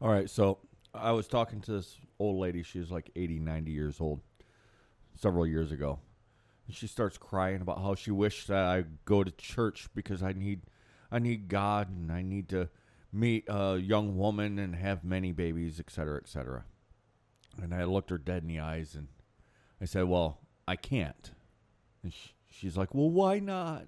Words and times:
All 0.00 0.10
right, 0.10 0.30
so 0.30 0.58
I 0.94 1.10
was 1.10 1.26
talking 1.26 1.60
to 1.62 1.72
this 1.72 1.96
old 2.20 2.38
lady. 2.38 2.62
She 2.62 2.78
was 2.78 2.90
like 2.90 3.10
80, 3.16 3.40
90 3.40 3.72
years 3.72 4.00
old 4.00 4.20
several 5.16 5.46
years 5.46 5.72
ago. 5.72 5.98
And 6.66 6.76
she 6.76 6.86
starts 6.86 7.18
crying 7.18 7.60
about 7.60 7.82
how 7.82 7.96
she 7.96 8.12
wished 8.12 8.46
that 8.48 8.64
I 8.64 8.84
go 9.04 9.24
to 9.24 9.30
church 9.32 9.88
because 9.94 10.22
I 10.22 10.32
need 10.32 10.62
I 11.10 11.18
need 11.18 11.48
God 11.48 11.88
and 11.88 12.12
I 12.12 12.22
need 12.22 12.48
to 12.50 12.68
meet 13.12 13.44
a 13.48 13.78
young 13.78 14.16
woman 14.18 14.58
and 14.58 14.76
have 14.76 15.02
many 15.02 15.32
babies, 15.32 15.80
etc., 15.80 15.90
cetera, 15.90 16.20
et 16.22 16.28
cetera. 16.28 16.64
And 17.62 17.74
I 17.74 17.84
looked 17.84 18.10
her 18.10 18.18
dead 18.18 18.42
in 18.42 18.48
the 18.48 18.60
eyes 18.60 18.94
and 18.94 19.08
I 19.80 19.86
said, 19.86 20.04
Well, 20.04 20.38
I 20.68 20.76
can't. 20.76 21.32
And 22.04 22.12
sh- 22.12 22.34
she's 22.50 22.76
like, 22.76 22.94
Well, 22.94 23.10
why 23.10 23.40
not? 23.40 23.86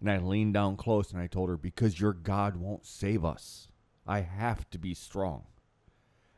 And 0.00 0.10
I 0.10 0.18
leaned 0.18 0.54
down 0.54 0.76
close 0.76 1.12
and 1.12 1.20
I 1.20 1.26
told 1.26 1.50
her, 1.50 1.56
Because 1.56 2.00
your 2.00 2.12
God 2.12 2.56
won't 2.56 2.86
save 2.86 3.24
us. 3.24 3.68
I 4.06 4.20
have 4.20 4.68
to 4.70 4.78
be 4.78 4.94
strong. 4.94 5.44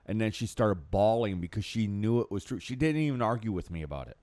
And 0.05 0.21
then 0.21 0.31
she 0.31 0.47
started 0.47 0.91
bawling 0.91 1.41
because 1.41 1.65
she 1.65 1.87
knew 1.87 2.21
it 2.21 2.31
was 2.31 2.45
true. 2.45 2.61
She 2.61 2.77
didn't 2.77 3.01
even 3.01 3.23
argue 3.23 3.53
with 3.53 3.71
me 3.71 3.83
about 3.83 4.09
it. 4.09 4.17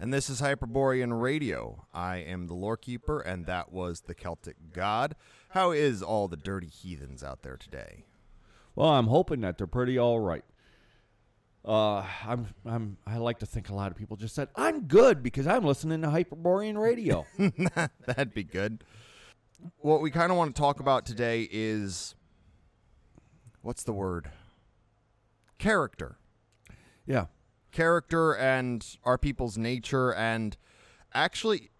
And 0.00 0.14
this 0.14 0.30
is 0.30 0.40
Hyperborean 0.40 1.12
Radio. 1.12 1.86
I 1.92 2.18
am 2.18 2.46
the 2.46 2.54
lore 2.54 2.76
keeper, 2.76 3.20
and 3.20 3.46
that 3.46 3.72
was 3.72 4.02
the 4.02 4.14
Celtic 4.14 4.56
god. 4.72 5.16
How 5.50 5.72
is 5.72 6.02
all 6.02 6.28
the 6.28 6.36
dirty 6.36 6.68
heathens 6.68 7.24
out 7.24 7.42
there 7.42 7.56
today? 7.56 8.04
Well, 8.76 8.90
I'm 8.90 9.08
hoping 9.08 9.40
that 9.40 9.58
they're 9.58 9.66
pretty 9.66 9.98
all 9.98 10.20
right. 10.20 10.44
Uh, 11.64 12.04
I'm, 12.24 12.46
I'm, 12.64 12.96
I 13.06 13.18
like 13.18 13.40
to 13.40 13.46
think 13.46 13.68
a 13.68 13.74
lot 13.74 13.90
of 13.90 13.96
people 13.96 14.16
just 14.16 14.36
said 14.36 14.48
I'm 14.54 14.82
good 14.82 15.22
because 15.22 15.48
I'm 15.48 15.64
listening 15.64 16.00
to 16.02 16.10
Hyperborean 16.10 16.78
Radio. 16.78 17.26
That'd 18.06 18.32
be 18.32 18.44
good. 18.44 18.84
What 19.78 20.00
we 20.00 20.10
kind 20.10 20.30
of 20.30 20.38
want 20.38 20.54
to 20.54 20.60
talk 20.60 20.80
about 20.80 21.06
today 21.06 21.48
is 21.50 22.14
what's 23.62 23.82
the 23.82 23.92
word? 23.92 24.30
Character. 25.58 26.18
yeah, 27.06 27.26
character 27.72 28.34
and 28.36 28.96
our 29.04 29.18
people's 29.18 29.58
nature 29.58 30.14
and 30.14 30.56
actually 31.12 31.70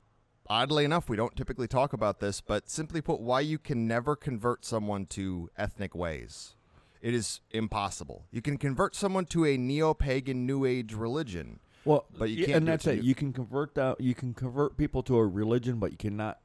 oddly 0.48 0.84
enough 0.84 1.08
we 1.08 1.16
don't 1.16 1.36
typically 1.36 1.68
talk 1.68 1.92
about 1.92 2.20
this 2.20 2.40
but 2.40 2.68
simply 2.68 3.00
put 3.00 3.20
why 3.20 3.40
you 3.40 3.58
can 3.58 3.86
never 3.86 4.16
convert 4.16 4.64
someone 4.64 5.06
to 5.06 5.48
ethnic 5.56 5.94
ways 5.94 6.56
it 7.02 7.14
is 7.14 7.40
impossible 7.50 8.24
you 8.30 8.40
can 8.42 8.56
convert 8.58 8.94
someone 8.94 9.24
to 9.24 9.44
a 9.44 9.56
neo-pagan 9.56 10.46
new 10.46 10.64
age 10.64 10.92
religion 10.94 11.60
Well, 11.84 12.04
But 12.18 12.30
you 12.30 12.46
can't 12.46 12.58
and 12.58 12.68
that's 12.68 12.86
it. 12.86 13.02
You 13.02 13.14
can 13.14 13.32
convert 13.32 13.74
that. 13.76 14.00
You 14.00 14.14
can 14.14 14.34
convert 14.34 14.76
people 14.76 15.02
to 15.04 15.16
a 15.16 15.26
religion, 15.26 15.78
but 15.78 15.90
you 15.90 15.96
cannot 15.98 16.38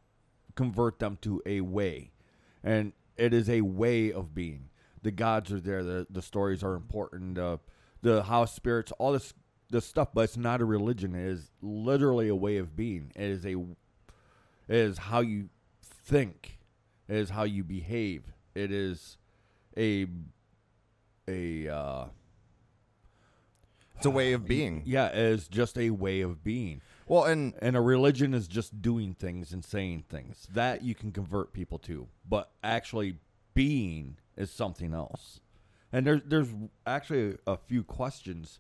convert 0.56 1.00
them 1.00 1.18
to 1.22 1.42
a 1.46 1.62
way. 1.62 2.12
And 2.64 2.94
it 3.18 3.34
is 3.34 3.50
a 3.50 3.62
way 3.62 4.12
of 4.12 4.34
being. 4.34 4.70
The 5.02 5.12
gods 5.12 5.52
are 5.52 5.60
there. 5.60 5.84
The 5.84 6.08
the 6.10 6.22
stories 6.22 6.64
are 6.64 6.76
important. 6.76 7.38
Uh, 7.38 7.58
the 8.02 8.24
house 8.24 8.54
spirits, 8.54 8.92
all 8.94 9.12
this 9.12 9.34
this 9.70 9.86
stuff. 9.86 10.10
But 10.14 10.22
it's 10.22 10.38
not 10.38 10.62
a 10.62 10.66
religion. 10.66 11.14
It 11.14 11.26
is 11.26 11.52
literally 11.62 12.30
a 12.30 12.36
way 12.36 12.58
of 12.58 12.76
being. 12.76 13.12
It 13.16 13.30
is 13.30 13.46
a. 13.46 13.56
It 13.56 14.78
is 14.78 14.98
how 14.98 15.20
you 15.20 15.50
think. 15.84 16.60
It 17.10 17.18
is 17.18 17.32
how 17.32 17.44
you 17.44 17.64
behave. 17.64 18.32
It 18.56 18.72
is 18.72 19.18
a 19.78 20.08
a. 21.28 21.68
Uh, 21.68 22.06
it's 23.98 24.06
a 24.06 24.12
way 24.12 24.34
of 24.34 24.46
being 24.46 24.82
yeah, 24.86 25.08
it 25.08 25.16
is 25.16 25.48
just 25.48 25.78
a 25.78 25.90
way 25.92 26.22
of 26.22 26.44
being. 26.44 26.82
Well 27.08 27.24
and 27.26 27.54
And 27.62 27.76
a 27.76 27.82
religion 27.82 28.34
is 28.34 28.48
just 28.48 28.82
doing 28.82 29.14
things 29.14 29.52
and 29.52 29.64
saying 29.64 30.06
things. 30.10 30.48
That 30.54 30.84
you 30.84 30.96
can 30.96 31.12
convert 31.12 31.54
people 31.54 31.80
to. 31.80 32.08
But 32.28 32.52
actually 32.64 33.18
being 33.54 34.18
is 34.36 34.52
something 34.52 34.94
else. 34.94 35.40
And 35.92 36.08
there's 36.08 36.22
there's 36.26 36.50
actually 36.88 37.38
a 37.46 37.58
few 37.58 37.84
questions 37.84 38.60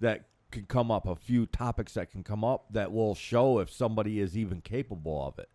that 0.00 0.26
can 0.50 0.64
come 0.66 0.90
up, 0.90 1.06
a 1.06 1.16
few 1.16 1.46
topics 1.46 1.94
that 1.94 2.10
can 2.10 2.22
come 2.22 2.44
up 2.44 2.66
that 2.70 2.92
will 2.92 3.14
show 3.14 3.58
if 3.58 3.70
somebody 3.70 4.20
is 4.20 4.36
even 4.36 4.60
capable 4.60 5.24
of 5.26 5.38
it. 5.38 5.48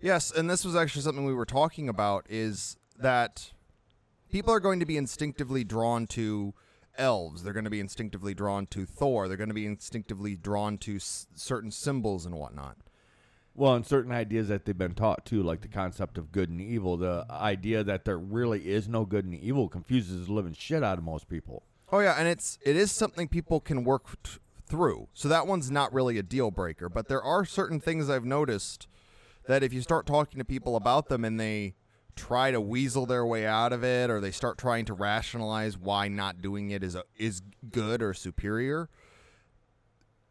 Yes, 0.00 0.30
and 0.30 0.50
this 0.50 0.64
was 0.64 0.76
actually 0.76 1.02
something 1.02 1.24
we 1.24 1.34
were 1.34 1.46
talking 1.46 1.88
about 1.88 2.26
is 2.28 2.76
that 2.98 3.52
people 4.30 4.52
are 4.52 4.60
going 4.60 4.80
to 4.80 4.86
be 4.86 4.96
instinctively 4.96 5.64
drawn 5.64 6.06
to 6.08 6.54
elves. 6.96 7.42
They're 7.42 7.52
going 7.52 7.64
to 7.64 7.70
be 7.70 7.80
instinctively 7.80 8.34
drawn 8.34 8.66
to 8.68 8.86
Thor. 8.86 9.28
They're 9.28 9.36
going 9.36 9.48
to 9.48 9.54
be 9.54 9.66
instinctively 9.66 10.36
drawn 10.36 10.78
to 10.78 10.96
s- 10.96 11.26
certain 11.34 11.70
symbols 11.70 12.26
and 12.26 12.34
whatnot. 12.34 12.76
Well, 13.56 13.74
and 13.74 13.86
certain 13.86 14.10
ideas 14.10 14.48
that 14.48 14.64
they've 14.64 14.76
been 14.76 14.94
taught 14.94 15.24
too, 15.24 15.42
like 15.42 15.60
the 15.60 15.68
concept 15.68 16.18
of 16.18 16.32
good 16.32 16.48
and 16.48 16.60
evil, 16.60 16.96
the 16.96 17.24
idea 17.30 17.84
that 17.84 18.04
there 18.04 18.18
really 18.18 18.68
is 18.68 18.88
no 18.88 19.04
good 19.04 19.24
and 19.24 19.34
evil 19.34 19.68
confuses 19.68 20.26
the 20.26 20.32
living 20.32 20.54
shit 20.54 20.82
out 20.82 20.98
of 20.98 21.04
most 21.04 21.28
people. 21.28 21.62
Oh 21.92 22.00
yeah, 22.00 22.16
and 22.18 22.26
it's 22.26 22.58
it 22.64 22.74
is 22.74 22.90
something 22.90 23.28
people 23.28 23.60
can 23.60 23.84
work 23.84 24.20
t- 24.24 24.38
through. 24.66 25.06
So 25.14 25.28
that 25.28 25.46
one's 25.46 25.70
not 25.70 25.92
really 25.92 26.18
a 26.18 26.22
deal 26.22 26.50
breaker, 26.50 26.88
but 26.88 27.06
there 27.06 27.22
are 27.22 27.44
certain 27.44 27.78
things 27.78 28.10
I've 28.10 28.24
noticed 28.24 28.88
that 29.46 29.62
if 29.62 29.72
you 29.72 29.82
start 29.82 30.06
talking 30.06 30.38
to 30.38 30.44
people 30.44 30.74
about 30.74 31.08
them 31.08 31.24
and 31.24 31.38
they 31.38 31.74
try 32.16 32.50
to 32.50 32.60
weasel 32.60 33.06
their 33.06 33.26
way 33.26 33.46
out 33.46 33.72
of 33.72 33.84
it 33.84 34.10
or 34.10 34.20
they 34.20 34.30
start 34.30 34.58
trying 34.58 34.84
to 34.84 34.94
rationalize 34.94 35.76
why 35.76 36.08
not 36.08 36.40
doing 36.40 36.70
it 36.70 36.82
is 36.82 36.94
a, 36.94 37.04
is 37.16 37.42
good 37.70 38.02
or 38.02 38.14
superior, 38.14 38.88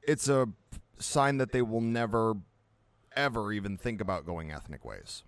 it's 0.01 0.27
a 0.27 0.47
sign 0.99 1.38
that 1.38 1.51
they 1.51 1.61
will 1.61 1.81
never 1.81 2.35
ever 3.16 3.51
even 3.53 3.77
think 3.77 4.01
about 4.01 4.25
going 4.25 4.51
ethnic 4.51 4.83
ways. 4.83 5.23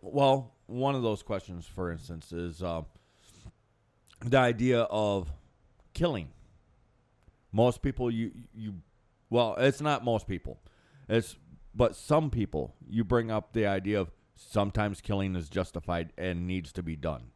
Well, 0.00 0.52
one 0.66 0.94
of 0.94 1.02
those 1.02 1.22
questions, 1.22 1.66
for 1.66 1.90
instance, 1.90 2.32
is 2.32 2.62
uh, 2.62 2.82
the 4.24 4.38
idea 4.38 4.82
of 4.82 5.30
killing. 5.92 6.28
Most 7.52 7.82
people, 7.82 8.10
you 8.10 8.32
you, 8.54 8.74
well, 9.30 9.54
it's 9.58 9.80
not 9.80 10.04
most 10.04 10.26
people, 10.26 10.60
it's 11.08 11.36
but 11.74 11.96
some 11.96 12.30
people. 12.30 12.74
You 12.88 13.04
bring 13.04 13.30
up 13.30 13.52
the 13.52 13.66
idea 13.66 14.00
of 14.00 14.10
sometimes 14.34 15.00
killing 15.00 15.36
is 15.36 15.48
justified 15.48 16.12
and 16.16 16.46
needs 16.46 16.72
to 16.72 16.82
be 16.82 16.96
done, 16.96 17.30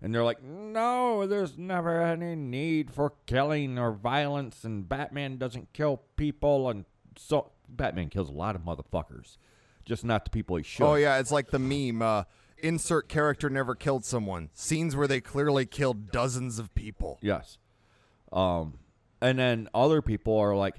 and 0.00 0.14
they're 0.14 0.24
like, 0.24 0.42
no, 0.42 1.26
there's 1.26 1.58
never 1.58 2.02
any 2.02 2.34
need 2.34 2.90
for 2.90 3.14
killing 3.26 3.78
or 3.78 3.92
violence, 3.92 4.64
and 4.64 4.88
Batman 4.88 5.36
doesn't 5.36 5.72
kill 5.72 6.02
people, 6.16 6.68
and 6.68 6.84
so 7.16 7.50
Batman 7.68 8.08
kills 8.08 8.28
a 8.28 8.32
lot 8.32 8.56
of 8.56 8.62
motherfuckers, 8.62 9.36
just 9.84 10.04
not 10.04 10.24
the 10.24 10.30
people 10.30 10.56
he 10.56 10.62
should. 10.62 10.84
Oh 10.84 10.94
yeah, 10.94 11.18
it's 11.18 11.32
like 11.32 11.50
the 11.50 11.58
meme. 11.58 12.02
Uh, 12.02 12.24
insert 12.62 13.08
character 13.08 13.48
never 13.48 13.74
killed 13.74 14.04
someone. 14.04 14.50
Scenes 14.52 14.94
where 14.94 15.08
they 15.08 15.20
clearly 15.20 15.64
killed 15.64 16.10
dozens 16.10 16.58
of 16.58 16.74
people. 16.74 17.18
Yes. 17.22 17.58
Um, 18.32 18.78
and 19.20 19.38
then 19.38 19.68
other 19.74 20.02
people 20.02 20.36
are 20.36 20.54
like, 20.54 20.76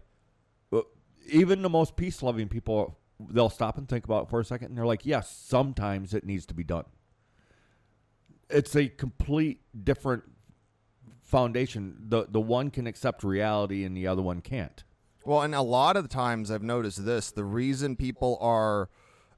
even 1.27 1.61
the 1.61 1.69
most 1.69 1.95
peace 1.95 2.21
loving 2.23 2.47
people, 2.47 2.97
they'll 3.29 3.49
stop 3.49 3.77
and 3.77 3.87
think 3.87 4.05
about 4.05 4.23
it 4.23 4.29
for 4.29 4.39
a 4.39 4.45
second, 4.45 4.69
and 4.69 4.77
they're 4.77 4.85
like, 4.85 5.05
yes, 5.05 5.29
sometimes 5.29 6.13
it 6.13 6.25
needs 6.25 6.45
to 6.47 6.53
be 6.53 6.63
done. 6.63 6.85
It's 8.49 8.75
a 8.75 8.87
complete 8.87 9.61
different 9.83 10.23
foundation. 11.21 11.95
The 12.09 12.27
the 12.29 12.41
one 12.41 12.69
can 12.69 12.87
accept 12.87 13.23
reality, 13.23 13.83
and 13.83 13.95
the 13.95 14.07
other 14.07 14.21
one 14.21 14.41
can't. 14.41 14.83
Well, 15.23 15.41
and 15.41 15.53
a 15.53 15.61
lot 15.61 15.95
of 15.95 16.03
the 16.03 16.09
times 16.09 16.51
I've 16.51 16.63
noticed 16.63 17.05
this: 17.05 17.31
the 17.31 17.45
reason 17.45 17.95
people 17.95 18.37
are 18.41 18.89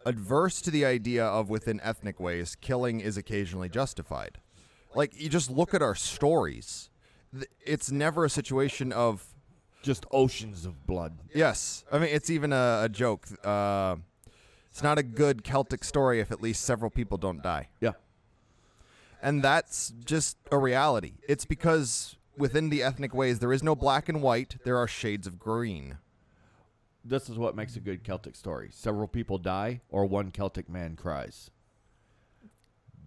adverse 0.06 0.62
to 0.62 0.72
the 0.72 0.86
idea 0.86 1.26
of 1.26 1.50
within 1.50 1.80
ethnic 1.82 2.20
ways, 2.20 2.56
killing 2.56 3.00
is 3.00 3.18
occasionally 3.18 3.70
justified. 3.70 4.40
Like 4.96 5.20
you 5.20 5.30
just 5.30 5.50
look 5.50 5.74
at 5.74 5.82
our 5.82 5.96
stories. 5.96 6.90
It's 7.66 7.92
never 7.92 8.26
a 8.26 8.30
situation 8.30 8.92
of 8.92 9.33
Just 9.84 10.06
oceans 10.12 10.66
of 10.66 10.88
blood. 10.88 11.14
Yes, 11.36 11.84
I 11.92 12.00
mean 12.00 12.10
it's 12.10 12.30
even 12.32 12.52
a, 12.52 12.82
a 12.86 12.90
joke. 12.90 13.28
Uh, 13.46 13.98
it's 14.72 14.82
not 14.82 14.98
a 14.98 15.04
good 15.04 15.44
Celtic 15.44 15.84
story 15.84 16.20
if 16.20 16.32
at 16.32 16.42
least 16.42 16.64
several 16.64 16.90
people 16.90 17.18
don't 17.20 17.44
die, 17.44 17.70
Yeah. 17.80 17.92
and 19.22 19.44
that's 19.44 19.94
just 20.04 20.38
a 20.52 20.57
reality. 20.57 21.13
It's 21.28 21.46
because 21.46 22.16
within 22.36 22.69
the 22.69 22.81
ethnic 22.81 23.13
ways 23.13 23.38
there 23.40 23.54
is 23.54 23.62
no 23.62 23.75
black 23.75 24.10
and 24.10 24.22
white; 24.24 24.56
there 24.63 24.78
are 24.78 24.88
shades 24.88 25.28
of 25.28 25.38
green. 25.38 26.00
This 27.06 27.30
is 27.30 27.38
what 27.38 27.56
makes 27.56 27.75
a 27.75 27.81
good 27.81 28.04
Celtic 28.04 28.36
story. 28.36 28.69
Several 28.72 29.07
people 29.10 29.38
die, 29.38 29.81
or 29.90 30.06
one 30.06 30.31
Celtic 30.31 30.69
man 30.69 30.96
cries. 30.96 31.52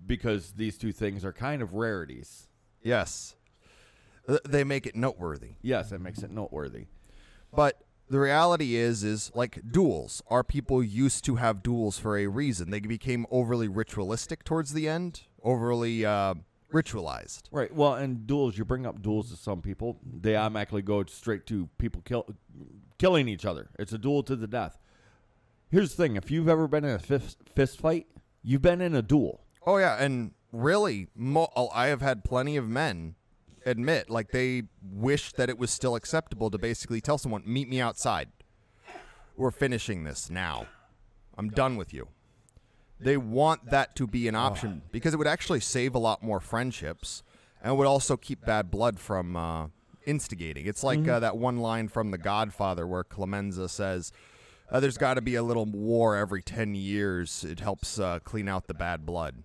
Because 0.06 0.53
these 0.53 0.77
two 0.79 0.93
things 0.93 1.25
are 1.25 1.33
kind 1.33 1.62
of 1.62 1.75
rarities. 1.75 2.47
Yes, 2.83 3.35
they 4.44 4.64
make 4.64 4.87
it 4.87 4.96
noteworthy. 4.96 5.52
Yes, 5.62 5.93
it 5.93 6.00
makes 6.00 6.23
it 6.23 6.31
noteworthy. 6.31 6.87
But 7.55 7.82
the 8.08 8.20
reality 8.20 8.76
is, 8.76 9.02
is 9.02 9.32
like 9.34 9.61
duels. 9.70 10.23
Our 10.28 10.44
people 10.44 10.82
used 10.82 11.25
to 11.25 11.37
have 11.37 11.62
duels 11.62 11.99
for 11.99 12.17
a 12.17 12.26
reason. 12.26 12.70
They 12.70 12.81
became 12.81 13.26
overly 13.31 13.69
ritualistic 13.69 14.44
towards 14.44 14.73
the 14.73 14.88
end, 14.88 15.23
overly 15.43 16.05
uh, 16.05 16.34
ritualized. 16.73 17.43
Right. 17.50 17.75
Well, 17.75 17.94
and 17.94 18.26
duels, 18.26 18.58
you 18.58 18.64
bring 18.64 18.87
up 18.87 19.02
duels 19.02 19.31
to 19.31 19.37
some 19.37 19.62
people, 19.62 19.99
they 20.05 20.37
automatically 20.37 20.82
go 20.82 21.05
straight 21.05 21.46
to 21.46 21.69
people 21.78 22.02
kill, 22.05 22.26
killing 22.99 23.28
each 23.28 23.44
other. 23.44 23.69
It's 23.78 23.93
a 23.93 23.99
duel 23.99 24.23
to 24.25 24.37
the 24.37 24.46
death. 24.46 24.78
Here's 25.69 25.94
the 25.94 26.02
thing 26.02 26.17
if 26.17 26.31
you've 26.31 26.49
ever 26.49 26.69
been 26.69 26.84
in 26.84 26.94
a 26.94 26.99
fist, 26.99 27.38
fist 27.55 27.81
fight, 27.81 28.06
you've 28.43 28.62
been 28.62 28.81
in 28.81 28.94
a 28.94 29.02
duel. 29.02 29.40
Oh 29.67 29.78
yeah, 29.78 29.96
and 30.00 30.31
really, 30.52 31.08
mo- 31.17 31.50
I 31.75 31.87
have 31.88 32.02
had 32.02 32.23
plenty 32.23 32.56
of 32.56 32.69
men 32.69 33.17
admit 33.67 34.09
like 34.09 34.31
they 34.31 34.63
wish 34.81 35.33
that 35.33 35.51
it 35.51 35.59
was 35.59 35.71
still 35.71 35.97
acceptable 35.97 36.51
to 36.51 36.59
basically 36.59 37.01
tell 37.01 37.19
someone, 37.19 37.43
"Meet 37.45 37.69
me 37.69 37.81
outside. 37.81 38.29
We're 39.37 39.51
finishing 39.51 40.05
this 40.05 40.31
now. 40.31 40.67
I'm 41.37 41.51
done 41.51 41.77
with 41.77 41.93
you." 41.93 42.09
They 42.99 43.19
want 43.19 43.71
that 43.71 43.95
to 43.97 44.07
be 44.07 44.27
an 44.27 44.35
option 44.35 44.81
because 44.91 45.13
it 45.13 45.19
would 45.19 45.27
actually 45.27 45.61
save 45.61 45.95
a 45.95 45.99
lot 45.99 46.23
more 46.23 46.41
friendships 46.41 47.23
and 47.63 47.77
would 47.77 47.87
also 47.87 48.17
keep 48.17 48.47
bad 48.47 48.71
blood 48.71 48.99
from 48.99 49.37
uh, 49.37 49.67
instigating. 50.07 50.67
It's 50.67 50.83
like 50.83 51.07
uh, 51.07 51.21
that 51.21 51.37
one 51.37 51.59
line 51.59 51.89
from 51.89 52.11
The 52.11 52.19
Godfather 52.19 52.87
where 52.87 53.05
Clemenza 53.05 53.69
says, 53.69 54.12
uh, 54.71 54.81
"There's 54.81 54.97
got 54.97 55.15
to 55.15 55.21
be 55.21 55.35
a 55.35 55.43
little 55.43 55.67
war 55.67 56.17
every 56.17 56.43
ten 56.43 56.75
years. 56.75 57.45
It 57.45 57.61
helps 57.61 57.99
uh, 57.99 58.21
clean 58.21 58.49
out 58.49 58.67
the 58.67 58.75
bad 58.75 59.05
blood." 59.05 59.43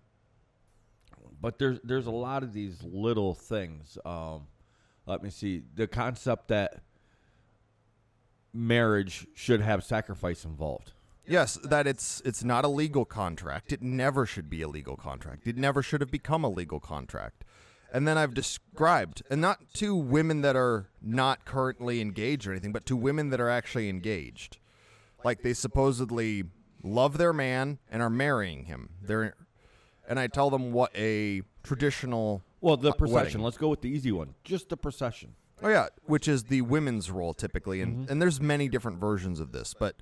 But 1.41 1.57
there's 1.57 1.79
there's 1.83 2.05
a 2.05 2.11
lot 2.11 2.43
of 2.43 2.53
these 2.53 2.81
little 2.83 3.33
things. 3.33 3.97
Um, 4.05 4.47
let 5.05 5.23
me 5.23 5.29
see 5.29 5.63
the 5.75 5.88
concept 5.88 6.47
that 6.49 6.83
marriage 8.53 9.27
should 9.33 9.61
have 9.61 9.83
sacrifice 9.83 10.45
involved. 10.45 10.93
Yes, 11.27 11.57
that 11.63 11.88
it's 11.88 12.21
it's 12.25 12.43
not 12.43 12.63
a 12.63 12.67
legal 12.67 13.05
contract. 13.05 13.71
It 13.73 13.81
never 13.81 14.25
should 14.25 14.49
be 14.49 14.61
a 14.61 14.67
legal 14.67 14.95
contract. 14.95 15.47
It 15.47 15.57
never 15.57 15.81
should 15.81 16.01
have 16.01 16.11
become 16.11 16.43
a 16.43 16.49
legal 16.49 16.79
contract. 16.79 17.43
And 17.93 18.07
then 18.07 18.17
I've 18.17 18.33
described, 18.33 19.21
and 19.29 19.41
not 19.41 19.59
to 19.73 19.95
women 19.95 20.41
that 20.41 20.55
are 20.55 20.88
not 21.01 21.43
currently 21.43 21.99
engaged 21.99 22.47
or 22.47 22.51
anything, 22.51 22.71
but 22.71 22.85
to 22.85 22.95
women 22.95 23.31
that 23.31 23.41
are 23.41 23.49
actually 23.49 23.89
engaged. 23.89 24.57
Like 25.25 25.41
they 25.41 25.53
supposedly 25.53 26.45
love 26.83 27.17
their 27.17 27.33
man 27.33 27.79
and 27.89 28.01
are 28.01 28.09
marrying 28.09 28.65
him. 28.65 28.91
They're 29.01 29.35
and 30.07 30.19
I 30.19 30.27
tell 30.27 30.50
them 30.50 30.71
what 30.71 30.92
a 30.95 31.42
traditional 31.63 32.44
Well, 32.59 32.77
the 32.77 32.89
uh, 32.89 32.94
procession. 32.94 33.24
wedding- 33.24 33.42
Let's 33.42 33.57
go 33.57 33.69
with 33.69 33.81
the 33.81 33.89
easy 33.89 34.12
one. 34.12 34.36
Just 34.44 34.69
the 34.69 34.77
procession. 34.77 35.36
Oh 35.63 35.69
yeah, 35.69 35.88
which 36.06 36.27
is 36.27 36.45
the 36.45 36.62
women's 36.62 37.12
role 37.12 37.33
typically, 37.36 37.81
and 37.81 38.09
and 38.09 38.19
there's 38.21 38.42
many 38.42 38.68
different 38.68 38.98
versions 39.00 39.39
of 39.39 39.51
this, 39.51 39.75
but 39.77 39.95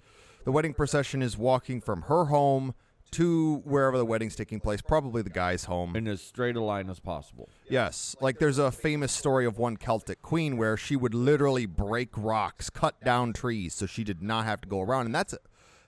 the 0.46 0.52
wedding 0.54 0.74
procession 0.74 1.22
is 1.22 1.38
walking 1.38 1.82
from 1.82 2.04
her 2.04 2.26
home 2.26 2.74
to 3.12 3.56
wherever 3.66 3.98
the 3.98 4.06
wedding's 4.06 4.36
taking 4.36 4.60
place, 4.60 4.82
probably 4.82 5.22
the 5.24 5.30
guy's 5.32 5.66
home. 5.66 5.96
in 5.96 6.08
as 6.08 6.22
straight 6.22 6.56
a 6.56 6.62
line 6.62 6.90
as 6.90 7.00
possible. 7.00 7.50
yes, 7.70 8.16
like 8.22 8.38
there's 8.40 8.60
a 8.60 8.72
famous 8.72 9.12
story 9.12 9.46
of 9.48 9.58
one 9.58 9.76
Celtic 9.76 10.22
queen 10.22 10.56
where 10.58 10.78
she 10.78 10.96
would 10.96 11.14
literally 11.16 11.66
break 11.66 12.10
rocks, 12.16 12.70
cut 12.70 13.04
down 13.04 13.34
trees, 13.34 13.74
so 13.74 13.86
she 13.88 14.04
did 14.06 14.22
not 14.22 14.46
have 14.46 14.62
to 14.62 14.68
go 14.70 14.80
around, 14.80 15.08
and 15.08 15.16
that's 15.16 15.34
a, 15.34 15.40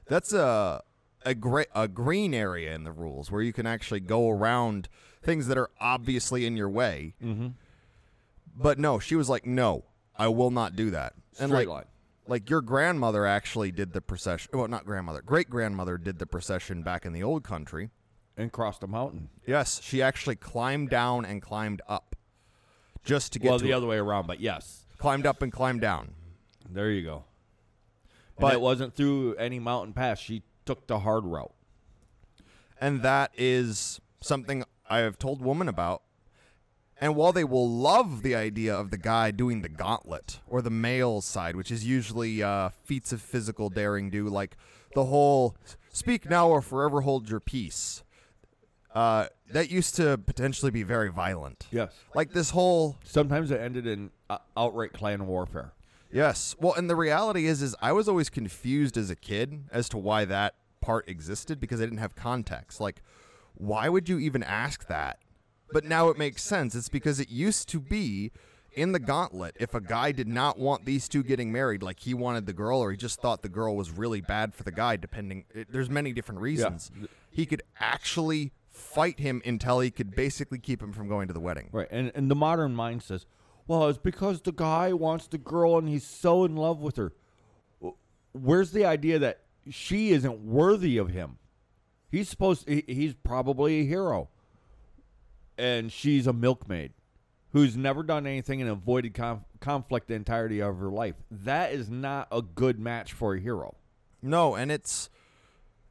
that's 0.07 0.33
a 0.33 0.81
a 1.25 1.35
great 1.35 1.67
a 1.75 1.87
green 1.87 2.33
area 2.33 2.73
in 2.73 2.83
the 2.83 2.91
rules 2.91 3.31
where 3.31 3.41
you 3.41 3.53
can 3.53 3.65
actually 3.65 3.99
go 3.99 4.29
around 4.29 4.89
things 5.21 5.47
that 5.47 5.57
are 5.57 5.69
obviously 5.79 6.45
in 6.45 6.57
your 6.57 6.69
way. 6.69 7.13
Mm-hmm. 7.23 7.49
But 8.55 8.79
no, 8.79 8.99
she 8.99 9.15
was 9.15 9.29
like, 9.29 9.45
no, 9.45 9.85
I 10.17 10.27
will 10.27 10.51
not 10.51 10.75
do 10.75 10.91
that. 10.91 11.13
Straight 11.33 11.43
and 11.45 11.53
like, 11.53 11.67
line. 11.67 11.85
like 12.27 12.49
your 12.49 12.61
grandmother 12.61 13.25
actually 13.25 13.71
did 13.71 13.93
the 13.93 14.01
procession. 14.01 14.51
Well, 14.53 14.67
not 14.67 14.85
grandmother, 14.85 15.21
great 15.21 15.49
grandmother 15.49 15.97
did 15.97 16.19
the 16.19 16.25
procession 16.25 16.83
back 16.83 17.05
in 17.05 17.13
the 17.13 17.23
old 17.23 17.43
country. 17.43 17.91
And 18.37 18.51
crossed 18.51 18.81
a 18.83 18.87
mountain. 18.87 19.29
Yes, 19.45 19.81
she 19.83 20.01
actually 20.01 20.35
climbed 20.37 20.89
down 20.89 21.25
and 21.25 21.41
climbed 21.41 21.81
up, 21.87 22.15
just 23.03 23.33
to 23.33 23.39
get 23.39 23.49
Well, 23.49 23.59
to 23.59 23.63
the 23.63 23.71
it. 23.71 23.73
other 23.73 23.87
way 23.87 23.97
around, 23.97 24.25
but 24.25 24.39
yes. 24.39 24.85
climbed 24.97 25.25
up 25.27 25.41
and 25.41 25.51
climbed 25.51 25.81
down. 25.81 26.13
There 26.69 26.89
you 26.89 27.03
go. 27.03 27.25
But 28.37 28.41
But- 28.41 28.53
it 28.53 28.61
wasn't 28.61 28.95
through 28.95 29.35
any 29.35 29.59
mountain 29.59 29.93
pass. 29.93 30.17
She 30.19 30.43
took 30.65 30.87
the 30.87 30.99
hard 30.99 31.25
route. 31.25 31.53
And 32.79 33.01
that 33.03 33.31
is 33.37 34.01
something 34.21 34.63
I 34.89 34.99
have 34.99 35.17
told 35.19 35.41
women 35.41 35.67
about. 35.67 36.03
And 36.99 37.15
while 37.15 37.31
they 37.31 37.43
will 37.43 37.67
love 37.67 38.21
the 38.21 38.35
idea 38.35 38.75
of 38.75 38.91
the 38.91 38.97
guy 38.97 39.31
doing 39.31 39.61
the 39.61 39.69
gauntlet 39.69 40.39
or 40.47 40.61
the 40.61 40.69
male 40.69 41.21
side, 41.21 41.55
which 41.55 41.71
is 41.71 41.85
usually 41.85 42.43
uh, 42.43 42.69
feats 42.83 43.11
of 43.11 43.21
physical 43.21 43.69
daring 43.69 44.11
do, 44.11 44.27
like 44.29 44.55
the 44.93 45.05
whole 45.05 45.55
speak 45.91 46.29
now 46.29 46.47
or 46.47 46.61
forever 46.61 47.01
hold 47.01 47.27
your 47.27 47.39
peace, 47.39 48.03
uh, 48.93 49.27
that 49.51 49.71
used 49.71 49.95
to 49.95 50.17
potentially 50.19 50.69
be 50.69 50.83
very 50.83 51.09
violent. 51.09 51.65
Yes. 51.71 51.91
Like 52.13 52.33
this 52.33 52.51
whole 52.51 52.97
Sometimes 53.03 53.49
it 53.49 53.59
ended 53.59 53.87
in 53.87 54.11
uh, 54.29 54.37
outright 54.55 54.93
clan 54.93 55.25
warfare. 55.25 55.73
Yes. 56.13 56.55
Well, 56.59 56.73
and 56.73 56.89
the 56.89 56.95
reality 56.95 57.47
is 57.47 57.61
is 57.61 57.75
I 57.81 57.91
was 57.91 58.07
always 58.07 58.29
confused 58.29 58.97
as 58.97 59.09
a 59.09 59.15
kid 59.15 59.63
as 59.71 59.89
to 59.89 59.97
why 59.97 60.25
that 60.25 60.55
part 60.81 61.07
existed 61.07 61.59
because 61.59 61.79
I 61.79 61.85
didn't 61.85 61.99
have 61.99 62.15
context. 62.15 62.79
Like 62.81 63.01
why 63.55 63.89
would 63.89 64.09
you 64.09 64.19
even 64.19 64.43
ask 64.43 64.87
that? 64.87 65.19
But 65.71 65.85
now 65.85 66.09
it 66.09 66.17
makes 66.17 66.43
sense. 66.43 66.75
It's 66.75 66.89
because 66.89 67.19
it 67.19 67.29
used 67.29 67.69
to 67.69 67.79
be 67.79 68.31
in 68.73 68.91
the 68.91 68.99
gauntlet 68.99 69.55
if 69.59 69.73
a 69.73 69.81
guy 69.81 70.11
did 70.11 70.27
not 70.27 70.57
want 70.57 70.85
these 70.85 71.09
two 71.09 71.23
getting 71.23 71.51
married 71.51 71.83
like 71.83 71.99
he 71.99 72.13
wanted 72.13 72.45
the 72.45 72.53
girl 72.53 72.79
or 72.79 72.89
he 72.91 72.95
just 72.95 73.21
thought 73.21 73.41
the 73.41 73.49
girl 73.49 73.75
was 73.75 73.91
really 73.91 74.21
bad 74.21 74.53
for 74.53 74.63
the 74.63 74.71
guy 74.71 74.95
depending 74.95 75.43
it, 75.53 75.67
there's 75.69 75.89
many 75.89 76.13
different 76.13 76.39
reasons. 76.39 76.89
yeah. 76.99 77.07
He 77.29 77.45
could 77.45 77.63
actually 77.79 78.53
fight 78.69 79.19
him 79.19 79.41
until 79.45 79.81
he 79.81 79.91
could 79.91 80.15
basically 80.15 80.57
keep 80.57 80.81
him 80.81 80.93
from 80.93 81.09
going 81.09 81.27
to 81.27 81.33
the 81.33 81.39
wedding. 81.39 81.69
Right. 81.71 81.87
And 81.91 82.11
and 82.15 82.31
the 82.31 82.35
modern 82.35 82.73
mind 82.75 83.03
says, 83.03 83.25
well, 83.71 83.87
it's 83.87 83.97
because 83.97 84.41
the 84.41 84.51
guy 84.51 84.91
wants 84.91 85.27
the 85.27 85.37
girl 85.37 85.77
and 85.77 85.87
he's 85.87 86.05
so 86.05 86.43
in 86.43 86.57
love 86.57 86.81
with 86.81 86.97
her. 86.97 87.13
Where's 88.33 88.71
the 88.73 88.83
idea 88.83 89.17
that 89.19 89.43
she 89.69 90.11
isn't 90.11 90.41
worthy 90.41 90.97
of 90.97 91.11
him? 91.11 91.37
He's 92.11 92.27
supposed 92.27 92.67
he, 92.67 92.83
he's 92.85 93.13
probably 93.13 93.79
a 93.79 93.85
hero. 93.85 94.27
And 95.57 95.89
she's 95.89 96.27
a 96.27 96.33
milkmaid 96.33 96.91
who's 97.53 97.77
never 97.77 98.03
done 98.03 98.27
anything 98.27 98.59
and 98.59 98.69
avoided 98.69 99.13
conf- 99.13 99.45
conflict 99.61 100.09
the 100.09 100.15
entirety 100.15 100.59
of 100.59 100.77
her 100.77 100.89
life. 100.89 101.15
That 101.31 101.71
is 101.71 101.89
not 101.89 102.27
a 102.29 102.41
good 102.41 102.77
match 102.77 103.13
for 103.13 103.35
a 103.35 103.39
hero. 103.39 103.77
No, 104.21 104.53
and 104.53 104.69
it's 104.69 105.09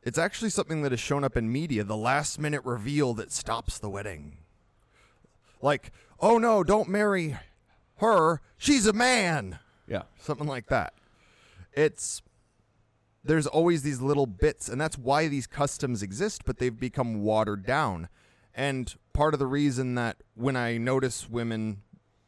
it's 0.03 0.19
actually 0.19 0.51
something 0.51 0.83
that 0.83 0.93
has 0.93 1.01
shown 1.01 1.25
up 1.25 1.35
in 1.35 1.51
media, 1.51 1.83
the 1.83 1.97
last 1.97 2.39
minute 2.39 2.63
reveal 2.63 3.15
that 3.15 3.33
stops 3.33 3.79
the 3.79 3.89
wedding. 3.89 4.37
Like, 5.63 5.93
oh 6.21 6.37
no, 6.37 6.63
don't 6.63 6.91
marry 6.91 7.39
her. 8.01 8.41
She's 8.59 8.87
a 8.87 8.93
man. 8.93 9.59
Yeah. 9.87 10.03
Something 10.19 10.47
like 10.47 10.67
that. 10.67 10.95
It's 11.73 12.23
there's 13.23 13.47
always 13.47 13.83
these 13.83 14.01
little 14.01 14.27
bits, 14.27 14.69
and 14.69 14.81
that's 14.81 14.97
why 14.97 15.29
these 15.29 15.47
customs 15.47 16.03
exist, 16.03 16.43
but 16.45 16.59
they've 16.59 16.79
become 16.79 17.23
watered 17.23 17.67
down. 17.67 18.09
And 18.55 18.93
part 19.13 19.35
of 19.35 19.41
the 19.41 19.47
reason 19.47 19.95
that 19.97 20.23
when 20.35 20.57
I 20.57 20.79
notice 20.79 21.29
women, 21.29 21.83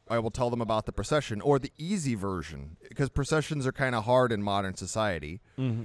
I 0.09 0.19
will 0.19 0.31
tell 0.31 0.51
them 0.51 0.61
about 0.61 0.87
the 0.87 0.93
procession 0.93 1.41
or 1.41 1.59
the 1.59 1.73
easy 1.79 2.15
version, 2.15 2.77
because 2.89 3.09
processions 3.09 3.67
are 3.67 3.73
kind 3.73 3.95
of 3.95 4.05
hard 4.05 4.33
in 4.33 4.43
modern 4.43 4.77
society, 4.77 5.41
mm-hmm. 5.59 5.85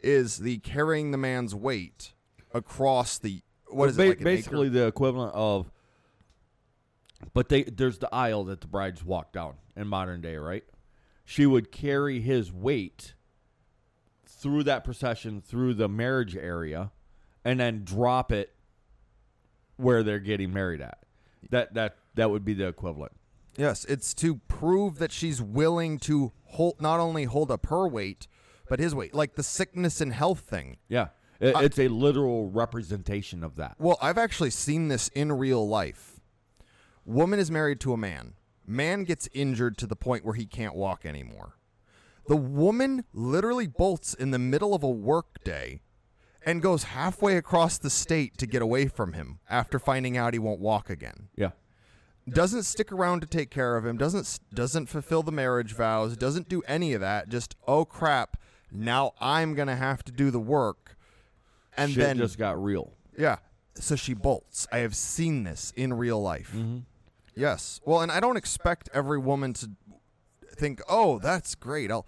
is 0.00 0.38
the 0.38 0.58
carrying 0.58 1.10
the 1.10 1.18
man's 1.18 1.54
weight 1.54 2.12
across 2.54 3.18
the 3.18 3.42
what 3.68 3.88
is 3.88 3.96
Ba- 3.96 4.04
it 4.04 4.08
like 4.08 4.20
basically 4.20 4.68
the 4.68 4.86
equivalent 4.86 5.34
of 5.34 5.70
but 7.32 7.48
they 7.48 7.62
there's 7.64 7.98
the 7.98 8.12
aisle 8.14 8.44
that 8.44 8.60
the 8.60 8.66
brides 8.66 9.04
walk 9.04 9.32
down 9.32 9.54
in 9.76 9.86
modern 9.86 10.20
day 10.20 10.36
right? 10.36 10.64
She 11.24 11.44
would 11.46 11.72
carry 11.72 12.20
his 12.20 12.52
weight 12.52 13.14
through 14.26 14.64
that 14.64 14.84
procession 14.84 15.40
through 15.40 15.74
the 15.74 15.88
marriage 15.88 16.36
area 16.36 16.92
and 17.44 17.58
then 17.60 17.82
drop 17.84 18.30
it 18.32 18.52
where 19.76 20.02
they're 20.02 20.18
getting 20.20 20.52
married 20.52 20.80
at. 20.80 20.98
That 21.50 21.74
that 21.74 21.96
that 22.14 22.30
would 22.30 22.44
be 22.44 22.54
the 22.54 22.66
equivalent. 22.66 23.12
Yes, 23.56 23.84
it's 23.86 24.12
to 24.14 24.36
prove 24.48 24.98
that 24.98 25.12
she's 25.12 25.40
willing 25.40 25.98
to 26.00 26.32
hold 26.44 26.80
not 26.80 27.00
only 27.00 27.24
hold 27.24 27.50
up 27.50 27.66
her 27.66 27.88
weight, 27.88 28.26
but 28.68 28.78
his 28.80 28.94
weight, 28.94 29.14
like 29.14 29.34
the 29.34 29.42
sickness 29.42 30.00
and 30.00 30.12
health 30.12 30.40
thing. 30.40 30.76
yeah. 30.88 31.08
It- 31.38 31.54
it's 31.56 31.78
a 31.78 31.88
literal 31.88 32.48
representation 32.50 33.44
of 33.44 33.56
that. 33.56 33.76
Well, 33.78 33.98
I've 34.00 34.16
actually 34.16 34.48
seen 34.50 34.88
this 34.88 35.08
in 35.08 35.30
real 35.32 35.68
life. 35.68 36.15
Woman 37.06 37.38
is 37.38 37.50
married 37.50 37.80
to 37.80 37.92
a 37.92 37.96
man. 37.96 38.34
Man 38.66 39.04
gets 39.04 39.28
injured 39.32 39.78
to 39.78 39.86
the 39.86 39.96
point 39.96 40.24
where 40.24 40.34
he 40.34 40.44
can't 40.44 40.74
walk 40.74 41.06
anymore. 41.06 41.56
The 42.26 42.36
woman 42.36 43.04
literally 43.12 43.68
bolts 43.68 44.12
in 44.12 44.32
the 44.32 44.38
middle 44.38 44.74
of 44.74 44.82
a 44.82 44.90
work 44.90 45.42
day 45.44 45.82
and 46.44 46.60
goes 46.60 46.84
halfway 46.84 47.36
across 47.36 47.78
the 47.78 47.90
state 47.90 48.36
to 48.38 48.46
get 48.46 48.62
away 48.62 48.88
from 48.88 49.12
him 49.12 49.38
after 49.48 49.78
finding 49.78 50.16
out 50.16 50.32
he 50.32 50.38
won't 50.40 50.60
walk 50.60 50.90
again. 50.90 51.28
yeah 51.36 51.50
Doesn't 52.28 52.64
stick 52.64 52.90
around 52.90 53.20
to 53.20 53.26
take 53.28 53.50
care 53.50 53.76
of 53.76 53.86
him, 53.86 53.96
doesn't 53.96 54.40
doesn't 54.52 54.86
fulfill 54.86 55.22
the 55.22 55.30
marriage 55.30 55.74
vows, 55.74 56.16
doesn't 56.16 56.48
do 56.48 56.62
any 56.66 56.92
of 56.92 57.00
that. 57.00 57.28
Just 57.28 57.54
oh 57.68 57.84
crap, 57.84 58.36
now 58.72 59.12
I'm 59.20 59.54
going 59.54 59.68
to 59.68 59.76
have 59.76 60.02
to 60.04 60.12
do 60.12 60.32
the 60.32 60.40
work. 60.40 60.96
And 61.76 61.92
Shit 61.92 62.02
then 62.02 62.18
just 62.18 62.38
got 62.38 62.60
real 62.62 62.94
yeah. 63.16 63.36
So 63.74 63.94
she 63.94 64.14
bolts. 64.14 64.66
I 64.72 64.78
have 64.78 64.96
seen 64.96 65.44
this 65.44 65.72
in 65.76 65.92
real 65.92 66.20
life. 66.20 66.52
Mm-hmm. 66.54 66.78
Yes. 67.36 67.80
Well, 67.84 68.00
and 68.00 68.10
I 68.10 68.18
don't 68.18 68.36
expect 68.36 68.88
every 68.92 69.18
woman 69.18 69.52
to 69.54 69.70
think, 70.56 70.80
"Oh, 70.88 71.18
that's 71.18 71.54
great." 71.54 71.90
I'll, 71.90 72.06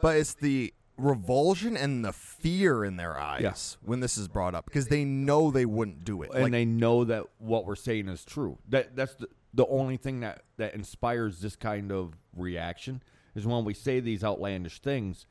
but 0.00 0.16
it's 0.16 0.34
the 0.34 0.72
revulsion 0.96 1.76
and 1.76 2.04
the 2.04 2.12
fear 2.12 2.84
in 2.84 2.96
their 2.96 3.18
eyes 3.18 3.76
when 3.82 4.00
this 4.00 4.18
is 4.18 4.26
brought 4.28 4.54
up 4.54 4.64
because 4.66 4.88
they 4.88 5.04
know 5.04 5.50
they 5.50 5.64
wouldn't 5.64 6.04
do 6.04 6.22
it. 6.22 6.30
and 6.32 6.44
Like, 6.44 6.52
they 6.52 6.64
know 6.64 7.04
that 7.04 7.24
what 7.38 7.64
we're 7.66 7.76
saying 7.76 8.08
is 8.08 8.24
true. 8.24 8.58
That 8.68 8.96
that's 8.96 9.14
the, 9.14 9.28
the 9.54 9.66
only 9.66 9.96
thing 9.96 10.20
that 10.20 10.42
that 10.56 10.74
inspires 10.74 11.40
this 11.40 11.56
kind 11.56 11.92
of 11.92 12.14
reaction 12.34 13.02
is 13.34 13.46
when 13.46 13.64
we 13.64 13.74
say 13.74 14.00
these 14.00 14.24
outlandish 14.24 14.80
things 14.80 15.26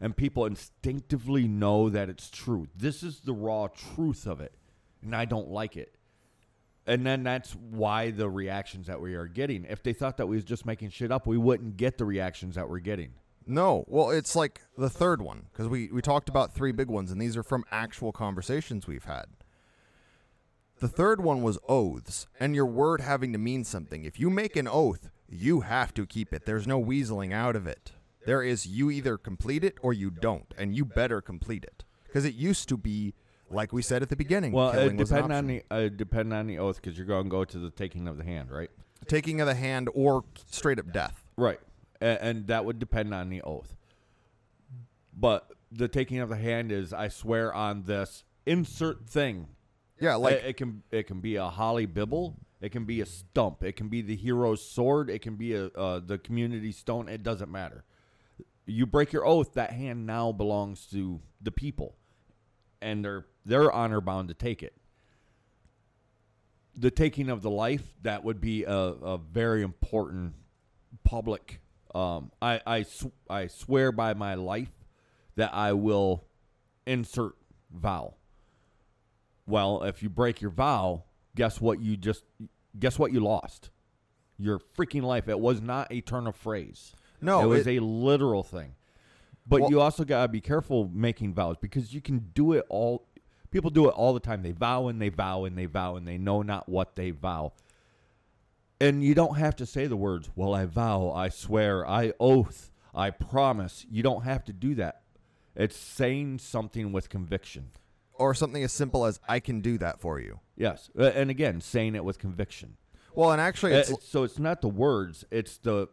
and 0.00 0.16
people 0.16 0.46
instinctively 0.46 1.46
know 1.46 1.90
that 1.90 2.08
it's 2.08 2.30
true. 2.30 2.68
This 2.74 3.02
is 3.02 3.20
the 3.20 3.34
raw 3.34 3.68
truth 3.68 4.26
of 4.26 4.40
it, 4.40 4.54
and 5.02 5.14
I 5.14 5.26
don't 5.26 5.48
like 5.48 5.76
it. 5.76 5.94
And 6.90 7.06
then 7.06 7.22
that's 7.22 7.52
why 7.52 8.10
the 8.10 8.28
reactions 8.28 8.88
that 8.88 9.00
we 9.00 9.14
are 9.14 9.28
getting. 9.28 9.64
If 9.64 9.80
they 9.84 9.92
thought 9.92 10.16
that 10.16 10.26
we 10.26 10.34
was 10.34 10.44
just 10.44 10.66
making 10.66 10.90
shit 10.90 11.12
up, 11.12 11.24
we 11.24 11.38
wouldn't 11.38 11.76
get 11.76 11.98
the 11.98 12.04
reactions 12.04 12.56
that 12.56 12.68
we're 12.68 12.80
getting. 12.80 13.12
no, 13.46 13.84
well, 13.86 14.10
it's 14.10 14.34
like 14.34 14.62
the 14.76 14.90
third 14.90 15.22
one 15.22 15.46
because 15.52 15.68
we 15.68 15.88
we 15.92 16.02
talked 16.02 16.28
about 16.28 16.52
three 16.52 16.72
big 16.72 16.88
ones, 16.88 17.12
and 17.12 17.20
these 17.22 17.36
are 17.36 17.44
from 17.44 17.64
actual 17.70 18.10
conversations 18.10 18.88
we've 18.88 19.04
had. 19.04 19.26
The 20.80 20.88
third 20.88 21.22
one 21.22 21.42
was 21.42 21.58
oaths, 21.68 22.26
and 22.40 22.54
your 22.56 22.66
word 22.66 23.00
having 23.02 23.32
to 23.34 23.38
mean 23.38 23.64
something. 23.64 24.04
If 24.04 24.18
you 24.18 24.28
make 24.28 24.56
an 24.56 24.66
oath, 24.66 25.10
you 25.28 25.60
have 25.60 25.94
to 25.94 26.06
keep 26.06 26.32
it. 26.32 26.44
There's 26.44 26.66
no 26.66 26.82
weaseling 26.82 27.32
out 27.32 27.54
of 27.54 27.68
it. 27.68 27.92
There 28.26 28.42
is 28.42 28.66
you 28.66 28.90
either 28.90 29.16
complete 29.16 29.62
it 29.62 29.78
or 29.80 29.92
you 29.92 30.10
don't, 30.10 30.52
and 30.58 30.74
you 30.74 30.84
better 30.84 31.20
complete 31.20 31.64
it 31.64 31.84
because 32.06 32.24
it 32.24 32.34
used 32.34 32.68
to 32.68 32.76
be 32.76 33.14
like 33.50 33.72
we 33.72 33.82
said 33.82 34.02
at 34.02 34.08
the 34.08 34.16
beginning. 34.16 34.52
Well, 34.52 34.70
it 34.70 34.96
was 34.96 35.10
depend 35.10 35.32
on 35.32 35.46
the 35.46 35.62
uh, 35.70 35.88
depend 35.88 36.32
on 36.32 36.46
the 36.46 36.58
oath 36.58 36.76
because 36.76 36.96
you're 36.96 37.06
going 37.06 37.24
to 37.24 37.30
go 37.30 37.44
to 37.44 37.58
the 37.58 37.70
taking 37.70 38.08
of 38.08 38.16
the 38.16 38.24
hand, 38.24 38.50
right? 38.50 38.70
taking 39.06 39.40
of 39.40 39.46
the 39.46 39.54
hand 39.54 39.88
or 39.94 40.24
straight 40.50 40.78
up 40.78 40.92
death. 40.92 41.24
Right. 41.36 41.60
And, 42.00 42.18
and 42.20 42.46
that 42.48 42.64
would 42.64 42.78
depend 42.78 43.14
on 43.14 43.30
the 43.30 43.42
oath. 43.42 43.76
But 45.16 45.50
the 45.70 45.88
taking 45.88 46.18
of 46.18 46.28
the 46.28 46.36
hand 46.36 46.72
is 46.72 46.92
I 46.92 47.08
swear 47.08 47.52
on 47.52 47.82
this 47.82 48.24
insert 48.46 49.08
thing. 49.08 49.48
Yeah, 49.98 50.14
like 50.14 50.36
it, 50.36 50.44
it 50.46 50.56
can 50.56 50.82
it 50.90 51.06
can 51.06 51.20
be 51.20 51.36
a 51.36 51.48
holly 51.48 51.84
bibble, 51.84 52.36
it 52.62 52.70
can 52.70 52.86
be 52.86 53.02
a 53.02 53.06
stump, 53.06 53.62
it 53.62 53.76
can 53.76 53.88
be 53.88 54.00
the 54.00 54.16
hero's 54.16 54.66
sword, 54.66 55.10
it 55.10 55.20
can 55.20 55.36
be 55.36 55.54
a 55.54 55.66
uh, 55.66 56.00
the 56.00 56.16
community 56.16 56.72
stone, 56.72 57.06
it 57.06 57.22
doesn't 57.22 57.52
matter. 57.52 57.84
You 58.64 58.86
break 58.86 59.12
your 59.12 59.26
oath, 59.26 59.52
that 59.54 59.72
hand 59.72 60.06
now 60.06 60.32
belongs 60.32 60.86
to 60.92 61.20
the 61.42 61.50
people. 61.50 61.96
And 62.82 63.04
they're 63.04 63.26
they're 63.44 63.70
honor 63.72 64.00
bound 64.00 64.28
to 64.28 64.34
take 64.34 64.62
it. 64.62 64.74
The 66.76 66.90
taking 66.90 67.28
of 67.28 67.42
the 67.42 67.50
life, 67.50 67.82
that 68.02 68.24
would 68.24 68.40
be 68.40 68.64
a, 68.64 68.72
a 68.74 69.18
very 69.18 69.62
important 69.62 70.34
public 71.04 71.60
um, 71.94 72.30
I 72.40 72.60
I, 72.66 72.82
sw- 72.82 73.06
I 73.28 73.48
swear 73.48 73.92
by 73.92 74.14
my 74.14 74.34
life 74.34 74.70
that 75.36 75.52
I 75.54 75.72
will 75.72 76.24
insert 76.86 77.34
vow. 77.72 78.14
Well, 79.46 79.82
if 79.82 80.02
you 80.02 80.08
break 80.08 80.40
your 80.40 80.50
vow, 80.52 81.04
guess 81.34 81.60
what 81.60 81.80
you 81.80 81.96
just 81.96 82.22
guess 82.78 82.98
what 82.98 83.12
you 83.12 83.20
lost? 83.20 83.70
Your 84.38 84.58
freaking 84.58 85.02
life. 85.02 85.28
It 85.28 85.40
was 85.40 85.60
not 85.60 85.88
a 85.90 86.00
turn 86.00 86.26
of 86.26 86.36
phrase. 86.36 86.94
No, 87.20 87.40
it 87.42 87.46
was 87.46 87.66
it- 87.66 87.78
a 87.78 87.82
literal 87.84 88.42
thing. 88.42 88.74
But 89.50 89.60
Well- 89.62 89.70
you 89.70 89.80
also 89.80 90.04
got 90.04 90.22
to 90.22 90.28
be 90.28 90.40
careful 90.40 90.88
making 90.92 91.34
vows 91.34 91.56
because 91.60 91.92
you 91.92 92.00
can 92.00 92.30
do 92.34 92.52
it 92.54 92.64
all 92.70 93.06
people 93.50 93.68
do 93.68 93.86
it 93.88 93.92
all 93.92 94.14
the 94.14 94.20
time. 94.20 94.42
They 94.42 94.52
vow 94.52 94.86
and 94.86 95.02
they 95.02 95.08
vow 95.08 95.44
and 95.44 95.58
they 95.58 95.66
vow 95.66 95.96
and 95.96 96.06
they 96.06 96.16
know 96.16 96.40
not 96.42 96.68
what 96.68 96.94
they 96.94 97.10
vow. 97.10 97.52
And 98.80 99.02
you 99.02 99.14
don't 99.14 99.36
have 99.36 99.56
to 99.56 99.66
say 99.66 99.86
the 99.88 99.96
words, 99.96 100.30
well, 100.36 100.54
I 100.54 100.64
vow, 100.64 101.10
I 101.10 101.28
swear, 101.28 101.86
I 101.86 102.12
oath, 102.20 102.70
I 102.94 103.10
promise. 103.10 103.84
You 103.90 104.02
don't 104.02 104.22
have 104.22 104.44
to 104.44 104.52
do 104.52 104.74
that. 104.76 105.02
It's 105.56 105.76
saying 105.76 106.38
something 106.38 106.92
with 106.92 107.08
conviction. 107.08 107.70
or 108.14 108.34
something 108.34 108.62
as 108.62 108.70
simple 108.70 109.06
as 109.06 109.18
I 109.26 109.40
can 109.40 109.62
do 109.62 109.78
that 109.78 109.98
for 109.98 110.20
you. 110.20 110.40
Yes. 110.54 110.90
And 110.94 111.30
again, 111.30 111.62
saying 111.62 111.94
it 111.94 112.04
with 112.04 112.18
conviction. 112.18 112.76
Well, 113.14 113.32
and 113.32 113.40
actually, 113.40 113.72
Uh, 113.74 113.78
it's, 113.78 113.88
it's- 113.90 114.06
so 114.08 114.24
it's 114.24 114.38
not 114.38 114.60
the 114.60 114.68
words, 114.68 115.24
it's 115.30 115.56
the 115.56 115.88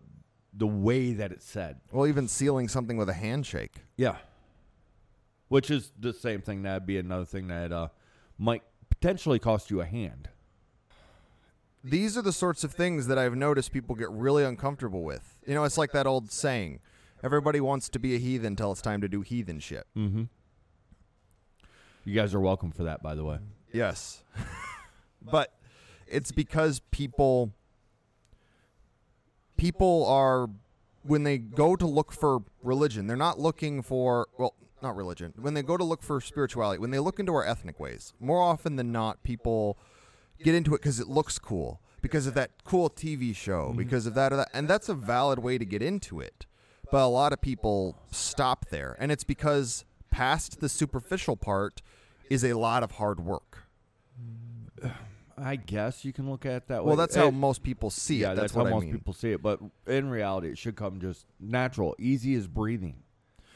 the 0.58 0.68
way 0.68 1.14
that 1.14 1.32
it's 1.32 1.46
said. 1.46 1.78
well, 1.92 2.08
even 2.08 2.28
sealing 2.28 2.68
something 2.68 2.98
with 2.98 3.10
a 3.10 3.14
handshake. 3.14 3.84
Yeah. 3.96 4.18
Which 5.50 5.70
is 5.70 5.92
the 5.98 6.14
same 6.14 6.42
thing. 6.42 6.64
That'd 6.64 6.88
be 6.88 6.98
another 6.98 7.26
thing 7.26 7.48
that 7.48 7.72
uh, 7.72 7.90
might 8.38 8.64
potentially 8.90 9.40
cost 9.40 9.70
you 9.70 9.82
a 9.82 9.86
hand. 9.86 10.30
These 11.84 12.18
are 12.18 12.22
the 12.22 12.34
sorts 12.34 12.64
of 12.64 12.74
things 12.74 13.08
that 13.08 13.18
I've 13.18 13.36
noticed 13.36 13.72
people 13.72 13.96
get 13.96 14.10
really 14.10 14.44
uncomfortable 14.44 15.04
with. 15.04 15.38
You 15.46 15.54
know, 15.54 15.64
it's 15.64 15.78
like 15.78 15.92
that 15.94 16.06
old 16.06 16.32
saying: 16.32 16.80
"Everybody 17.24 17.62
wants 17.62 17.88
to 17.90 18.00
be 18.00 18.16
a 18.16 18.18
heathen 18.18 18.58
till 18.58 18.72
it's 18.74 18.82
time 18.82 19.00
to 19.02 19.08
do 19.08 19.22
heathen 19.22 19.60
shit." 19.60 19.86
Mm-hmm. 19.96 20.24
You 22.04 22.16
guys 22.16 22.34
are 22.34 22.42
welcome 22.42 22.72
for 22.72 22.84
that, 22.84 23.02
by 23.02 23.16
the 23.16 23.24
way. 23.24 23.38
Yes. 23.72 24.24
but 25.22 25.54
it's 26.08 26.32
because 26.32 26.82
people 26.92 27.54
people 29.58 30.06
are 30.06 30.50
when 31.04 31.24
they 31.24 31.38
go 31.38 31.76
to 31.76 31.86
look 31.86 32.12
for 32.12 32.40
religion, 32.62 33.08
they're 33.08 33.16
not 33.16 33.40
looking 33.40 33.82
for 33.82 34.28
well, 34.38 34.54
not 34.82 34.96
religion. 34.96 35.34
When 35.38 35.54
they 35.54 35.64
go 35.64 35.78
to 35.78 35.84
look 35.84 36.04
for 36.04 36.22
spirituality, 36.22 36.80
when 36.80 36.92
they 36.92 37.00
look 37.00 37.20
into 37.20 37.34
our 37.34 37.46
ethnic 37.46 37.80
ways, 37.80 38.14
more 38.20 38.42
often 38.42 38.76
than 38.76 38.92
not 38.92 39.24
people 39.24 39.78
get 40.44 40.54
into 40.54 40.76
it 40.76 40.82
cuz 40.82 41.00
it 41.00 41.08
looks 41.08 41.40
cool, 41.40 41.82
because 42.02 42.28
of 42.28 42.34
that 42.36 42.52
cool 42.64 42.90
TV 42.90 43.36
show, 43.36 43.70
mm-hmm. 43.70 43.78
because 43.78 44.06
of 44.06 44.14
that 44.14 44.32
or 44.32 44.38
that, 44.38 44.50
and 44.54 44.68
that's 44.68 44.90
a 44.90 44.94
valid 44.94 45.40
way 45.40 45.58
to 45.58 45.66
get 45.66 45.82
into 45.82 46.20
it. 46.20 46.46
But 46.92 47.04
a 47.04 47.08
lot 47.08 47.34
of 47.34 47.42
people 47.42 47.98
stop 48.12 48.70
there, 48.70 48.96
and 49.00 49.12
it's 49.12 49.24
because 49.24 49.84
past 50.10 50.62
the 50.62 50.70
superficial 50.70 51.36
part 51.36 51.82
is 52.30 52.44
a 52.44 52.54
lot 52.54 52.84
of 52.84 52.92
hard 52.92 53.20
work. 53.20 53.68
Mm. 54.22 54.92
I 55.38 55.56
guess 55.56 56.03
you 56.03 56.12
can 56.13 56.29
look 56.29 56.46
at 56.46 56.53
it 56.53 56.67
that 56.70 56.84
way. 56.84 56.88
Well, 56.88 56.96
that's 56.98 57.15
how 57.15 57.27
It- 57.27 57.32
most 57.34 57.62
people 57.63 57.89
see 57.89 58.17
yeah, 58.22 58.32
it. 58.32 58.36
that's, 58.36 58.51
That's, 58.51 58.56
what 58.56 58.63
how 58.65 58.70
I 58.72 58.74
most 58.74 58.84
mean. 58.86 58.94
people 58.94 59.13
see 59.13 59.32
it. 59.32 59.41
But 59.41 59.60
in 59.86 60.10
reality, 60.10 60.50
it 60.50 60.58
should 60.58 60.75
come 60.75 61.00
just 61.00 61.25
natural, 61.39 61.96
easy 62.00 62.34
as 62.36 62.48
breathing. 62.48 63.03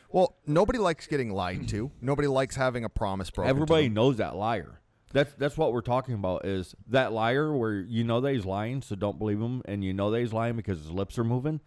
Well, 0.09 0.35
nobody 0.45 0.77
likes 0.77 1.07
getting 1.07 1.31
lied 1.31 1.67
to. 1.69 1.89
Nobody 2.01 2.27
likes 2.27 2.55
having 2.55 2.83
a 2.83 2.89
promise 2.89 3.29
broken. 3.31 3.50
Everybody 3.50 3.88
knows 3.89 4.17
that 4.17 4.35
liar. 4.35 4.79
That's 5.13 5.33
that's 5.33 5.57
what 5.57 5.73
we're 5.73 5.81
talking 5.81 6.13
about. 6.15 6.45
Is 6.45 6.75
that 6.88 7.11
liar 7.13 7.55
where 7.55 7.73
you 7.81 8.03
know 8.03 8.21
that 8.21 8.31
he's 8.33 8.45
lying, 8.45 8.81
so 8.81 8.95
don't 8.95 9.17
believe 9.19 9.39
him, 9.41 9.61
and 9.65 9.83
you 9.83 9.93
know 9.93 10.09
that 10.11 10.19
he's 10.19 10.31
lying 10.33 10.55
because 10.55 10.77
his 10.79 10.91
lips 10.91 11.17
are 11.17 11.23
moving. 11.23 11.59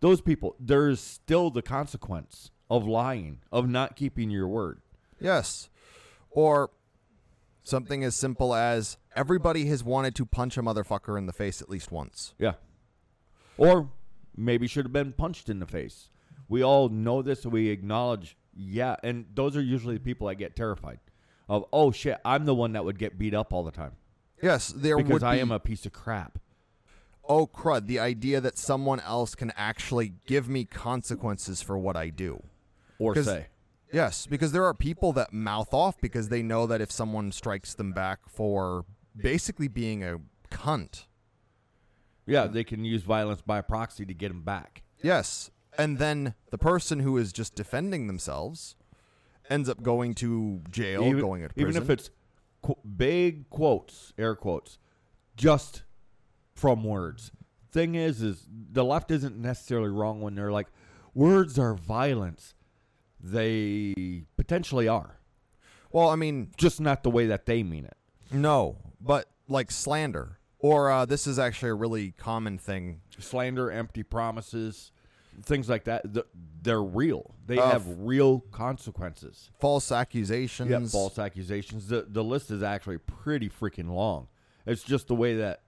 Those 0.00 0.20
people, 0.20 0.56
there's 0.58 1.00
still 1.00 1.48
the 1.50 1.62
consequence 1.62 2.50
of 2.70 2.86
lying, 2.86 3.40
of 3.52 3.68
not 3.68 3.94
keeping 3.96 4.30
your 4.30 4.48
word. 4.48 4.80
Yes. 5.20 5.68
Or 6.30 6.70
something 7.62 8.02
as 8.04 8.14
simple 8.14 8.54
as 8.54 8.96
everybody 9.14 9.66
has 9.66 9.84
wanted 9.84 10.14
to 10.16 10.26
punch 10.26 10.56
a 10.56 10.62
motherfucker 10.62 11.16
in 11.18 11.26
the 11.26 11.32
face 11.32 11.60
at 11.62 11.68
least 11.68 11.92
once. 11.92 12.34
Yeah. 12.38 12.54
Or 13.56 13.90
maybe 14.36 14.66
should 14.66 14.84
have 14.84 14.92
been 14.92 15.12
punched 15.12 15.48
in 15.48 15.58
the 15.60 15.66
face. 15.66 16.08
We 16.48 16.62
all 16.62 16.88
know 16.88 17.22
this, 17.22 17.46
we 17.46 17.68
acknowledge, 17.70 18.36
yeah. 18.54 18.96
And 19.02 19.26
those 19.34 19.56
are 19.56 19.62
usually 19.62 19.94
the 19.94 20.00
people 20.04 20.26
that 20.28 20.34
get 20.36 20.56
terrified 20.56 20.98
of, 21.48 21.64
oh 21.72 21.92
shit, 21.92 22.18
I'm 22.24 22.44
the 22.44 22.54
one 22.54 22.72
that 22.72 22.84
would 22.84 22.98
get 22.98 23.18
beat 23.18 23.34
up 23.34 23.52
all 23.52 23.62
the 23.64 23.70
time 23.70 23.92
Yes, 24.42 24.68
there 24.68 24.96
because 24.96 25.12
would 25.12 25.22
I 25.22 25.36
be, 25.36 25.40
am 25.40 25.52
a 25.52 25.60
piece 25.60 25.86
of 25.86 25.92
crap. 25.92 26.38
oh 27.28 27.46
crud, 27.46 27.86
the 27.86 28.00
idea 28.00 28.40
that 28.40 28.58
someone 28.58 28.98
else 29.00 29.34
can 29.36 29.52
actually 29.56 30.14
give 30.26 30.48
me 30.48 30.64
consequences 30.64 31.62
for 31.62 31.78
what 31.78 31.96
I 31.96 32.08
do. 32.08 32.42
or 32.98 33.14
say, 33.22 33.46
Yes, 33.92 34.26
because 34.26 34.52
there 34.52 34.64
are 34.64 34.74
people 34.74 35.12
that 35.12 35.32
mouth 35.32 35.72
off 35.74 36.00
because 36.00 36.28
they 36.28 36.42
know 36.42 36.66
that 36.66 36.80
if 36.80 36.90
someone 36.90 37.30
strikes 37.30 37.74
them 37.74 37.92
back 37.92 38.20
for 38.28 38.84
basically 39.16 39.68
being 39.68 40.02
a 40.02 40.18
cunt. 40.50 41.06
yeah, 42.26 42.46
they 42.46 42.64
can 42.64 42.84
use 42.84 43.02
violence 43.02 43.42
by 43.42 43.60
proxy 43.60 44.06
to 44.06 44.14
get 44.14 44.28
them 44.28 44.42
back. 44.42 44.82
Yes. 45.02 45.50
And 45.78 45.98
then 45.98 46.34
the 46.50 46.58
person 46.58 47.00
who 47.00 47.16
is 47.16 47.32
just 47.32 47.54
defending 47.54 48.06
themselves 48.06 48.76
ends 49.50 49.68
up 49.68 49.82
going 49.82 50.14
to 50.14 50.62
jail, 50.70 51.04
even, 51.04 51.20
going 51.20 51.42
to 51.42 51.48
prison. 51.48 51.70
even 51.70 51.82
if 51.82 51.90
it's 51.90 52.10
qu- 52.62 52.76
big 52.96 53.48
quotes, 53.50 54.12
air 54.18 54.34
quotes, 54.34 54.78
just 55.36 55.82
from 56.54 56.84
words. 56.84 57.32
Thing 57.70 57.94
is, 57.94 58.22
is 58.22 58.46
the 58.50 58.84
left 58.84 59.10
isn't 59.10 59.36
necessarily 59.36 59.88
wrong 59.88 60.20
when 60.20 60.34
they're 60.34 60.52
like, 60.52 60.68
words 61.14 61.58
are 61.58 61.74
violence. 61.74 62.54
They 63.22 64.24
potentially 64.36 64.88
are, 64.88 65.18
well, 65.92 66.08
I 66.08 66.16
mean, 66.16 66.50
just 66.56 66.80
not 66.80 67.02
the 67.04 67.10
way 67.10 67.26
that 67.26 67.46
they 67.46 67.62
mean 67.62 67.84
it. 67.84 67.96
no, 68.32 68.78
but 69.00 69.30
like 69.48 69.70
slander. 69.70 70.38
Or 70.58 70.90
uh, 70.90 71.04
this 71.06 71.26
is 71.26 71.38
actually 71.40 71.70
a 71.70 71.74
really 71.74 72.12
common 72.12 72.56
thing. 72.56 73.00
Slander, 73.18 73.70
empty 73.70 74.02
promises, 74.04 74.92
things 75.44 75.68
like 75.68 75.84
that. 75.84 76.14
th- 76.14 76.26
They're 76.62 76.82
real. 76.82 77.34
They 77.46 77.58
Uh, 77.58 77.70
have 77.70 77.84
real 77.98 78.40
consequences. 78.52 79.50
False 79.58 79.90
accusations. 79.90 80.70
Yeah, 80.70 80.78
false 80.86 81.18
accusations. 81.18 81.88
The 81.88 82.06
the 82.08 82.22
list 82.22 82.50
is 82.52 82.62
actually 82.62 82.98
pretty 82.98 83.48
freaking 83.48 83.90
long. 83.90 84.28
It's 84.66 84.84
just 84.84 85.08
the 85.08 85.16
way 85.16 85.34
that 85.36 85.62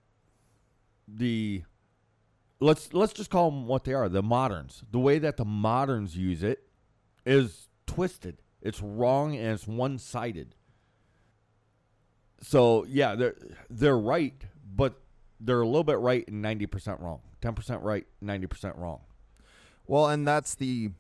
the 1.09 1.65
let's 2.61 2.93
let's 2.95 3.13
just 3.13 3.31
call 3.31 3.51
them 3.51 3.67
what 3.67 3.83
they 3.85 3.95
are. 3.95 4.09
The 4.09 4.23
moderns. 4.23 4.85
The 4.93 5.01
way 5.01 5.19
that 5.19 5.37
the 5.37 5.45
moderns 5.45 6.17
use 6.17 6.43
it 6.45 6.69
is 7.25 7.69
twisted. 7.87 8.43
It's 8.61 8.81
wrong 8.81 9.37
and 9.37 9.49
it's 9.49 9.67
one 9.67 9.99
sided. 9.99 10.55
So 12.41 12.85
yeah, 12.89 13.15
they're 13.15 13.37
they're 13.71 13.99
right, 13.99 14.35
but 14.75 15.01
they're 15.41 15.61
a 15.61 15.67
little 15.67 15.85
bit 15.85 15.99
right 15.99 16.27
and 16.29 16.43
ninety 16.43 16.67
percent 16.67 17.01
wrong. 17.01 17.21
Ten 17.41 17.55
percent 17.55 17.83
right, 17.83 18.07
ninety 18.21 18.47
percent 18.47 18.77
wrong. 18.77 19.01
Well, 19.87 20.09
and 20.09 20.27
that's 20.27 20.55
the 20.55 20.91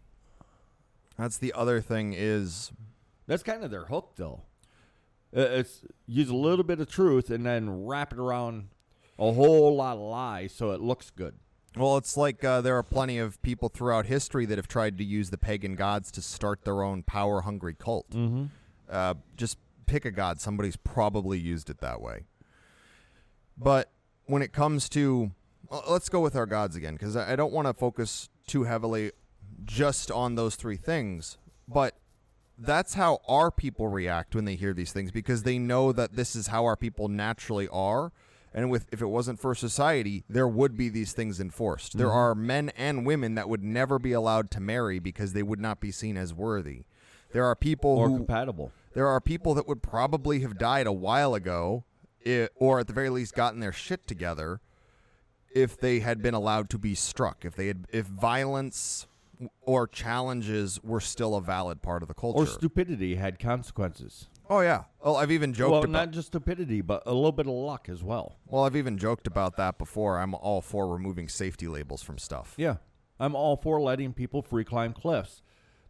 that's 1.17 1.39
the 1.39 1.53
other 1.53 1.81
thing 1.81 2.15
is 2.17 2.73
That's 3.27 3.43
kind 3.43 3.65
of 3.65 3.71
their 3.71 3.87
hook, 3.87 4.13
though. 4.17 4.43
It's 5.33 5.85
use 6.07 6.29
a 6.29 6.37
little 6.37 6.65
bit 6.65 6.81
of 6.81 6.89
truth 6.89 7.31
and 7.31 7.45
then 7.45 7.87
wrap 7.87 8.13
it 8.13 8.19
around 8.19 8.69
a 9.19 9.33
whole 9.33 9.75
lot 9.77 9.97
of 9.97 10.03
lies 10.03 10.53
so 10.53 10.71
it 10.71 10.81
looks 10.81 11.11
good. 11.11 11.35
Well, 11.77 11.97
it's 11.97 12.17
like 12.17 12.45
uh, 12.45 12.61
there 12.61 12.77
are 12.77 12.83
plenty 12.83 13.19
of 13.19 13.41
people 13.43 13.69
throughout 13.69 14.07
history 14.07 14.47
that 14.47 14.59
have 14.59 14.69
tried 14.69 14.99
to 14.99 15.05
use 15.05 15.31
the 15.31 15.39
pagan 15.39 15.75
gods 15.75 16.11
to 16.13 16.23
start 16.23 16.65
their 16.65 16.83
own 16.83 17.03
power 17.03 17.41
hungry 17.41 17.75
cult. 17.75 18.11
Mm-hmm. 18.11 18.45
Uh, 18.89 19.15
just 19.37 19.59
pick 19.87 20.05
a 20.05 20.11
god. 20.11 20.41
Somebody's 20.41 20.77
probably 20.77 21.39
used 21.39 21.71
it 21.71 21.79
that 21.79 22.01
way. 22.01 22.25
But 23.57 23.91
when 24.27 24.43
it 24.43 24.53
comes 24.53 24.89
to, 24.91 25.33
well, 25.69 25.85
let's 25.89 26.09
go 26.09 26.21
with 26.21 26.37
our 26.37 26.47
gods 26.47 26.77
again, 26.77 26.95
because 26.95 27.17
I 27.17 27.33
I 27.33 27.37
don't 27.37 27.53
want 27.53 27.67
to 27.67 27.75
focus 27.75 28.29
too 28.47 28.65
heavily 28.65 29.13
just 29.65 30.11
on 30.11 30.35
those 30.35 30.57
three 30.57 30.77
things. 30.77 31.39
But 31.67 31.97
that's 32.57 32.95
how 32.95 33.21
our 33.27 33.51
people 33.51 33.89
react 33.89 34.35
when 34.35 34.45
they 34.45 34.55
hear 34.55 34.73
these 34.73 34.93
things, 34.93 35.11
because 35.11 35.43
they 35.43 35.59
know 35.59 35.93
that 35.93 36.15
this 36.15 36.37
is 36.37 36.49
how 36.49 36.65
our 36.65 36.77
people 36.77 37.09
naturally 37.09 37.69
are. 37.69 38.13
And 38.55 38.71
with 38.71 38.87
if 38.93 39.03
it 39.03 39.07
wasn't 39.07 39.41
for 39.41 39.55
society, 39.55 40.25
there 40.29 40.47
would 40.47 40.77
be 40.77 40.89
these 40.89 41.13
things 41.13 41.41
enforced. 41.41 41.99
There 41.99 42.07
mm-hmm. 42.07 42.17
are 42.17 42.35
men 42.37 42.71
and 42.77 43.05
women 43.05 43.35
that 43.35 43.49
would 43.49 43.65
never 43.65 43.99
be 43.99 44.13
allowed 44.13 44.51
to 44.53 44.61
marry 44.61 45.01
because 45.01 45.33
they 45.33 45.43
would 45.43 45.61
not 45.61 45.81
be 45.81 45.91
seen 45.91 46.17
as 46.17 46.33
worthy. 46.33 46.85
There 47.33 47.45
are 47.45 47.57
people 47.57 47.91
Or 47.91 48.09
who 48.09 48.19
compatible. 48.19 48.71
there 48.95 49.09
are 49.09 49.21
people 49.21 49.55
that 49.55 49.67
would 49.67 49.83
probably 49.83 50.41
have 50.41 50.57
died 50.57 50.87
a 50.87 50.93
while 50.93 51.35
ago, 51.35 51.85
i 52.25 52.49
or 52.55 52.79
at 52.79 52.87
the 52.87 52.93
very 52.93 53.11
least 53.11 53.35
gotten 53.35 53.59
their 53.59 53.73
shit 53.73 54.07
together, 54.07 54.61
if 55.53 55.77
they 55.77 55.99
had 55.99 56.23
been 56.23 56.35
allowed 56.35 56.71
to 56.71 56.79
be 56.79 56.95
struck. 56.95 57.45
If 57.45 57.57
they 57.57 57.67
had, 57.67 57.87
if 57.91 58.07
violence 58.07 59.09
or 59.63 59.89
challenges 59.89 60.83
were 60.83 61.01
still 61.01 61.35
a 61.35 61.41
valid 61.41 61.83
part 61.83 62.03
of 62.03 62.09
the 62.09 62.15
culture. 62.15 62.39
Or 62.39 62.47
stupidity 62.47 63.17
had 63.17 63.41
consequences. 63.41 64.29
Oh 64.51 64.61
yeah. 64.61 64.85
Well, 65.03 65.17
I've 65.17 65.31
even 65.31 65.53
joked 65.53 65.71
Well, 65.71 65.81
about. 65.81 65.91
not 65.91 66.11
just 66.11 66.29
stupidity, 66.29 66.81
but 66.81 67.03
a 67.07 67.13
little 67.15 67.33
bit 67.33 67.47
of 67.47 67.53
luck 67.53 67.89
as 67.89 68.03
well. 68.03 68.37
well, 68.47 68.65
I've 68.65 68.77
even 68.77 68.99
joked 68.99 69.27
about 69.27 69.57
that 69.57 69.79
before. 69.79 70.19
I'm 70.19 70.35
all 70.35 70.61
for 70.61 70.87
removing 70.89 71.29
safety 71.29 71.69
labels 71.69 72.03
from 72.03 72.19
stuff. 72.19 72.55
Yeah. 72.57 72.77
I'm 73.21 73.35
all 73.35 73.57
for 73.57 73.81
letting 73.81 74.13
people 74.13 74.43
free 74.43 74.65
climb 74.65 74.93
cliffs. 74.93 75.43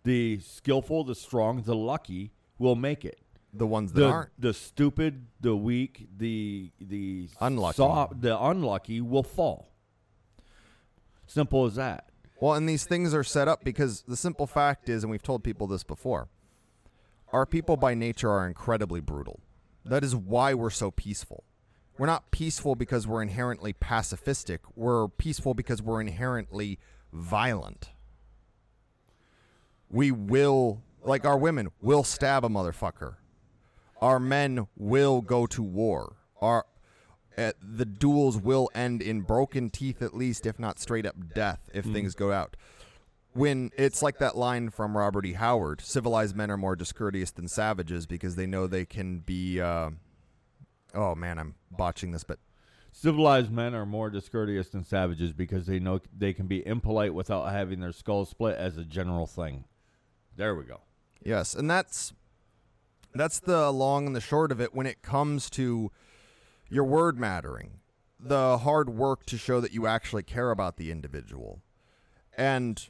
The 0.04 0.40
skillful, 0.40 1.04
the 1.04 1.14
strong, 1.14 1.62
the 1.62 1.74
lucky 1.74 2.32
will 2.58 2.74
make 2.76 3.04
it. 3.04 3.18
The 3.56 3.66
ones 3.66 3.92
that 3.92 4.00
The, 4.00 4.06
aren't. 4.08 4.30
the 4.38 4.52
stupid, 4.52 5.26
the 5.40 5.56
weak, 5.56 6.08
the 6.16 6.70
the 6.80 7.28
Unlucky. 7.40 7.76
soft- 7.76 8.20
the 8.20 8.36
unlucky 8.38 9.00
will 9.00 9.22
fall. 9.22 9.70
Simple 11.26 11.64
as 11.64 11.76
that. 11.76 12.10
Well, 12.40 12.54
and 12.54 12.68
these 12.68 12.84
things 12.84 13.14
are 13.14 13.24
set 13.24 13.48
up 13.48 13.64
because 13.64 14.02
the 14.02 14.16
simple 14.16 14.46
fact 14.46 14.88
is, 14.88 15.04
and 15.04 15.10
we've 15.10 15.22
told 15.22 15.44
people 15.44 15.66
this 15.66 15.84
before, 15.84 16.28
our 17.34 17.44
people 17.44 17.76
by 17.76 17.94
nature 17.94 18.30
are 18.30 18.46
incredibly 18.46 19.00
brutal. 19.00 19.40
That 19.84 20.04
is 20.04 20.14
why 20.14 20.54
we're 20.54 20.70
so 20.70 20.92
peaceful. 20.92 21.42
We're 21.98 22.06
not 22.06 22.30
peaceful 22.30 22.76
because 22.76 23.08
we're 23.08 23.22
inherently 23.22 23.72
pacifistic. 23.72 24.60
We're 24.76 25.08
peaceful 25.08 25.52
because 25.52 25.82
we're 25.82 26.00
inherently 26.00 26.78
violent. 27.12 27.90
We 29.90 30.12
will, 30.12 30.84
like 31.02 31.24
our 31.24 31.36
women, 31.36 31.72
will 31.82 32.04
stab 32.04 32.44
a 32.44 32.48
motherfucker. 32.48 33.16
Our 34.00 34.20
men 34.20 34.68
will 34.76 35.20
go 35.20 35.46
to 35.48 35.62
war. 35.62 36.14
Our 36.40 36.66
uh, 37.36 37.50
the 37.60 37.84
duels 37.84 38.38
will 38.38 38.70
end 38.76 39.02
in 39.02 39.22
broken 39.22 39.70
teeth, 39.70 40.02
at 40.02 40.14
least, 40.14 40.46
if 40.46 40.60
not 40.60 40.78
straight 40.78 41.04
up 41.04 41.16
death, 41.34 41.68
if 41.74 41.84
things 41.84 42.14
go 42.14 42.30
out. 42.30 42.56
When 43.34 43.70
it's 43.76 44.02
like 44.02 44.18
that 44.18 44.36
line 44.36 44.70
from 44.70 44.96
Robert 44.96 45.26
E. 45.26 45.32
Howard 45.32 45.80
civilized 45.80 46.36
men 46.36 46.50
are 46.50 46.56
more 46.56 46.76
discourteous 46.76 47.30
than 47.30 47.48
savages 47.48 48.06
because 48.06 48.36
they 48.36 48.46
know 48.46 48.66
they 48.66 48.84
can 48.84 49.18
be. 49.18 49.60
Uh, 49.60 49.90
oh, 50.94 51.14
man, 51.14 51.38
I'm 51.38 51.54
botching 51.70 52.12
this, 52.12 52.24
but 52.24 52.38
Civilized 52.96 53.50
men 53.50 53.74
are 53.74 53.84
more 53.84 54.08
discourteous 54.08 54.68
than 54.68 54.84
savages 54.84 55.32
because 55.32 55.66
they 55.66 55.80
know 55.80 56.00
they 56.16 56.32
can 56.32 56.46
be 56.46 56.64
impolite 56.64 57.12
without 57.12 57.50
having 57.50 57.80
their 57.80 57.90
skull 57.90 58.24
split 58.24 58.56
as 58.56 58.76
a 58.76 58.84
general 58.84 59.26
thing. 59.26 59.64
There 60.36 60.54
we 60.54 60.62
go. 60.62 60.80
Yes, 61.20 61.56
and 61.56 61.68
that's 61.68 62.12
that's 63.12 63.40
the 63.40 63.72
long 63.72 64.06
and 64.06 64.14
the 64.14 64.20
short 64.20 64.52
of 64.52 64.60
it 64.60 64.76
when 64.76 64.86
it 64.86 65.02
comes 65.02 65.50
to 65.50 65.90
your 66.70 66.84
word 66.84 67.18
mattering. 67.18 67.80
The 68.20 68.58
hard 68.58 68.90
work 68.90 69.26
to 69.26 69.38
show 69.38 69.60
that 69.60 69.72
you 69.72 69.88
actually 69.88 70.22
care 70.22 70.52
about 70.52 70.76
the 70.76 70.92
individual 70.92 71.62
and 72.38 72.88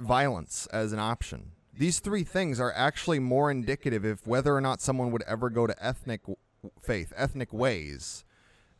violence 0.00 0.66
as 0.72 0.92
an 0.92 0.98
option. 0.98 1.52
These 1.76 2.00
three 2.00 2.24
things 2.24 2.60
are 2.60 2.72
actually 2.74 3.20
more 3.20 3.50
indicative 3.50 4.04
of 4.04 4.26
whether 4.26 4.54
or 4.54 4.60
not 4.60 4.80
someone 4.80 5.10
would 5.12 5.22
ever 5.22 5.48
go 5.50 5.66
to 5.66 5.84
ethnic 5.84 6.22
faith, 6.82 7.12
ethnic 7.16 7.52
ways 7.52 8.24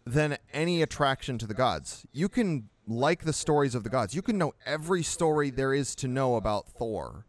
than 0.05 0.39
any 0.53 0.83
attraction 0.83 1.39
to 1.39 1.47
the 1.47 1.55
gods. 1.55 2.07
You 2.13 2.29
can 2.29 2.69
like 2.87 3.25
the 3.25 3.33
stories 3.33 3.75
of 3.75 3.85
the 3.85 3.91
gods. 3.91 4.15
You 4.15 4.23
can 4.23 4.37
know 4.37 4.53
every 4.67 5.03
story 5.03 5.51
there 5.51 5.73
is 5.73 5.95
to 5.97 6.09
know 6.09 6.37
about 6.37 6.69
Thor 6.69 7.27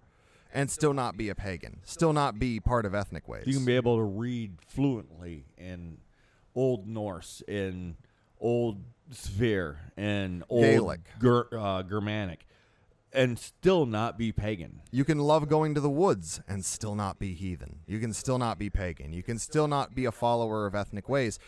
and 0.54 0.70
still 0.70 0.94
not 0.94 1.16
be 1.16 1.30
a 1.30 1.36
pagan, 1.36 1.80
still 1.84 2.14
not 2.14 2.40
be 2.40 2.60
part 2.60 2.86
of 2.86 2.94
ethnic 2.94 3.28
ways. 3.28 3.44
You 3.46 3.54
can 3.54 3.66
be 3.66 3.76
able 3.76 3.98
to 3.98 4.04
read 4.04 4.58
fluently 4.68 5.46
in 5.58 6.00
Old 6.56 6.88
Norse, 6.88 7.42
in 7.48 7.96
Old 8.40 8.82
Sphere, 9.12 9.92
and 9.96 10.44
Old 10.50 10.64
Gaelic. 10.64 11.02
Ger- 11.22 11.48
uh, 11.58 11.84
Germanic, 11.84 12.46
and 13.14 13.38
still 13.38 13.86
not 13.86 14.18
be 14.18 14.32
pagan. 14.32 14.82
You 14.92 15.04
can 15.04 15.20
love 15.20 15.50
going 15.50 15.76
to 15.76 15.82
the 15.82 15.90
woods 15.90 16.42
and 16.48 16.64
still 16.64 16.96
not 16.96 17.20
be 17.20 17.34
heathen. 17.34 17.80
You 17.86 18.00
can 18.00 18.14
still 18.14 18.38
not 18.38 18.58
be 18.58 18.70
pagan. 18.70 19.14
You 19.14 19.24
can 19.24 19.38
still 19.38 19.68
not 19.68 19.96
be 19.96 20.06
a 20.06 20.12
follower 20.12 20.66
of 20.66 20.76
ethnic 20.76 21.10
ways 21.10 21.40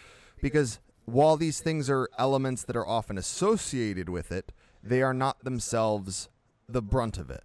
because 0.41 0.79
while 1.05 1.37
these 1.37 1.59
things 1.59 1.89
are 1.89 2.09
elements 2.17 2.63
that 2.63 2.75
are 2.75 2.87
often 2.87 3.17
associated 3.17 4.09
with 4.09 4.31
it, 4.31 4.51
they 4.81 5.01
are 5.01 5.13
not 5.13 5.43
themselves 5.43 6.29
the 6.67 6.81
brunt 6.81 7.17
of 7.17 7.29
it. 7.29 7.43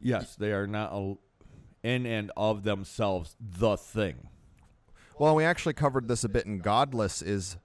Yes, 0.00 0.36
they 0.36 0.52
are 0.52 0.66
not 0.66 0.90
a, 0.92 1.14
in 1.82 2.06
and 2.06 2.30
of 2.36 2.64
themselves 2.64 3.36
the 3.40 3.76
thing. 3.76 4.28
Well, 5.18 5.34
we 5.34 5.44
actually 5.44 5.74
covered 5.74 6.06
this 6.06 6.22
a 6.22 6.28
bit 6.28 6.46
in 6.46 6.60
Godless 6.60 7.22
is 7.22 7.56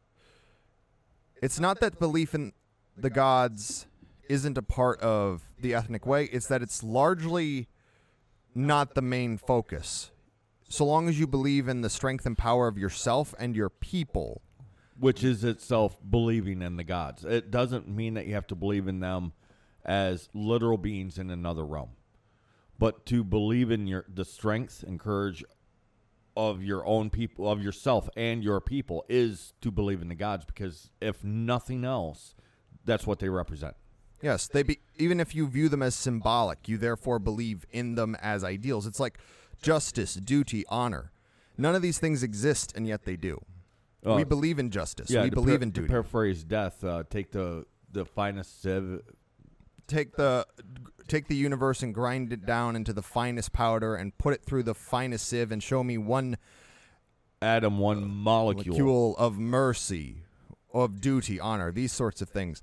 it's 1.42 1.60
not 1.60 1.80
that 1.82 2.00
belief 2.00 2.34
in 2.34 2.54
the 2.98 3.10
gods 3.10 3.86
isn't 4.30 4.58
a 4.58 4.62
part 4.62 5.00
of 5.02 5.44
the 5.60 5.74
ethnic 5.74 6.06
way, 6.06 6.26
it's 6.26 6.48
that 6.48 6.62
it's 6.62 6.84
largely 6.84 7.68
not 8.56 8.96
the 8.96 9.02
main 9.02 9.38
focus. 9.38 10.12
So 10.70 10.86
long 10.86 11.08
as 11.08 11.20
you 11.20 11.28
believe 11.28 11.68
in 11.68 11.82
the 11.82 11.90
strength 11.90 12.26
and 12.26 12.38
power 12.38 12.68
of 12.68 12.78
yourself 12.78 13.36
and 13.38 13.56
your 13.56 13.70
people, 13.70 14.42
which 14.98 15.24
is 15.24 15.44
itself 15.44 16.00
believing 16.10 16.62
in 16.62 16.78
the 16.78 16.84
gods. 16.84 17.26
It 17.26 17.52
doesn't 17.52 17.88
mean 17.88 18.14
that 18.16 18.26
you 18.26 18.34
have 18.34 18.48
to 18.48 18.56
believe 18.56 18.88
in 18.88 19.00
them 19.00 19.34
as 19.86 20.30
literal 20.34 20.78
beings 20.78 21.18
in 21.18 21.30
another 21.30 21.66
realm, 21.66 21.92
but 22.80 23.06
to 23.08 23.24
believe 23.24 23.70
in 23.70 23.86
your 23.86 24.06
the 24.12 24.26
strength 24.26 24.84
and 24.84 25.00
courage 25.00 25.44
of 26.36 26.64
your 26.64 26.86
own 26.86 27.10
people, 27.10 27.48
of 27.48 27.62
yourself 27.62 28.10
and 28.16 28.44
your 28.44 28.60
people, 28.60 29.06
is 29.08 29.54
to 29.62 29.72
believe 29.72 30.02
in 30.02 30.08
the 30.08 30.16
gods. 30.16 30.46
Because 30.46 30.90
if 31.02 31.24
nothing 31.24 31.84
else, 31.86 32.34
that's 32.86 33.06
what 33.06 33.20
they 33.20 33.30
represent. 33.30 33.76
Yes, 34.24 34.48
they 34.48 34.64
be 34.64 34.80
even 34.98 35.20
if 35.20 35.36
you 35.36 35.48
view 35.48 35.68
them 35.70 35.84
as 35.84 35.94
symbolic, 35.94 36.68
you 36.70 36.78
therefore 36.78 37.20
believe 37.20 37.66
in 37.72 37.96
them 37.96 38.16
as 38.22 38.44
ideals. 38.44 38.88
It's 38.88 39.00
like 39.00 39.20
justice, 39.62 40.14
duty, 40.16 40.64
honor. 40.70 41.12
None 41.58 41.76
of 41.76 41.82
these 41.82 42.00
things 42.00 42.24
exist, 42.24 42.74
and 42.76 42.88
yet 42.88 43.04
they 43.04 43.18
do. 43.18 43.44
Uh, 44.06 44.16
we 44.16 44.24
believe 44.24 44.60
in 44.60 44.70
justice. 44.72 45.10
yeah, 45.12 45.24
we 45.24 45.30
believe 45.30 45.60
par- 45.60 45.64
in 45.64 45.72
to 45.74 45.82
duty. 45.82 45.90
paraphrase 45.90 46.44
death, 46.44 46.84
uh, 46.84 47.04
take 47.10 47.32
the 47.32 47.66
the 47.92 48.06
finest 48.06 48.62
civ. 48.62 49.02
take 49.88 50.16
the 50.16 50.48
take 51.10 51.28
the 51.28 51.36
universe 51.36 51.84
and 51.84 51.94
grind 51.94 52.32
it 52.32 52.46
down 52.46 52.76
into 52.78 52.94
the 52.94 53.04
finest 53.04 53.52
powder 53.52 53.94
and 53.96 54.18
put 54.18 54.34
it 54.34 54.42
through 54.46 54.64
the 54.64 54.74
finest 54.74 55.28
sieve 55.28 55.52
and 55.52 55.62
show 55.62 55.84
me 55.84 55.98
one 55.98 56.38
Atom 57.42 57.78
one 57.78 58.10
molecule. 58.10 58.74
molecule 58.78 59.18
of 59.18 59.38
mercy, 59.38 60.24
of 60.74 61.02
duty, 61.02 61.42
honor, 61.42 61.74
these 61.74 61.92
sorts 61.92 62.22
of 62.22 62.30
things. 62.30 62.62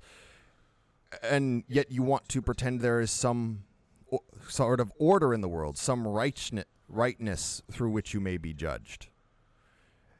And 1.23 1.63
yet 1.67 1.91
you 1.91 2.03
want 2.03 2.27
to 2.29 2.41
pretend 2.41 2.81
there 2.81 2.99
is 3.01 3.11
some 3.11 3.63
o- 4.11 4.23
sort 4.47 4.79
of 4.79 4.91
order 4.97 5.33
in 5.33 5.41
the 5.41 5.49
world, 5.49 5.77
some 5.77 6.07
rightness, 6.07 6.65
rightness 6.87 7.61
through 7.71 7.89
which 7.91 8.13
you 8.13 8.19
may 8.19 8.37
be 8.37 8.53
judged. 8.53 9.07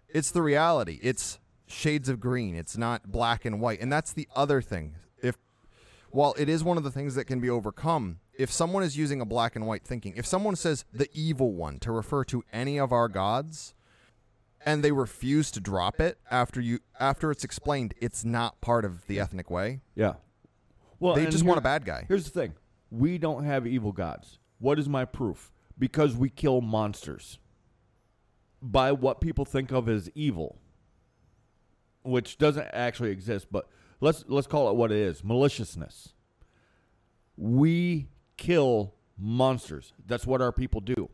It's 0.09 0.31
the 0.31 0.41
reality. 0.41 0.99
It's 1.01 1.39
shades 1.67 2.09
of 2.09 2.19
green. 2.19 2.55
It's 2.55 2.77
not 2.77 3.11
black 3.11 3.45
and 3.45 3.61
white. 3.61 3.79
And 3.81 3.91
that's 3.91 4.11
the 4.13 4.27
other 4.35 4.61
thing. 4.61 4.95
If 5.21 5.37
while 6.09 6.35
it 6.37 6.49
is 6.49 6.63
one 6.63 6.77
of 6.77 6.83
the 6.83 6.91
things 6.91 7.15
that 7.15 7.25
can 7.25 7.39
be 7.39 7.49
overcome, 7.49 8.19
if 8.37 8.51
someone 8.51 8.83
is 8.83 8.97
using 8.97 9.21
a 9.21 9.25
black 9.25 9.55
and 9.55 9.65
white 9.65 9.83
thinking, 9.85 10.13
if 10.17 10.25
someone 10.25 10.55
says 10.57 10.83
the 10.91 11.07
evil 11.13 11.53
one 11.53 11.79
to 11.79 11.91
refer 11.91 12.23
to 12.25 12.43
any 12.51 12.77
of 12.77 12.91
our 12.91 13.07
gods, 13.07 13.73
and 14.65 14.83
they 14.83 14.91
refuse 14.91 15.49
to 15.51 15.59
drop 15.59 15.99
it 16.01 16.17
after 16.29 16.59
you 16.61 16.79
after 16.99 17.31
it's 17.31 17.43
explained 17.43 17.93
it's 17.99 18.23
not 18.25 18.59
part 18.61 18.83
of 18.85 19.07
the 19.07 19.19
ethnic 19.19 19.49
way, 19.49 19.79
Yeah. 19.95 20.13
Well, 21.01 21.15
they 21.15 21.25
just 21.25 21.43
want 21.43 21.57
a 21.57 21.61
bad 21.61 21.83
guy. 21.83 22.05
Here's 22.07 22.25
the 22.25 22.29
thing: 22.29 22.53
we 22.91 23.17
don't 23.17 23.43
have 23.43 23.65
evil 23.65 23.91
gods. 23.91 24.37
What 24.59 24.77
is 24.77 24.87
my 24.87 25.03
proof? 25.03 25.51
Because 25.77 26.15
we 26.15 26.29
kill 26.29 26.61
monsters 26.61 27.39
by 28.61 28.91
what 28.91 29.19
people 29.19 29.43
think 29.43 29.71
of 29.71 29.89
as 29.89 30.11
evil, 30.13 30.59
which 32.03 32.37
doesn't 32.37 32.67
actually 32.71 33.09
exist. 33.09 33.47
But 33.51 33.67
let's 33.99 34.23
let's 34.27 34.45
call 34.45 34.69
it 34.69 34.75
what 34.75 34.91
it 34.91 34.97
is: 34.99 35.23
maliciousness. 35.23 36.13
We 37.35 38.07
kill 38.37 38.93
monsters. 39.17 39.93
That's 40.05 40.27
what 40.27 40.39
our 40.39 40.51
people 40.51 40.81
do. 40.81 41.09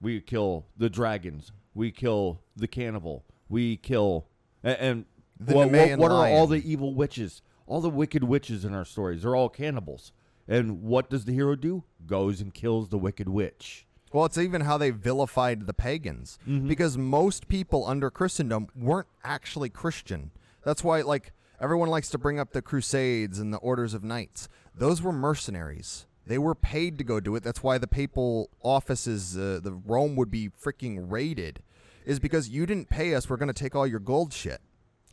We 0.00 0.20
kill 0.20 0.66
the 0.76 0.88
dragons. 0.88 1.50
We 1.74 1.90
kill 1.90 2.40
the 2.54 2.68
cannibal. 2.68 3.24
We 3.48 3.78
kill 3.78 4.28
and, 4.62 4.76
and 4.78 5.04
what, 5.38 5.70
what, 5.70 5.98
what 5.98 6.10
are 6.12 6.28
all 6.28 6.46
the 6.46 6.62
evil 6.70 6.94
witches? 6.94 7.42
All 7.66 7.80
the 7.80 7.90
wicked 7.90 8.24
witches 8.24 8.64
in 8.64 8.74
our 8.74 8.84
stories. 8.84 9.22
They're 9.22 9.36
all 9.36 9.48
cannibals. 9.48 10.12
And 10.48 10.82
what 10.82 11.10
does 11.10 11.24
the 11.24 11.32
hero 11.32 11.56
do? 11.56 11.82
Goes 12.06 12.40
and 12.40 12.54
kills 12.54 12.88
the 12.88 12.98
wicked 12.98 13.28
witch. 13.28 13.86
Well, 14.12 14.24
it's 14.24 14.38
even 14.38 14.60
how 14.62 14.78
they 14.78 14.90
vilified 14.90 15.66
the 15.66 15.74
pagans 15.74 16.38
because 16.68 16.96
most 16.96 17.48
people 17.48 17.84
under 17.86 18.08
Christendom 18.08 18.68
weren't 18.76 19.08
actually 19.24 19.68
Christian. 19.68 20.30
That's 20.64 20.84
why, 20.84 21.02
like, 21.02 21.32
everyone 21.60 21.88
likes 21.88 22.08
to 22.10 22.18
bring 22.18 22.38
up 22.38 22.52
the 22.52 22.62
Crusades 22.62 23.40
and 23.40 23.52
the 23.52 23.58
Orders 23.58 23.94
of 23.94 24.04
Knights. 24.04 24.48
Those 24.74 25.02
were 25.02 25.12
mercenaries. 25.12 26.06
They 26.24 26.38
were 26.38 26.54
paid 26.54 26.98
to 26.98 27.04
go 27.04 27.18
do 27.20 27.34
it. 27.34 27.42
That's 27.42 27.62
why 27.62 27.78
the 27.78 27.88
papal 27.88 28.50
offices, 28.62 29.36
uh, 29.36 29.60
the 29.62 29.72
Rome 29.72 30.16
would 30.16 30.30
be 30.30 30.50
freaking 30.50 31.10
raided, 31.10 31.60
is 32.04 32.20
because 32.20 32.48
you 32.48 32.64
didn't 32.64 32.88
pay 32.88 33.14
us. 33.14 33.28
We're 33.28 33.36
going 33.36 33.48
to 33.48 33.52
take 33.52 33.74
all 33.74 33.86
your 33.86 34.00
gold 34.00 34.32
shit. 34.32 34.60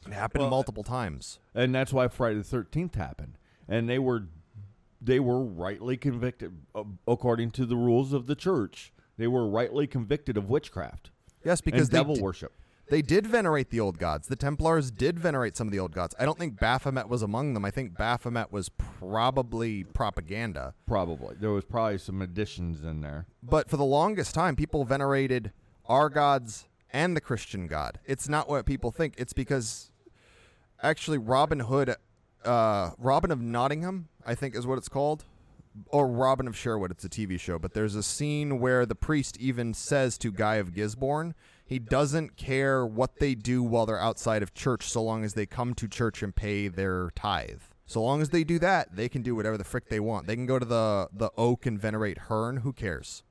It 0.07 0.13
happened 0.13 0.41
Well, 0.43 0.49
multiple 0.49 0.83
times. 0.83 1.39
and 1.55 1.73
that's 1.73 1.93
why 1.93 2.07
Friday 2.07 2.37
the 2.37 2.43
Thirteenth 2.43 2.95
happened. 2.95 3.37
And 3.67 3.89
they 3.89 3.99
were, 3.99 4.23
they 5.01 5.19
were 5.19 5.41
rightly 5.43 5.95
convicted 5.97 6.53
uh, 6.75 6.83
according 7.07 7.51
to 7.51 7.65
the 7.65 7.77
rules 7.77 8.11
of 8.13 8.27
the 8.27 8.35
church. 8.35 8.91
They 9.17 9.27
were 9.27 9.47
rightly 9.47 9.87
convicted 9.87 10.37
of 10.37 10.49
witchcraft 10.49 11.11
Yes, 11.45 11.61
because 11.61 11.87
devil 11.89 12.15
d- 12.15 12.21
worship. 12.21 12.51
They 12.89 13.01
did 13.01 13.25
venerate 13.25 13.69
the 13.69 13.79
old 13.79 13.97
gods. 13.97 14.27
The 14.27 14.35
Templars 14.35 14.91
did 14.91 15.17
venerate 15.17 15.55
some 15.55 15.67
of 15.67 15.71
the 15.71 15.79
old 15.79 15.93
gods. 15.93 16.13
I 16.19 16.25
don't 16.25 16.37
think 16.37 16.59
Baphomet 16.59 17.07
was 17.07 17.21
among 17.21 17.53
them. 17.53 17.63
I 17.63 17.71
think 17.71 17.97
Baphomet 17.97 18.51
was 18.51 18.67
probably 18.69 19.83
propaganda. 19.85 20.73
Probably 20.85 21.35
there 21.39 21.51
was 21.51 21.63
probably 21.63 21.97
some 21.97 22.21
additions 22.21 22.83
in 22.83 22.99
there. 23.01 23.25
But 23.41 23.69
for 23.69 23.77
the 23.77 23.85
longest 23.85 24.35
time, 24.35 24.55
people 24.57 24.83
venerated 24.83 25.51
our 25.85 26.09
gods 26.09 26.67
and 26.91 27.15
the 27.15 27.21
Christian 27.21 27.67
God. 27.67 27.99
It's 28.05 28.27
not 28.27 28.49
what 28.49 28.65
people 28.65 28.91
think. 28.91 29.15
It's 29.17 29.33
because 29.33 29.91
actually 30.84 31.17
Robin 31.17 31.62
Hood, 31.62 31.96
uh, 32.46 32.91
Robin 32.98 33.32
of 33.32 33.41
Nottingham, 33.41 34.10
I 34.26 34.36
think 34.36 34.56
is 34.56 34.67
what 34.67 34.78
it's 34.78 34.89
called, 34.89 35.26
or 35.88 36.08
Robin 36.08 36.48
of 36.48 36.56
Sherwood. 36.56 36.91
It's 36.91 37.04
a 37.04 37.10
TV 37.10 37.39
show. 37.39 37.58
But 37.58 37.74
there's 37.74 37.96
a 37.96 38.04
scene 38.04 38.60
where 38.60 38.86
the 38.86 38.96
priest 38.96 39.38
even 39.39 39.74
says 39.74 40.17
to 40.19 40.32
Guy 40.32 40.56
of 40.56 40.76
Gisborne, 40.76 41.34
he 41.65 41.80
doesn't 41.80 42.36
care 42.36 42.86
what 42.86 43.19
they 43.19 43.34
do 43.34 43.63
while 43.63 43.86
they're 43.86 44.00
outside 44.00 44.43
of 44.43 44.54
church, 44.54 44.88
so 44.88 45.02
long 45.02 45.24
as 45.24 45.34
they 45.34 45.46
come 45.46 45.74
to 45.76 45.88
church 45.88 46.22
and 46.22 46.36
pay 46.36 46.67
their 46.67 47.10
tithe. 47.15 47.62
So 47.86 48.02
long 48.02 48.22
as 48.22 48.30
they 48.30 48.43
do 48.43 48.60
that, 48.60 48.96
they 48.96 49.10
can 49.10 49.22
do 49.22 49.36
whatever 49.36 49.58
the 49.58 49.63
frick 49.63 49.89
they 49.89 50.00
want. 50.00 50.28
They 50.28 50.36
can 50.36 50.46
go 50.46 50.60
to 50.60 50.65
the 50.65 51.10
the 51.12 51.32
oak 51.38 51.65
and 51.65 51.80
venerate 51.80 52.17
Herne. 52.17 52.58
Who 52.58 52.74
cares? 52.74 53.24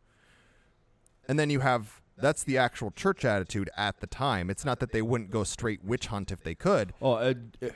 And 1.29 1.39
then 1.39 1.51
you 1.51 1.61
have 1.61 2.02
that's 2.23 2.43
the 2.43 2.57
actual 2.57 2.91
church 2.91 3.25
attitude 3.25 3.69
at 3.77 4.01
the 4.01 4.07
time. 4.07 4.49
It's 4.49 4.65
not 4.65 4.81
that 4.81 4.93
they 4.93 5.03
wouldn't 5.03 5.31
go 5.31 5.45
straight 5.45 5.85
witch 5.85 6.07
hunt 6.07 6.33
if 6.33 6.43
they 6.43 6.55
could. 6.55 6.95
Oh, 7.03 7.15
uh, 7.15 7.21
it, 7.21 7.37
uh, 7.63 7.75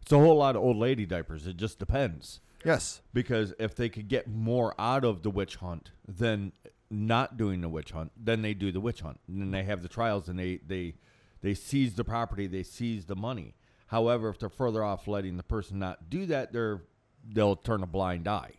it's 0.00 0.12
a 0.12 0.18
whole 0.18 0.36
lot 0.36 0.56
of 0.56 0.62
old 0.62 0.78
lady 0.78 1.04
diapers. 1.04 1.46
It 1.46 1.56
just 1.56 1.78
depends. 1.78 2.40
Yes. 2.64 3.00
because 3.14 3.54
if 3.58 3.74
they 3.74 3.88
could 3.88 4.08
get 4.08 4.28
more 4.28 4.74
out 4.78 5.04
of 5.04 5.22
the 5.22 5.30
witch 5.30 5.56
hunt 5.56 5.92
than 6.06 6.52
not 6.90 7.36
doing 7.36 7.60
the 7.60 7.68
witch 7.68 7.92
hunt, 7.92 8.12
then 8.16 8.42
they 8.42 8.54
do 8.54 8.72
the 8.72 8.80
witch 8.80 9.00
hunt, 9.00 9.20
and 9.28 9.40
then 9.40 9.50
they 9.50 9.62
have 9.64 9.82
the 9.82 9.88
trials, 9.88 10.28
and 10.28 10.38
they 10.38 10.60
they 10.66 10.94
they 11.42 11.54
seize 11.54 11.94
the 11.94 12.04
property, 12.04 12.46
they 12.46 12.62
seize 12.62 13.06
the 13.06 13.16
money. 13.16 13.54
However, 13.86 14.28
if 14.28 14.38
they're 14.38 14.48
further 14.48 14.84
off 14.84 15.08
letting 15.08 15.36
the 15.36 15.42
person 15.42 15.78
not 15.78 16.10
do 16.10 16.26
that, 16.26 16.52
they're 16.52 16.82
they'll 17.26 17.56
turn 17.56 17.82
a 17.82 17.86
blind 17.86 18.28
eye. 18.28 18.54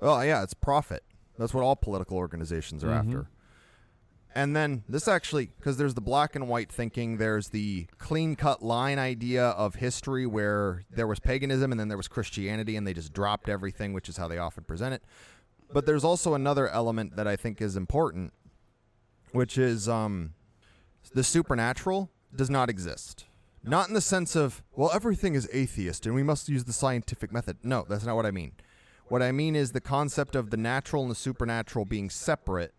Well, 0.00 0.24
yeah, 0.24 0.42
it's 0.42 0.54
profit. 0.54 1.02
That's 1.38 1.54
what 1.54 1.64
all 1.64 1.76
political 1.76 2.18
organizations 2.18 2.84
are 2.84 2.88
mm-hmm. 2.88 3.08
after. 3.08 3.28
And 4.34 4.56
then 4.56 4.82
this 4.88 5.08
actually, 5.08 5.50
because 5.58 5.76
there's 5.76 5.94
the 5.94 6.00
black 6.00 6.34
and 6.34 6.48
white 6.48 6.72
thinking, 6.72 7.18
there's 7.18 7.48
the 7.48 7.86
clean 7.98 8.34
cut 8.34 8.62
line 8.62 8.98
idea 8.98 9.48
of 9.48 9.74
history 9.76 10.26
where 10.26 10.82
there 10.90 11.06
was 11.06 11.20
paganism 11.20 11.70
and 11.70 11.78
then 11.78 11.88
there 11.88 11.96
was 11.96 12.08
Christianity 12.08 12.76
and 12.76 12.86
they 12.86 12.94
just 12.94 13.12
dropped 13.12 13.48
everything, 13.48 13.92
which 13.92 14.08
is 14.08 14.16
how 14.16 14.28
they 14.28 14.38
often 14.38 14.64
present 14.64 14.94
it. 14.94 15.02
But 15.72 15.86
there's 15.86 16.04
also 16.04 16.34
another 16.34 16.68
element 16.68 17.16
that 17.16 17.26
I 17.26 17.36
think 17.36 17.60
is 17.60 17.76
important, 17.76 18.32
which 19.32 19.58
is 19.58 19.88
um, 19.88 20.34
the 21.14 21.24
supernatural 21.24 22.10
does 22.34 22.50
not 22.50 22.70
exist. 22.70 23.26
Not 23.64 23.88
in 23.88 23.94
the 23.94 24.00
sense 24.00 24.34
of, 24.34 24.62
well, 24.74 24.90
everything 24.92 25.34
is 25.34 25.48
atheist 25.52 26.06
and 26.06 26.14
we 26.14 26.22
must 26.22 26.48
use 26.48 26.64
the 26.64 26.72
scientific 26.72 27.32
method. 27.32 27.58
No, 27.62 27.84
that's 27.88 28.04
not 28.04 28.16
what 28.16 28.26
I 28.26 28.30
mean. 28.30 28.52
What 29.08 29.22
I 29.22 29.30
mean 29.30 29.54
is 29.54 29.72
the 29.72 29.80
concept 29.80 30.34
of 30.34 30.50
the 30.50 30.56
natural 30.56 31.02
and 31.02 31.10
the 31.10 31.16
supernatural 31.16 31.84
being 31.84 32.08
separate 32.08 32.72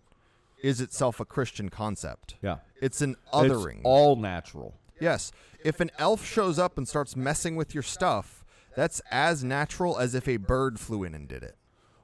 is 0.64 0.82
itself 0.82 1.20
a 1.20 1.26
Christian 1.26 1.70
concept. 1.70 2.36
Yeah, 2.42 2.58
It's 2.82 3.02
an 3.02 3.12
It's 3.12 3.32
othering. 3.32 3.82
all 3.84 4.16
natural. 4.16 4.74
yes. 5.00 5.32
If 5.64 5.80
an 5.80 5.92
elf 6.00 6.26
shows 6.26 6.58
up 6.60 6.78
and 6.78 6.88
starts 6.88 7.16
messing 7.16 7.56
with 7.56 7.74
your 7.74 7.84
stuff, 7.84 8.44
that's 8.76 9.02
as 9.12 9.44
natural 9.44 9.98
as 10.00 10.16
if 10.16 10.28
a 10.28 10.38
bird 10.38 10.80
flew 10.80 11.04
in 11.04 11.14
and 11.14 11.28
did 11.28 11.44
it. 11.44 11.56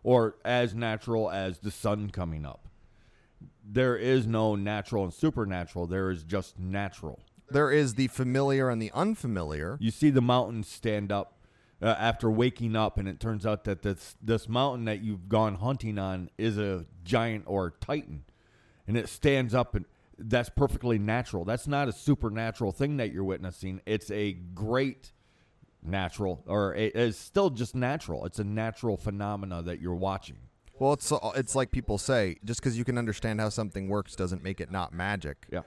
or 0.04 0.36
as 0.45 0.74
natural 0.74 1.30
as 1.30 1.60
the 1.60 1.72
sun 1.72 2.10
coming 2.10 2.45
up. 2.45 2.67
There 3.63 3.98
is 3.98 4.26
no 4.26 4.56
natural 4.56 5.04
and 5.04 5.13
supernatural. 5.13 5.88
There 5.88 6.10
is 6.10 6.24
just 6.24 6.58
natural. 6.58 7.19
There 7.50 7.69
is 7.72 7.95
the 7.95 8.08
familiar 8.08 8.69
and 8.69 8.82
the 8.82 8.91
unfamiliar. 8.93 9.78
You 9.82 9.91
see 9.91 10.10
the 10.10 10.22
mountain 10.22 10.63
stand 10.63 11.12
up 11.12 11.38
uh, 11.82 11.95
after 12.00 12.30
waking 12.32 12.76
up, 12.78 12.98
and 12.98 13.08
it 13.10 13.19
turns 13.19 13.45
out 13.45 13.65
that 13.65 13.82
this 13.82 14.15
this 14.22 14.48
mountain 14.48 14.86
that 14.86 15.02
you've 15.02 15.28
gone 15.30 15.56
hunting 15.56 15.98
on 16.00 16.30
is 16.38 16.58
a 16.58 16.86
giant 17.04 17.43
or 17.48 17.72
titan, 17.82 18.24
and 18.89 18.97
it 18.97 19.08
stands 19.08 19.54
up, 19.54 19.75
and 19.75 19.86
that's 20.17 20.49
perfectly 20.49 20.99
natural. 20.99 21.45
That's 21.45 21.67
not 21.67 21.88
a 21.88 21.93
supernatural 21.93 22.73
thing 22.73 22.97
that 22.97 23.13
you're 23.13 23.23
witnessing. 23.23 23.80
It's 23.86 24.12
a 24.12 24.34
great 24.34 25.13
natural, 25.82 26.43
or 26.47 26.75
it 26.75 26.95
is 26.95 27.17
still 27.17 27.49
just 27.52 27.75
natural. 27.75 28.25
It's 28.25 28.39
a 28.39 28.43
natural 28.43 28.97
phenomena 28.97 29.62
that 29.62 29.80
you're 29.80 29.95
watching. 29.95 30.38
Well, 30.80 30.93
it's 30.93 31.12
it's 31.36 31.56
like 31.56 31.71
people 31.71 31.97
say, 31.97 32.38
just 32.43 32.62
because 32.62 32.78
you 32.78 32.84
can 32.84 32.97
understand 32.97 33.39
how 33.39 33.49
something 33.49 33.88
works 33.89 34.15
doesn't 34.15 34.43
make 34.43 34.60
it 34.60 34.71
not 34.71 34.93
magic. 34.93 35.45
Yeah. 35.52 35.62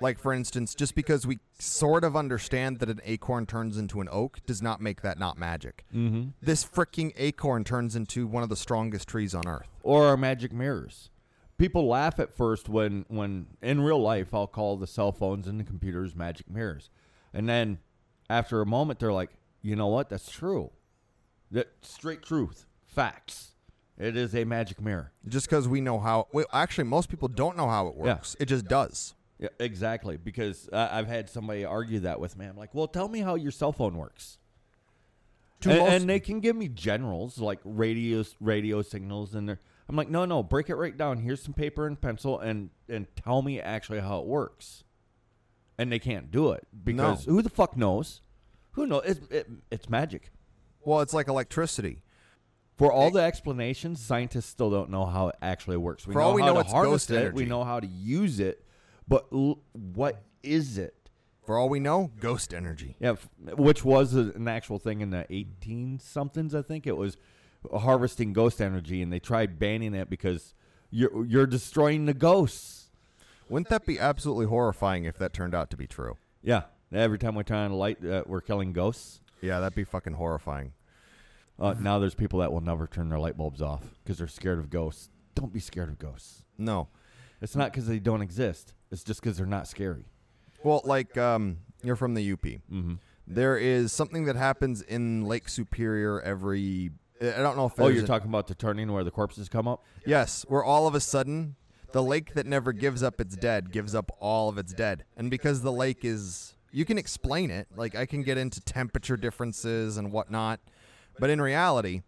Like 0.00 0.18
for 0.18 0.32
instance, 0.32 0.74
just 0.74 0.94
because 0.96 1.24
we 1.26 1.38
sort 1.58 2.02
of 2.02 2.16
understand 2.16 2.78
that 2.80 2.88
an 2.88 3.00
acorn 3.04 3.46
turns 3.46 3.78
into 3.78 4.00
an 4.00 4.08
oak 4.10 4.38
does 4.46 4.60
not 4.60 4.80
make 4.80 5.02
that 5.02 5.18
not 5.18 5.38
magic. 5.38 5.84
Mm-hmm. 5.94 6.30
This 6.42 6.64
freaking 6.64 7.12
acorn 7.16 7.62
turns 7.62 7.94
into 7.94 8.26
one 8.26 8.42
of 8.42 8.48
the 8.48 8.56
strongest 8.56 9.06
trees 9.08 9.34
on 9.34 9.46
earth. 9.46 9.68
or 9.82 10.06
our 10.06 10.16
magic 10.16 10.52
mirrors. 10.52 11.10
People 11.56 11.86
laugh 11.86 12.18
at 12.18 12.34
first 12.34 12.68
when, 12.68 13.04
when 13.08 13.46
in 13.62 13.80
real 13.80 14.00
life, 14.00 14.34
I'll 14.34 14.46
call 14.46 14.76
the 14.76 14.86
cell 14.86 15.12
phones 15.12 15.46
and 15.46 15.58
the 15.60 15.64
computers 15.64 16.16
magic 16.16 16.50
mirrors. 16.50 16.90
And 17.32 17.48
then 17.48 17.78
after 18.28 18.60
a 18.60 18.66
moment, 18.66 18.98
they're 18.98 19.12
like, 19.12 19.30
you 19.62 19.76
know 19.76 19.86
what? 19.86 20.08
That's 20.08 20.30
true. 20.30 20.70
That 21.50 21.68
straight 21.82 22.22
truth, 22.22 22.66
facts. 22.86 23.52
It 23.96 24.16
is 24.16 24.34
a 24.34 24.44
magic 24.44 24.80
mirror. 24.80 25.12
Just 25.28 25.46
because 25.48 25.68
we 25.68 25.80
know 25.80 26.00
how. 26.00 26.26
Well, 26.32 26.46
actually, 26.52 26.84
most 26.84 27.08
people 27.08 27.28
don't 27.28 27.56
know 27.56 27.68
how 27.68 27.86
it 27.86 27.94
works. 27.94 28.34
Yeah. 28.36 28.42
It 28.42 28.46
just 28.46 28.66
does. 28.66 29.14
Yeah, 29.38 29.48
exactly. 29.60 30.16
Because 30.16 30.68
uh, 30.72 30.88
I've 30.90 31.06
had 31.06 31.30
somebody 31.30 31.64
argue 31.64 32.00
that 32.00 32.18
with 32.18 32.36
me. 32.36 32.46
I'm 32.46 32.56
like, 32.56 32.74
well, 32.74 32.88
tell 32.88 33.08
me 33.08 33.20
how 33.20 33.36
your 33.36 33.52
cell 33.52 33.72
phone 33.72 33.96
works. 33.96 34.38
And, 35.64 35.78
most- 35.78 35.92
and 35.92 36.10
they 36.10 36.18
can 36.18 36.40
give 36.40 36.56
me 36.56 36.68
generals 36.68 37.38
like 37.38 37.60
radio 37.64 38.24
radio 38.40 38.82
signals, 38.82 39.34
and 39.34 39.48
they're, 39.48 39.60
I'm 39.88 39.96
like, 39.96 40.08
no, 40.08 40.24
no, 40.24 40.42
break 40.42 40.70
it 40.70 40.76
right 40.76 40.96
down. 40.96 41.18
Here's 41.18 41.42
some 41.42 41.52
paper 41.54 41.86
and 41.86 42.00
pencil, 42.00 42.38
and 42.40 42.70
and 42.88 43.06
tell 43.16 43.42
me 43.42 43.60
actually 43.60 44.00
how 44.00 44.20
it 44.20 44.26
works. 44.26 44.84
And 45.76 45.90
they 45.90 45.98
can't 45.98 46.30
do 46.30 46.52
it 46.52 46.66
because 46.84 47.24
who 47.24 47.42
the 47.42 47.50
fuck 47.50 47.76
knows? 47.76 48.20
Who 48.72 48.86
knows? 48.86 49.02
It's, 49.04 49.20
it, 49.30 49.50
it's 49.70 49.88
magic. 49.88 50.30
well, 50.84 51.00
it's 51.00 51.12
like 51.12 51.28
electricity. 51.28 52.02
For 52.76 52.92
all 52.92 53.10
the 53.10 53.20
explanations, 53.20 54.00
scientists 54.00 54.46
still 54.46 54.70
don't 54.70 54.90
know 54.90 55.04
how 55.06 55.28
it 55.28 55.36
actually 55.42 55.76
works. 55.76 56.06
We 56.06 56.12
For 56.12 56.18
know 56.20 56.24
all 56.26 56.34
we 56.34 56.42
how 56.42 56.48
know, 56.48 56.54
to 56.54 56.60
it's 56.60 56.72
harness 56.72 56.90
ghost 56.92 57.10
it. 57.12 57.16
energy. 57.18 57.36
We 57.36 57.44
know 57.44 57.62
how 57.64 57.78
to 57.80 57.86
use 57.86 58.40
it, 58.40 58.64
but 59.06 59.26
l- 59.32 59.60
what 59.72 60.22
is 60.42 60.76
it? 60.78 60.94
For 61.44 61.56
all 61.58 61.68
we 61.68 61.78
know, 61.78 62.10
ghost 62.18 62.52
energy. 62.54 62.96
Yeah, 62.98 63.12
f- 63.12 63.28
which 63.56 63.84
was 63.84 64.14
a, 64.14 64.32
an 64.34 64.48
actual 64.48 64.78
thing 64.80 65.02
in 65.02 65.10
the 65.10 65.24
18 65.30 65.98
somethings, 66.00 66.52
I 66.54 66.62
think. 66.62 66.86
It 66.86 66.96
was 66.96 67.16
harvesting 67.72 68.32
ghost 68.32 68.60
energy, 68.60 69.02
and 69.02 69.12
they 69.12 69.20
tried 69.20 69.58
banning 69.58 69.94
it 69.94 70.10
because 70.10 70.54
you're 70.90 71.24
you're 71.24 71.46
destroying 71.46 72.06
the 72.06 72.14
ghosts. 72.14 72.90
Wouldn't 73.48 73.68
that 73.68 73.84
be 73.84 73.98
absolutely 73.98 74.46
horrifying 74.46 75.04
if 75.04 75.18
that 75.18 75.32
turned 75.32 75.54
out 75.54 75.70
to 75.70 75.76
be 75.76 75.86
true? 75.86 76.16
Yeah, 76.42 76.62
every 76.92 77.18
time 77.18 77.34
we 77.34 77.44
turn 77.44 77.58
on 77.58 77.70
a 77.72 77.76
light, 77.76 78.04
uh, 78.04 78.24
we're 78.26 78.40
killing 78.40 78.72
ghosts. 78.72 79.20
Yeah, 79.40 79.60
that'd 79.60 79.74
be 79.74 79.84
fucking 79.84 80.14
horrifying. 80.14 80.72
Uh, 81.58 81.74
now 81.78 81.98
there's 81.98 82.14
people 82.14 82.40
that 82.40 82.52
will 82.52 82.60
never 82.60 82.86
turn 82.86 83.08
their 83.08 83.18
light 83.18 83.36
bulbs 83.36 83.62
off 83.62 83.82
because 84.02 84.18
they're 84.18 84.26
scared 84.26 84.58
of 84.58 84.70
ghosts. 84.70 85.10
Don't 85.34 85.52
be 85.52 85.60
scared 85.60 85.88
of 85.88 85.98
ghosts. 85.98 86.44
No. 86.58 86.88
It's 87.40 87.54
not 87.54 87.72
because 87.72 87.86
they 87.86 87.98
don't 87.98 88.22
exist. 88.22 88.74
It's 88.90 89.04
just 89.04 89.20
because 89.20 89.36
they're 89.36 89.46
not 89.46 89.68
scary. 89.68 90.06
Well, 90.62 90.80
like 90.84 91.16
um, 91.18 91.58
you're 91.82 91.96
from 91.96 92.14
the 92.14 92.32
UP. 92.32 92.42
Mm-hmm. 92.42 92.94
There 93.26 93.56
is 93.56 93.92
something 93.92 94.24
that 94.24 94.36
happens 94.36 94.82
in 94.82 95.24
Lake 95.24 95.48
Superior 95.48 96.20
every. 96.22 96.90
I 97.20 97.42
don't 97.42 97.56
know 97.56 97.66
if. 97.66 97.78
Oh, 97.78 97.88
you're 97.88 98.06
talking 98.06 98.28
about 98.28 98.46
the 98.48 98.54
turning 98.54 98.92
where 98.92 99.04
the 99.04 99.10
corpses 99.10 99.48
come 99.48 99.68
up? 99.68 99.84
Yes, 100.06 100.44
where 100.48 100.64
all 100.64 100.86
of 100.86 100.94
a 100.94 101.00
sudden 101.00 101.56
the 101.94 102.02
lake 102.02 102.34
that 102.34 102.44
never 102.44 102.72
gives 102.72 103.04
up 103.04 103.20
its 103.20 103.36
dead 103.36 103.70
gives 103.70 103.94
up 103.94 104.10
all 104.18 104.48
of 104.48 104.58
its 104.58 104.72
dead. 104.72 105.04
And 105.16 105.30
because 105.30 105.62
the 105.62 105.72
lake 105.72 106.04
is 106.04 106.56
you 106.72 106.84
can 106.84 106.98
explain 106.98 107.52
it, 107.52 107.68
like 107.76 107.94
I 107.94 108.04
can 108.04 108.24
get 108.24 108.36
into 108.36 108.60
temperature 108.60 109.16
differences 109.16 109.96
and 109.96 110.10
whatnot, 110.10 110.58
but 111.20 111.30
in 111.30 111.40
reality, 111.40 112.02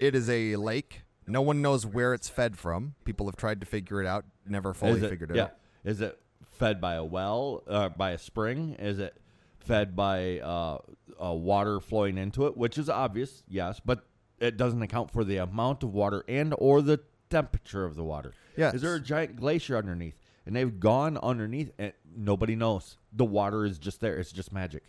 it 0.00 0.14
is 0.14 0.30
a 0.30 0.56
lake. 0.56 1.02
No 1.26 1.42
one 1.42 1.60
knows 1.60 1.84
where 1.84 2.14
it's 2.14 2.30
fed 2.30 2.56
from. 2.56 2.94
People 3.04 3.26
have 3.26 3.36
tried 3.36 3.60
to 3.60 3.66
figure 3.66 4.00
it 4.00 4.06
out, 4.06 4.24
never 4.46 4.72
fully 4.72 5.04
it, 5.04 5.10
figured 5.10 5.30
it 5.30 5.36
yeah. 5.36 5.42
out. 5.42 5.56
Is 5.84 6.00
it 6.00 6.18
fed 6.58 6.80
by 6.80 6.94
a 6.94 7.04
well, 7.04 7.62
uh, 7.68 7.90
by 7.90 8.12
a 8.12 8.18
spring? 8.18 8.76
Is 8.78 8.98
it 8.98 9.14
fed 9.60 9.94
by 9.94 10.40
uh, 10.40 10.78
uh, 11.22 11.32
water 11.34 11.80
flowing 11.80 12.16
into 12.16 12.46
it? 12.46 12.56
Which 12.56 12.78
is 12.78 12.88
obvious, 12.88 13.44
yes, 13.46 13.78
but 13.84 14.06
it 14.42 14.56
doesn't 14.56 14.82
account 14.82 15.10
for 15.10 15.24
the 15.24 15.36
amount 15.38 15.82
of 15.82 15.94
water 15.94 16.24
and 16.28 16.54
or 16.58 16.82
the 16.82 17.00
temperature 17.30 17.84
of 17.84 17.94
the 17.96 18.04
water. 18.04 18.32
Yeah. 18.56 18.72
Is 18.72 18.82
there 18.82 18.94
a 18.94 19.00
giant 19.00 19.36
glacier 19.36 19.76
underneath? 19.76 20.18
And 20.44 20.56
they've 20.56 20.78
gone 20.80 21.16
underneath, 21.18 21.70
and 21.78 21.92
nobody 22.16 22.56
knows. 22.56 22.96
The 23.12 23.24
water 23.24 23.64
is 23.64 23.78
just 23.78 24.00
there. 24.00 24.18
It's 24.18 24.32
just 24.32 24.52
magic. 24.52 24.82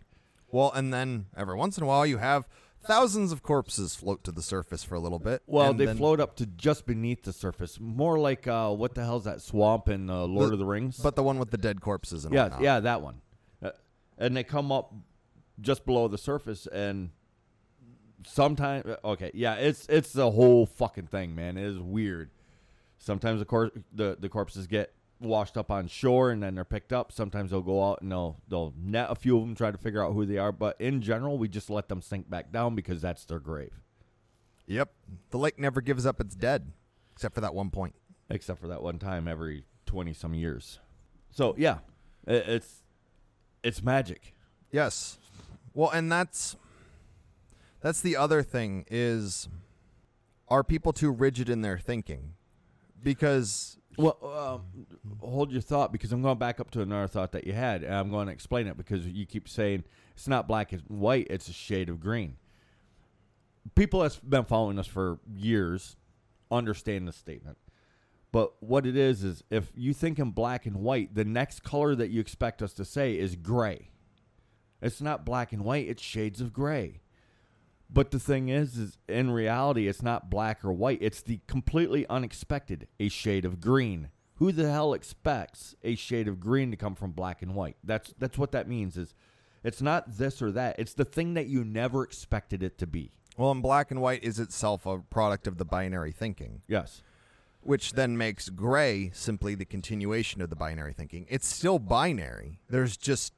Well, 0.52 0.72
and 0.74 0.92
then 0.94 1.28
every 1.38 1.56
once 1.56 1.78
in 1.78 1.84
a 1.84 1.88
while 1.88 2.06
you 2.08 2.18
have 2.18 2.48
thousands 2.84 3.32
of 3.32 3.44
corpses 3.44 3.96
float 3.96 4.24
to 4.24 4.32
the 4.32 4.42
surface 4.42 4.84
for 4.84 4.96
a 4.96 5.00
little 5.00 5.20
bit. 5.20 5.44
Well, 5.46 5.74
they 5.74 5.86
then- 5.86 5.98
float 5.98 6.20
up 6.20 6.36
to 6.38 6.46
just 6.48 6.86
beneath 6.88 7.24
the 7.24 7.32
surface, 7.34 7.80
more 7.80 8.18
like 8.20 8.48
uh, 8.48 8.72
what 8.72 8.96
the 8.96 9.04
hell's 9.04 9.24
that 9.26 9.42
swamp 9.42 9.88
in 9.90 10.10
uh, 10.10 10.24
Lord 10.24 10.50
The- 10.50 10.54
of 10.54 10.60
the 10.60 10.66
Rings? 10.66 10.98
but 10.98 11.16
the 11.16 11.24
one 11.24 11.38
with 11.38 11.52
the 11.52 11.58
dead 11.58 11.80
corpses 11.82 12.26
and 12.26 12.34
yeah, 12.34 12.44
whatnot. 12.44 12.62
yeah, 12.62 12.80
that 12.80 13.02
one. 13.04 13.22
Uh, 13.62 13.70
and 14.18 14.36
they 14.36 14.44
come 14.44 14.72
up 14.72 14.94
just 15.62 15.86
below 15.86 16.08
the 16.08 16.18
surface, 16.18 16.66
and 16.68 17.12
sometimes, 18.26 18.86
uh, 18.86 18.98
okay, 19.04 19.32
yeah, 19.34 19.56
it's 19.56 19.86
it's 19.90 20.14
the 20.14 20.32
whole 20.32 20.66
fucking 20.66 21.08
thing, 21.08 21.36
man. 21.36 21.58
It 21.58 21.66
is 21.66 21.80
weird. 21.80 22.30
Sometimes 22.98 23.40
the 23.40 23.46
cor- 23.46 23.72
the 23.94 24.18
the 24.20 24.30
corpses 24.30 24.68
get 24.68 24.94
washed 25.20 25.58
up 25.58 25.72
on 25.72 25.88
shore, 25.88 26.32
and 26.32 26.42
then 26.44 26.56
they're 26.56 26.66
picked 26.66 26.92
up. 26.94 27.12
Sometimes 27.12 27.52
they'll 27.52 27.62
go 27.62 27.84
out 27.84 28.02
and 28.02 28.12
they'll 28.12 28.38
they'll 28.48 28.74
net 28.78 29.08
a 29.10 29.16
few 29.16 29.38
of 29.38 29.44
them, 29.44 29.56
try 29.56 29.72
to 29.72 29.78
figure 29.78 30.04
out 30.04 30.14
who 30.14 30.26
they 30.26 30.38
are. 30.38 30.52
But 30.52 30.80
in 30.80 31.02
general, 31.02 31.38
we 31.38 31.48
just 31.48 31.70
let 31.70 31.88
them 31.90 32.02
sink 32.02 32.30
back 32.30 32.52
down 32.52 32.76
because 32.76 33.02
that's 33.02 33.26
their 33.26 33.40
grave, 33.40 33.82
Yep. 34.68 34.92
The 35.32 35.38
lake 35.38 35.60
never 35.60 35.82
gives 35.82 36.06
up 36.06 36.20
its 36.22 36.36
dead, 36.36 36.72
except 37.14 37.36
for 37.36 37.42
that 37.42 37.54
one 37.54 37.70
point. 37.70 37.96
except 38.30 38.60
for 38.60 38.68
that 38.68 38.82
one 38.82 39.00
time 39.00 39.28
every 39.28 39.66
twenty 39.86 40.14
some 40.14 40.34
years. 40.34 40.80
So 41.32 41.56
yeah, 41.58 41.80
it, 42.26 42.46
it's 42.48 42.84
it's 43.64 43.84
magic. 43.84 44.34
Yes. 44.72 45.18
Well, 45.74 45.90
and 45.90 46.12
that's 46.12 46.56
that's 47.84 48.02
the 48.02 48.16
other 48.16 48.42
thing 48.42 48.86
is 48.90 49.50
are 50.48 50.64
people 50.64 50.94
too 50.94 51.12
rigid 51.12 51.50
in 51.50 51.62
their 51.62 51.78
thinking? 51.78 52.34
Because 53.04 53.78
Well, 53.98 54.18
um, 54.24 54.88
hold 55.20 55.52
your 55.52 55.62
thought 55.62 55.92
because 55.92 56.12
I'm 56.14 56.22
going 56.22 56.38
back 56.38 56.60
up 56.60 56.72
to 56.72 56.82
another 56.82 57.08
thought 57.08 57.34
that 57.34 57.46
you 57.46 57.54
had, 57.54 57.84
and 57.84 57.94
I'm 57.94 58.10
going 58.10 58.28
to 58.28 58.34
explain 58.34 58.68
it 58.68 58.78
because 58.78 59.06
you 59.06 59.26
keep 59.26 59.48
saying 59.50 59.84
it's 60.16 60.28
not 60.28 60.48
black 60.48 60.72
and 60.72 60.82
white; 60.88 61.28
it's 61.30 61.50
a 61.50 61.54
shade 61.54 61.90
of 61.90 62.00
green. 62.00 62.38
People 63.76 64.00
that's 64.00 64.20
been 64.20 64.46
following 64.46 64.80
us 64.80 64.88
for 64.88 65.20
years 65.36 65.98
understand 66.50 67.08
the 67.08 67.14
statement, 67.14 67.58
but 68.32 68.54
what 68.62 68.86
it 68.86 68.96
is 68.96 69.24
is 69.26 69.44
if 69.50 69.72
you 69.76 69.94
think 69.94 70.20
in 70.20 70.32
black 70.32 70.66
and 70.66 70.78
white, 70.78 71.16
the 71.16 71.26
next 71.26 71.64
color 71.64 71.96
that 71.96 72.10
you 72.10 72.22
expect 72.22 72.62
us 72.62 72.72
to 72.74 72.86
say 72.86 73.18
is 73.18 73.36
gray. 73.36 73.90
It's 74.82 75.02
not 75.02 75.26
black 75.26 75.52
and 75.52 75.64
white; 75.64 75.88
it's 75.88 76.02
shades 76.02 76.40
of 76.40 76.54
gray. 76.54 77.02
But 77.94 78.10
the 78.12 78.20
thing 78.20 78.50
is, 78.50 78.78
is 78.78 78.98
in 79.08 79.30
reality, 79.30 79.88
it's 79.88 80.02
not 80.02 80.30
black 80.30 80.66
or 80.66 80.74
white. 80.74 80.98
It's 81.02 81.22
the 81.22 81.40
completely 81.48 82.08
unexpected, 82.08 82.88
a 83.00 83.08
shade 83.10 83.46
of 83.46 83.62
green. 83.62 84.10
Who 84.38 84.52
the 84.52 84.70
hell 84.72 84.94
expects 84.94 85.76
a 85.84 85.94
shade 85.96 86.28
of 86.28 86.40
green 86.40 86.72
to 86.72 86.78
come 86.78 86.96
from 86.96 87.12
black 87.12 87.44
and 87.44 87.54
white? 87.54 87.78
That's 87.84 88.14
that's 88.18 88.38
what 88.38 88.52
that 88.54 88.68
means. 88.68 88.98
Is 88.98 89.14
it's 89.64 89.82
not 89.82 90.18
this 90.18 90.42
or 90.42 90.52
that. 90.54 90.80
It's 90.80 90.94
the 90.96 91.06
thing 91.06 91.36
that 91.36 91.46
you 91.48 91.64
never 91.64 92.04
expected 92.04 92.64
it 92.64 92.78
to 92.80 92.88
be. 92.88 93.12
well, 93.38 93.52
and 93.52 93.62
black 93.62 93.92
and 93.92 94.02
white 94.02 94.24
is 94.24 94.40
itself 94.40 94.86
a 94.88 94.98
product 95.00 95.46
of 95.48 95.58
the 95.58 95.66
binary 95.66 96.12
thinking, 96.12 96.62
Yes. 96.68 97.04
which 97.62 97.94
then 97.94 98.18
makes 98.18 98.50
gray 98.50 99.12
simply 99.14 99.54
the 99.56 99.66
continuation 99.66 100.42
of 100.42 100.50
the 100.50 100.56
binary 100.56 100.94
thinking. 100.94 101.26
It's 101.30 101.48
still 101.48 101.78
binary. 101.80 102.60
There's 102.70 102.98
just 102.98 103.34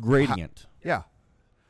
Gradient. 0.00 0.66
yeah. 0.84 1.02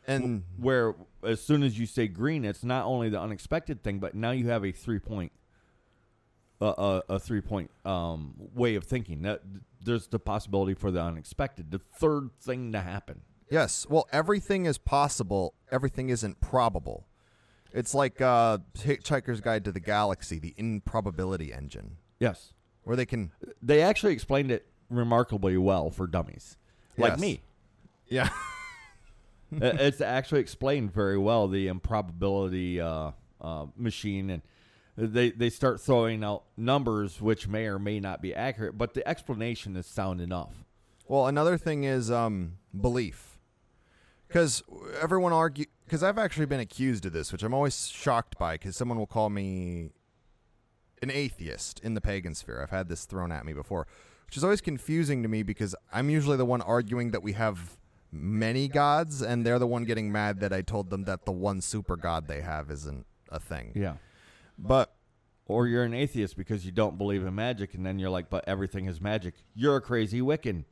And 0.06 0.44
where 0.56 0.94
as 1.22 1.40
soon 1.40 1.62
as 1.62 1.78
you 1.78 1.86
say 1.86 2.08
green, 2.08 2.44
it's 2.44 2.64
not 2.64 2.84
only 2.86 3.08
the 3.08 3.20
unexpected 3.20 3.82
thing, 3.82 3.98
but 4.00 4.14
now 4.14 4.32
you 4.32 4.48
have 4.48 4.64
a 4.64 4.72
three 4.72 4.98
point, 4.98 5.30
uh, 6.60 7.00
a, 7.08 7.14
a 7.14 7.18
three 7.18 7.40
point 7.40 7.70
um, 7.84 8.34
way 8.54 8.74
of 8.74 8.84
thinking. 8.84 9.22
That 9.22 9.42
there's 9.80 10.08
the 10.08 10.18
possibility 10.18 10.74
for 10.74 10.90
the 10.90 11.00
unexpected, 11.02 11.70
the 11.70 11.78
third 11.78 12.30
thing 12.40 12.72
to 12.72 12.80
happen. 12.80 13.20
Yes. 13.50 13.86
Well, 13.88 14.08
everything 14.12 14.64
is 14.66 14.78
possible. 14.78 15.54
Everything 15.70 16.08
isn't 16.08 16.40
probable. 16.40 17.06
It's 17.72 17.94
like 17.94 18.20
uh, 18.20 18.58
Hitchhiker's 18.74 19.40
Guide 19.40 19.64
to 19.64 19.72
the 19.72 19.80
Galaxy, 19.80 20.38
the 20.38 20.54
improbability 20.56 21.52
engine, 21.52 21.96
Yes, 22.18 22.52
where 22.84 22.96
they 22.96 23.06
can. 23.06 23.32
they 23.62 23.80
actually 23.82 24.12
explained 24.12 24.50
it 24.50 24.66
remarkably 24.90 25.56
well 25.56 25.90
for 25.90 26.06
dummies 26.06 26.56
like 26.98 27.12
Yes. 27.12 27.20
me. 27.20 27.40
Yeah. 28.08 28.28
Uh, 29.62 29.76
it's 29.80 30.00
actually 30.00 30.40
explained 30.40 30.92
very 30.92 31.18
well 31.18 31.46
the 31.46 31.68
improbability 31.68 32.80
uh, 32.80 33.10
uh, 33.40 33.66
machine 33.76 34.30
and 34.30 34.42
they 34.96 35.30
they 35.30 35.50
start 35.50 35.78
throwing 35.80 36.24
out 36.24 36.44
numbers 36.56 37.20
which 37.20 37.46
may 37.46 37.66
or 37.66 37.78
may 37.78 38.00
not 38.00 38.22
be 38.22 38.34
accurate 38.34 38.78
but 38.78 38.94
the 38.94 39.06
explanation 39.06 39.76
is 39.76 39.86
sound 39.86 40.20
enough 40.20 40.64
Well, 41.06 41.26
another 41.26 41.58
thing 41.58 41.84
is 41.84 42.10
um, 42.10 42.58
belief, 42.78 43.38
because 44.28 44.62
everyone 45.00 45.32
argue. 45.32 45.66
Because 45.84 46.02
I've 46.02 46.16
actually 46.16 46.46
been 46.46 46.60
accused 46.60 47.04
of 47.04 47.12
this, 47.12 47.32
which 47.32 47.42
I'm 47.42 47.52
always 47.52 47.88
shocked 47.88 48.38
by. 48.38 48.54
Because 48.54 48.76
someone 48.76 48.98
will 48.98 49.06
call 49.06 49.28
me 49.28 49.90
an 51.02 51.10
atheist 51.10 51.80
in 51.80 51.92
the 51.94 52.00
pagan 52.00 52.34
sphere. 52.34 52.62
I've 52.62 52.70
had 52.70 52.88
this 52.88 53.04
thrown 53.04 53.30
at 53.30 53.44
me 53.44 53.52
before, 53.52 53.86
which 54.26 54.36
is 54.38 54.44
always 54.44 54.62
confusing 54.62 55.22
to 55.22 55.28
me 55.28 55.42
because 55.42 55.74
I'm 55.92 56.08
usually 56.08 56.38
the 56.38 56.46
one 56.46 56.62
arguing 56.62 57.10
that 57.10 57.22
we 57.22 57.32
have 57.32 57.76
many 58.12 58.68
gods, 58.68 59.22
and 59.22 59.44
they're 59.44 59.58
the 59.58 59.66
one 59.66 59.84
getting 59.84 60.12
mad 60.12 60.40
that 60.40 60.52
I 60.52 60.60
told 60.62 60.90
them 60.90 61.04
that 61.04 61.24
the 61.24 61.32
one 61.32 61.60
super 61.62 61.96
god 61.96 62.28
they 62.28 62.42
have 62.42 62.70
isn't 62.70 63.06
a 63.30 63.40
thing. 63.40 63.72
yeah 63.74 63.94
But 64.58 64.94
or 65.46 65.66
you're 65.66 65.84
an 65.84 65.94
atheist 65.94 66.36
because 66.36 66.64
you 66.64 66.72
don't 66.72 66.96
believe 66.98 67.24
in 67.26 67.34
magic 67.34 67.74
and 67.74 67.84
then 67.84 67.98
you're 67.98 68.10
like 68.10 68.30
but 68.30 68.44
everything 68.46 68.86
is 68.86 69.00
magic 69.00 69.34
you're 69.54 69.76
a 69.76 69.80
crazy 69.80 70.20
wiccan 70.20 70.64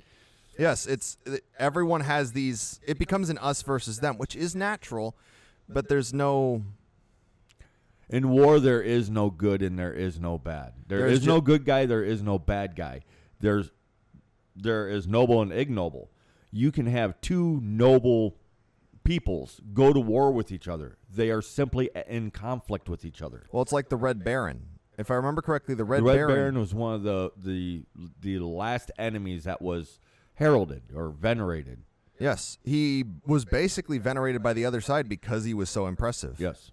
Yes, 0.59 0.87
it's 0.87 1.16
everyone 1.59 2.03
has 2.03 2.33
these. 2.33 2.81
It 2.87 2.98
becomes 2.98 3.31
an 3.31 3.38
us 3.38 3.62
versus 3.62 4.00
them, 4.00 4.18
which 4.18 4.37
is 4.37 4.55
natural, 4.55 5.16
but 5.70 5.88
there's 5.88 6.12
no. 6.12 6.64
in 8.11 8.29
war 8.29 8.61
there 8.61 8.83
is 8.83 9.09
no 9.09 9.31
good 9.31 9.62
and 9.62 9.79
there 9.79 9.94
is 9.94 10.20
no 10.20 10.37
bad 10.37 10.72
there 10.88 10.98
There's 10.98 11.20
is 11.20 11.26
no 11.26 11.40
good 11.40 11.64
guy 11.64 11.87
there 11.87 12.03
is 12.05 12.22
no 12.22 12.38
bad 12.38 12.74
guy 12.76 13.00
there's 13.40 13.70
there 14.57 14.88
is 14.88 15.07
noble 15.07 15.40
and 15.40 15.53
ignoble 15.53 16.11
you 16.53 16.73
can 16.73 16.87
have 16.87 17.21
two 17.21 17.61
noble 17.63 18.37
peoples 19.05 19.61
go 19.73 19.93
to 19.93 20.01
war 20.01 20.31
with 20.31 20.53
each 20.53 20.69
other 20.69 20.99
they 21.13 21.31
are 21.31 21.43
simply 21.43 21.91
in 22.07 22.31
conflict 22.31 22.89
with 22.89 23.05
each 23.05 23.23
other 23.23 23.45
Well, 23.53 23.63
it's 23.63 23.73
like 23.73 23.89
the 23.89 23.97
Red 23.97 24.23
Baron. 24.25 24.67
If 24.99 25.11
I 25.11 25.15
remember 25.15 25.41
correctly, 25.41 25.75
the 25.75 25.85
Red, 25.85 26.01
the 26.01 26.05
Red 26.05 26.15
Baron, 26.15 26.35
Baron, 26.35 26.59
was 26.59 26.75
one 26.75 26.95
of 26.95 27.03
the, 27.03 27.33
the 27.35 27.85
the 28.21 28.39
last 28.41 28.91
enemies 28.99 29.45
that 29.45 29.63
was 29.63 29.99
heralded 30.35 30.83
or 30.95 31.09
venerated. 31.09 31.85
Yes, 32.19 32.59
he 32.63 33.05
was 33.27 33.47
basically 33.47 33.97
venerated 33.97 34.43
by 34.43 34.53
the 34.53 34.67
other 34.67 34.83
side 34.83 35.09
because 35.09 35.45
he 35.45 35.55
was 35.55 35.71
so 35.71 35.87
impressive. 35.87 36.39
Yes. 36.39 36.71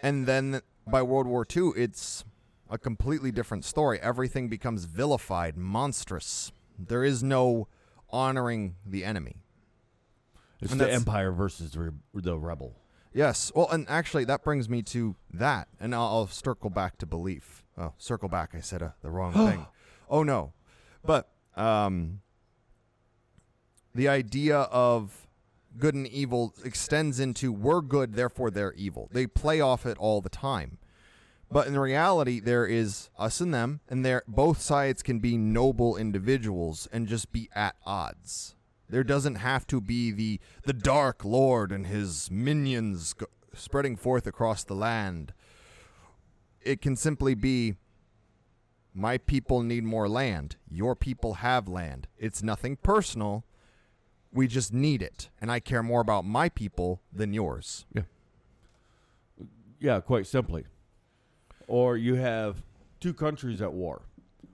And 0.00 0.26
then 0.26 0.62
by 0.86 1.02
World 1.02 1.26
War 1.26 1.46
II, 1.54 1.72
it's 1.76 2.24
a 2.70 2.78
completely 2.78 3.30
different 3.30 3.66
story. 3.66 4.00
Everything 4.00 4.48
becomes 4.48 4.86
vilified, 4.86 5.58
monstrous. 5.58 6.50
There 6.78 7.04
is 7.04 7.22
no 7.22 7.68
honoring 8.12 8.76
the 8.84 9.04
enemy. 9.04 9.42
It's 10.60 10.72
And 10.72 10.80
the 10.80 10.92
empire 10.92 11.32
versus 11.32 11.72
the, 11.72 11.80
re- 11.80 11.90
the 12.14 12.38
rebel. 12.38 12.76
Yes. 13.12 13.50
Well, 13.54 13.68
and 13.70 13.86
actually, 13.88 14.24
that 14.24 14.44
brings 14.44 14.68
me 14.68 14.82
to 14.82 15.16
that, 15.32 15.68
and 15.80 15.94
I'll, 15.94 16.02
I'll 16.06 16.26
circle 16.28 16.70
back 16.70 16.98
to 16.98 17.06
belief. 17.06 17.64
Oh, 17.76 17.94
circle 17.98 18.28
back. 18.28 18.54
I 18.54 18.60
said 18.60 18.82
uh, 18.82 18.90
the 19.02 19.10
wrong 19.10 19.32
thing. 19.50 19.66
Oh 20.08 20.22
no, 20.22 20.52
but 21.04 21.30
um, 21.56 22.20
the 23.94 24.08
idea 24.08 24.58
of 24.58 25.26
good 25.78 25.94
and 25.94 26.06
evil 26.06 26.54
extends 26.64 27.18
into 27.18 27.52
we're 27.52 27.80
good, 27.80 28.14
therefore 28.14 28.50
they're 28.50 28.74
evil. 28.74 29.08
They 29.12 29.26
play 29.26 29.60
off 29.60 29.86
it 29.86 29.96
all 29.98 30.20
the 30.20 30.28
time. 30.28 30.78
But 31.52 31.66
in 31.66 31.78
reality, 31.78 32.40
there 32.40 32.66
is 32.66 33.10
us 33.18 33.40
and 33.40 33.52
them, 33.52 33.80
and 33.88 34.04
there 34.04 34.22
both 34.26 34.60
sides 34.60 35.02
can 35.02 35.18
be 35.18 35.36
noble 35.36 35.96
individuals 35.96 36.88
and 36.92 37.06
just 37.06 37.30
be 37.32 37.50
at 37.54 37.76
odds. 37.84 38.54
There 38.88 39.04
doesn't 39.04 39.36
have 39.36 39.66
to 39.68 39.80
be 39.80 40.10
the 40.10 40.40
the 40.64 40.72
dark 40.72 41.24
lord 41.24 41.72
and 41.72 41.86
his 41.86 42.30
minions 42.30 43.12
go, 43.12 43.26
spreading 43.54 43.96
forth 43.96 44.26
across 44.26 44.64
the 44.64 44.74
land. 44.74 45.32
It 46.62 46.80
can 46.80 46.96
simply 46.96 47.34
be 47.34 47.76
my 48.94 49.18
people 49.18 49.62
need 49.62 49.84
more 49.84 50.08
land. 50.08 50.56
Your 50.70 50.94
people 50.94 51.34
have 51.34 51.68
land. 51.68 52.06
It's 52.18 52.42
nothing 52.42 52.76
personal. 52.76 53.44
We 54.32 54.46
just 54.46 54.72
need 54.72 55.02
it, 55.02 55.28
and 55.40 55.50
I 55.50 55.60
care 55.60 55.82
more 55.82 56.00
about 56.00 56.24
my 56.24 56.48
people 56.48 57.02
than 57.12 57.34
yours. 57.34 57.84
Yeah, 57.94 58.02
Yeah, 59.80 60.00
quite 60.00 60.26
simply. 60.26 60.64
Or 61.68 61.96
you 61.96 62.14
have 62.14 62.62
two 63.00 63.14
countries 63.14 63.60
at 63.62 63.72
war. 63.72 64.02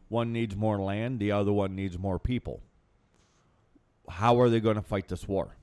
One 0.09 0.33
needs 0.33 0.57
more 0.57 0.79
land, 0.79 1.21
the 1.21 1.33
other 1.33 1.53
one 1.53 1.75
needs 1.77 1.99
more 1.99 2.19
people. 2.19 2.63
How 4.09 4.41
are 4.41 4.49
they 4.49 4.61
going 4.61 4.77
to 4.77 4.83
fight 4.83 5.09
this 5.09 5.29
war? 5.29 5.57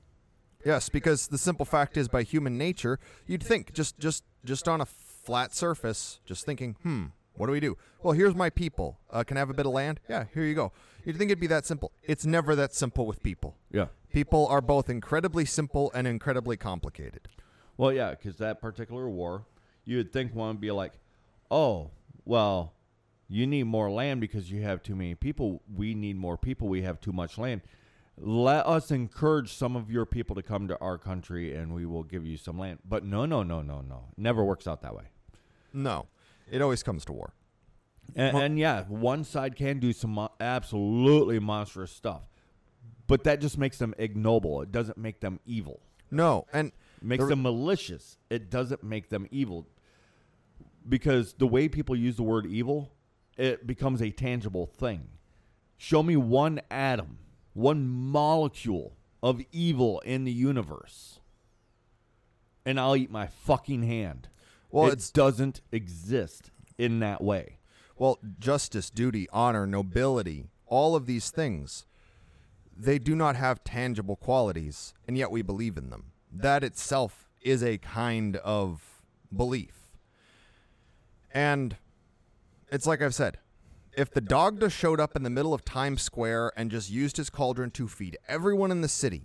Yes, 0.64 0.88
because 0.88 1.28
the 1.28 1.38
simple 1.38 1.66
fact 1.66 1.96
is, 1.96 2.08
by 2.08 2.22
human 2.22 2.56
nature, 2.56 2.98
you'd 3.26 3.42
think 3.42 3.72
just 3.72 3.98
just 3.98 4.24
just 4.44 4.68
on 4.68 4.80
a 4.80 4.86
flat 4.86 5.54
surface, 5.54 6.20
just 6.24 6.44
thinking, 6.44 6.76
hmm, 6.82 7.06
what 7.34 7.46
do 7.46 7.52
we 7.52 7.60
do? 7.60 7.76
Well, 8.02 8.14
here's 8.14 8.34
my 8.34 8.50
people. 8.50 8.98
Uh, 9.10 9.24
can 9.24 9.36
I 9.36 9.40
have 9.40 9.50
a 9.50 9.54
bit 9.54 9.66
of 9.66 9.72
land? 9.72 10.00
Yeah, 10.08 10.24
here 10.32 10.44
you 10.44 10.54
go. 10.54 10.72
You'd 11.04 11.16
think 11.16 11.30
it'd 11.30 11.40
be 11.40 11.46
that 11.48 11.66
simple. 11.66 11.92
It's 12.02 12.24
never 12.24 12.54
that 12.56 12.74
simple 12.74 13.06
with 13.06 13.22
people. 13.22 13.56
Yeah. 13.70 13.86
People 14.12 14.46
are 14.48 14.60
both 14.60 14.88
incredibly 14.88 15.44
simple 15.44 15.90
and 15.94 16.06
incredibly 16.06 16.56
complicated. 16.56 17.28
Well, 17.76 17.92
yeah, 17.92 18.10
because 18.10 18.36
that 18.38 18.60
particular 18.60 19.08
war, 19.08 19.44
you 19.84 19.98
would 19.98 20.12
think 20.12 20.34
one 20.34 20.48
would 20.48 20.60
be 20.60 20.70
like, 20.70 20.94
oh, 21.50 21.90
well, 22.24 22.72
you 23.28 23.46
need 23.46 23.64
more 23.64 23.90
land 23.90 24.20
because 24.20 24.50
you 24.50 24.62
have 24.62 24.82
too 24.82 24.94
many 24.94 25.14
people. 25.14 25.62
We 25.74 25.94
need 25.94 26.16
more 26.16 26.36
people. 26.36 26.68
We 26.68 26.82
have 26.82 27.00
too 27.00 27.12
much 27.12 27.38
land. 27.38 27.62
Let 28.18 28.66
us 28.66 28.90
encourage 28.90 29.52
some 29.52 29.76
of 29.76 29.90
your 29.90 30.06
people 30.06 30.34
to 30.36 30.42
come 30.42 30.68
to 30.68 30.78
our 30.80 30.96
country 30.96 31.54
and 31.54 31.74
we 31.74 31.84
will 31.84 32.02
give 32.02 32.24
you 32.24 32.36
some 32.36 32.58
land. 32.58 32.78
But 32.88 33.04
no, 33.04 33.26
no, 33.26 33.42
no, 33.42 33.60
no, 33.62 33.80
no. 33.82 34.04
Never 34.16 34.42
works 34.44 34.66
out 34.66 34.80
that 34.82 34.94
way. 34.94 35.04
No, 35.72 36.06
it 36.50 36.62
always 36.62 36.82
comes 36.82 37.04
to 37.06 37.12
war. 37.12 37.34
And, 38.14 38.36
and 38.38 38.58
yeah, 38.58 38.84
one 38.84 39.24
side 39.24 39.56
can 39.56 39.80
do 39.80 39.92
some 39.92 40.12
mo- 40.12 40.30
absolutely 40.40 41.40
monstrous 41.40 41.90
stuff, 41.90 42.22
but 43.08 43.24
that 43.24 43.40
just 43.40 43.58
makes 43.58 43.78
them 43.78 43.94
ignoble. 43.98 44.62
It 44.62 44.70
doesn't 44.72 44.96
make 44.96 45.20
them 45.20 45.40
evil. 45.44 45.80
No, 46.10 46.46
and 46.52 46.68
It 46.68 47.02
makes 47.02 47.24
The- 47.24 47.30
them 47.30 47.42
malicious. 47.42 48.16
It 48.30 48.48
doesn't 48.48 48.82
make 48.84 49.08
them 49.10 49.26
evil. 49.30 49.66
Because 50.88 51.34
the 51.34 51.46
way 51.46 51.68
people 51.68 51.96
use 51.96 52.16
the 52.16 52.22
word 52.22 52.46
evil, 52.46 52.92
it 53.36 53.66
becomes 53.66 54.00
a 54.00 54.10
tangible 54.10 54.66
thing. 54.66 55.08
Show 55.76 56.02
me 56.02 56.16
one 56.16 56.60
atom, 56.70 57.18
one 57.52 57.86
molecule 57.88 58.96
of 59.22 59.40
evil 59.52 60.00
in 60.00 60.24
the 60.24 60.32
universe, 60.32 61.20
and 62.64 62.78
I'll 62.78 62.96
eat 62.96 63.10
my 63.10 63.26
fucking 63.26 63.82
hand. 63.82 64.28
Well, 64.70 64.88
it 64.90 65.10
doesn't 65.12 65.60
exist 65.72 66.50
in 66.78 67.00
that 67.00 67.22
way. 67.22 67.58
well, 67.96 68.18
justice, 68.38 68.90
duty, 68.90 69.26
honor, 69.32 69.66
nobility, 69.66 70.46
all 70.66 70.94
of 70.94 71.06
these 71.06 71.30
things, 71.30 71.86
they 72.76 72.98
do 72.98 73.14
not 73.16 73.36
have 73.36 73.64
tangible 73.64 74.16
qualities, 74.16 74.92
and 75.08 75.16
yet 75.16 75.30
we 75.30 75.40
believe 75.42 75.78
in 75.78 75.88
them. 75.90 76.12
That 76.30 76.62
itself 76.62 77.30
is 77.40 77.62
a 77.62 77.78
kind 77.78 78.36
of 78.36 79.02
belief. 79.34 79.85
And 81.36 81.76
it's 82.72 82.86
like 82.86 83.02
I've 83.02 83.14
said 83.14 83.36
if 83.92 84.10
the 84.10 84.22
Dagda 84.22 84.70
showed 84.70 84.98
up 84.98 85.16
in 85.16 85.22
the 85.22 85.28
middle 85.28 85.52
of 85.52 85.66
Times 85.66 86.00
Square 86.00 86.52
and 86.56 86.70
just 86.70 86.90
used 86.90 87.18
his 87.18 87.28
cauldron 87.28 87.70
to 87.72 87.88
feed 87.88 88.16
everyone 88.26 88.70
in 88.70 88.80
the 88.80 88.88
city, 88.88 89.22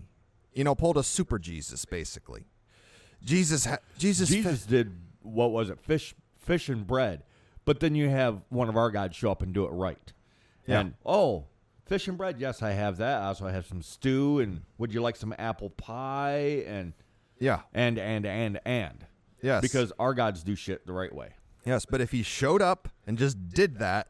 you 0.54 0.66
know, 0.66 0.76
pulled 0.76 0.98
a 0.98 1.04
super 1.04 1.40
Jesus, 1.40 1.86
basically. 1.86 2.48
Jesus, 3.24 3.66
ha- 3.66 3.78
Jesus, 3.98 4.28
Jesus 4.28 4.66
did 4.66 4.94
what 5.22 5.52
was 5.52 5.70
it? 5.70 5.80
Fish, 5.80 6.14
fish 6.38 6.68
and 6.68 6.86
bread. 6.86 7.24
But 7.64 7.80
then 7.80 7.96
you 7.96 8.10
have 8.10 8.42
one 8.50 8.68
of 8.68 8.76
our 8.76 8.92
guys 8.92 9.16
show 9.16 9.32
up 9.32 9.42
and 9.42 9.54
do 9.54 9.64
it 9.64 9.70
right. 9.70 10.12
Yeah. 10.68 10.82
And 10.82 10.96
oh, 11.06 11.46
fish 11.86 12.10
and 12.10 12.18
bread. 12.18 12.42
Yes, 12.42 12.62
I 12.62 12.72
have 12.72 12.98
that. 12.98 13.22
Also 13.22 13.46
I 13.46 13.48
also 13.50 13.56
have 13.56 13.66
some 13.66 13.82
stew. 13.82 14.40
And 14.40 14.64
would 14.78 14.94
you 14.94 15.02
like 15.02 15.16
some 15.16 15.34
apple 15.38 15.70
pie? 15.70 16.66
And 16.68 16.92
yeah, 17.40 17.62
and 17.74 17.98
and 17.98 18.26
and 18.26 18.60
and. 18.66 19.06
Yes. 19.42 19.62
Because 19.62 19.94
our 19.98 20.14
gods 20.14 20.44
do 20.44 20.56
shit 20.56 20.86
the 20.86 20.94
right 20.94 21.14
way. 21.16 21.36
Yes, 21.66 21.86
but 21.86 22.02
if 22.02 22.12
he 22.12 22.24
showed 22.24 22.62
up 22.62 22.90
and 23.06 23.18
just 23.18 23.50
did 23.50 23.78
that 23.80 24.08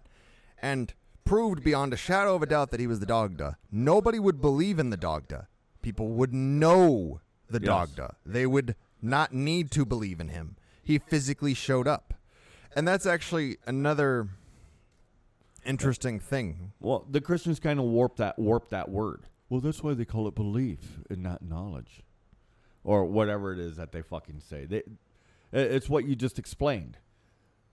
and 0.61 0.93
proved 1.25 1.63
beyond 1.63 1.93
a 1.93 1.97
shadow 1.97 2.35
of 2.35 2.43
a 2.43 2.45
doubt 2.45 2.71
that 2.71 2.79
he 2.79 2.87
was 2.87 2.99
the 2.99 3.05
Dagda, 3.05 3.57
nobody 3.71 4.19
would 4.19 4.41
believe 4.41 4.79
in 4.79 4.89
the 4.89 4.97
Dagda. 4.97 5.47
People 5.81 6.09
would 6.09 6.33
know 6.33 7.19
the 7.49 7.59
Yes. 7.61 7.67
Dagda. 7.89 8.15
They 8.25 8.45
would 8.45 8.75
not 9.01 9.33
need 9.33 9.71
to 9.71 9.85
believe 9.85 10.19
in 10.19 10.29
him. 10.29 10.55
He 10.83 10.97
physically 10.99 11.53
showed 11.53 11.87
up. 11.87 12.13
And 12.75 12.87
that's 12.87 13.05
actually 13.05 13.57
another 13.65 14.29
interesting 15.65 16.19
thing. 16.19 16.71
Well, 16.79 17.05
the 17.09 17.21
Christians 17.21 17.59
kind 17.59 17.79
of 17.79 17.85
warp 17.85 18.15
that 18.17 18.39
warp 18.39 18.69
that 18.69 18.89
word. 18.89 19.23
Well, 19.49 19.59
that's 19.59 19.83
why 19.83 19.93
they 19.93 20.05
call 20.05 20.27
it 20.27 20.35
belief 20.35 20.99
and 21.09 21.21
not 21.21 21.41
knowledge, 21.41 22.03
or 22.85 23.03
whatever 23.05 23.51
it 23.51 23.59
is 23.59 23.75
that 23.75 23.91
they 23.91 24.01
fucking 24.01 24.39
say. 24.39 24.65
They, 24.65 24.83
it's 25.51 25.89
what 25.89 26.05
you 26.05 26.15
just 26.15 26.39
explained. 26.39 26.97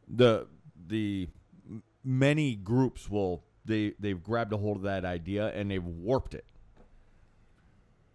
The 0.09 0.47
the 0.87 1.29
many 2.05 2.55
groups 2.57 3.09
will 3.11 3.43
they 3.65 3.93
they've 3.99 4.23
grabbed 4.23 4.53
a 4.53 4.57
hold 4.57 4.79
of 4.79 4.83
that 4.85 5.05
idea 5.05 5.49
and 5.55 5.71
they've 5.71 5.85
warped 5.85 6.35
it. 6.35 6.45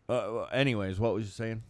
Uh, 0.10 0.44
anyways, 0.46 1.00
what 1.00 1.14
was 1.14 1.26
you 1.26 1.32
saying? 1.32 1.64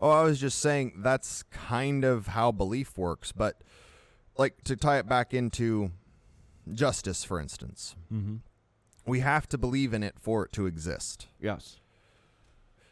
Oh, 0.00 0.10
I 0.10 0.22
was 0.24 0.40
just 0.40 0.58
saying 0.58 0.94
that's 0.98 1.42
kind 1.44 2.04
of 2.04 2.28
how 2.28 2.52
belief 2.52 2.96
works, 2.98 3.32
but 3.32 3.62
like 4.36 4.62
to 4.64 4.76
tie 4.76 4.98
it 4.98 5.08
back 5.08 5.32
into 5.34 5.90
justice, 6.72 7.24
for 7.24 7.40
instance, 7.40 7.96
Mm-hmm. 8.12 8.36
we 9.06 9.20
have 9.20 9.48
to 9.48 9.58
believe 9.58 9.92
in 9.94 10.02
it 10.02 10.14
for 10.20 10.44
it 10.44 10.52
to 10.52 10.66
exist. 10.66 11.28
Yes. 11.40 11.78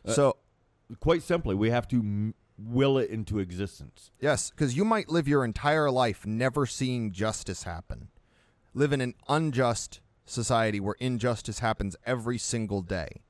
Uh, 0.06 0.12
so, 0.12 0.36
Quite 0.98 1.22
simply, 1.22 1.54
we 1.54 1.70
have 1.70 1.86
to 1.88 1.96
m- 1.98 2.34
will 2.62 2.99
it 2.99 3.11
into 3.11 3.38
existence. 3.38 4.11
yes, 4.20 4.51
because 4.51 4.77
you 4.77 4.85
might 4.85 5.09
live 5.09 5.27
your 5.27 5.44
entire 5.44 5.90
life 5.90 6.27
never 6.27 6.66
seeing 6.66 7.12
justice 7.12 7.62
happen, 7.62 8.09
live 8.75 8.92
in 8.92 9.01
an 9.01 9.14
unjust 9.29 10.01
society 10.27 10.79
where 10.79 10.96
injustice 11.01 11.61
happens 11.61 11.96
every 12.05 12.38
single 12.38 12.83
day. 12.83 13.23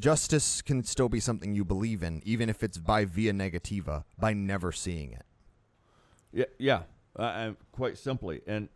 Justice 0.00 0.62
can 0.62 0.84
still 0.84 1.08
be 1.08 1.18
something 1.20 1.54
you 1.54 1.64
believe 1.64 2.02
in, 2.02 2.22
even 2.24 2.48
if 2.48 2.62
it's 2.62 2.78
by 2.78 3.04
via 3.04 3.32
negativa, 3.32 4.04
by 4.18 4.32
never 4.32 4.70
seeing 4.70 5.12
it. 5.12 5.24
Yeah, 6.32 6.44
yeah, 6.58 6.82
uh, 7.18 7.22
uh, 7.22 7.52
quite 7.72 7.98
simply. 7.98 8.42
And 8.46 8.68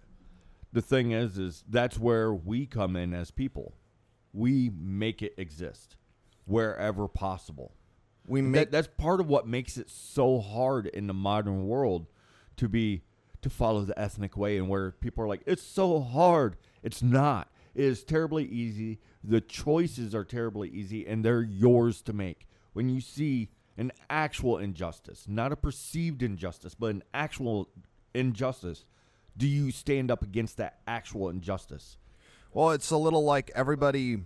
the 0.72 0.82
thing 0.82 1.12
is, 1.12 1.38
is 1.38 1.64
that's 1.68 1.98
where 1.98 2.32
we 2.32 2.66
come 2.66 2.96
in 2.96 3.14
as 3.14 3.30
people. 3.30 3.74
We 4.32 4.70
make 4.74 5.22
it 5.22 5.34
exist 5.36 5.96
wherever 6.44 7.06
possible. 7.06 7.74
We 8.26 8.40
make 8.42 8.70
that, 8.70 8.72
that's 8.72 8.88
part 8.96 9.20
of 9.20 9.28
what 9.28 9.46
makes 9.46 9.76
it 9.76 9.90
so 9.90 10.40
hard 10.40 10.86
in 10.86 11.06
the 11.06 11.14
modern 11.14 11.66
world 11.66 12.06
to 12.56 12.68
be 12.68 13.02
to 13.40 13.50
follow 13.50 13.82
the 13.82 13.98
ethnic 13.98 14.36
way, 14.36 14.56
and 14.56 14.68
where 14.68 14.92
people 14.92 15.24
are 15.24 15.28
like, 15.28 15.42
"It's 15.46 15.62
so 15.62 16.00
hard." 16.00 16.56
It's 16.82 17.02
not. 17.02 17.50
It 17.74 17.84
is 17.84 18.04
terribly 18.04 18.44
easy. 18.44 19.00
The 19.24 19.40
choices 19.40 20.14
are 20.14 20.24
terribly 20.24 20.68
easy, 20.68 21.06
and 21.06 21.24
they're 21.24 21.42
yours 21.42 22.02
to 22.02 22.12
make. 22.12 22.48
When 22.72 22.88
you 22.88 23.00
see 23.00 23.50
an 23.76 23.92
actual 24.10 24.58
injustice, 24.58 25.26
not 25.26 25.52
a 25.52 25.56
perceived 25.56 26.22
injustice, 26.22 26.74
but 26.74 26.94
an 26.94 27.02
actual 27.14 27.68
injustice, 28.14 28.84
do 29.36 29.48
you 29.48 29.70
stand 29.70 30.10
up 30.10 30.22
against 30.22 30.56
that 30.58 30.80
actual 30.86 31.28
injustice? 31.28 31.96
Well, 32.52 32.70
it's 32.70 32.90
a 32.90 32.96
little 32.96 33.24
like 33.24 33.50
everybody, 33.54 34.22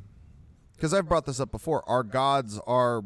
because 0.74 0.92
I've 0.92 1.08
brought 1.08 1.26
this 1.26 1.38
up 1.38 1.52
before. 1.52 1.88
Our 1.88 2.02
gods 2.02 2.58
are, 2.66 3.04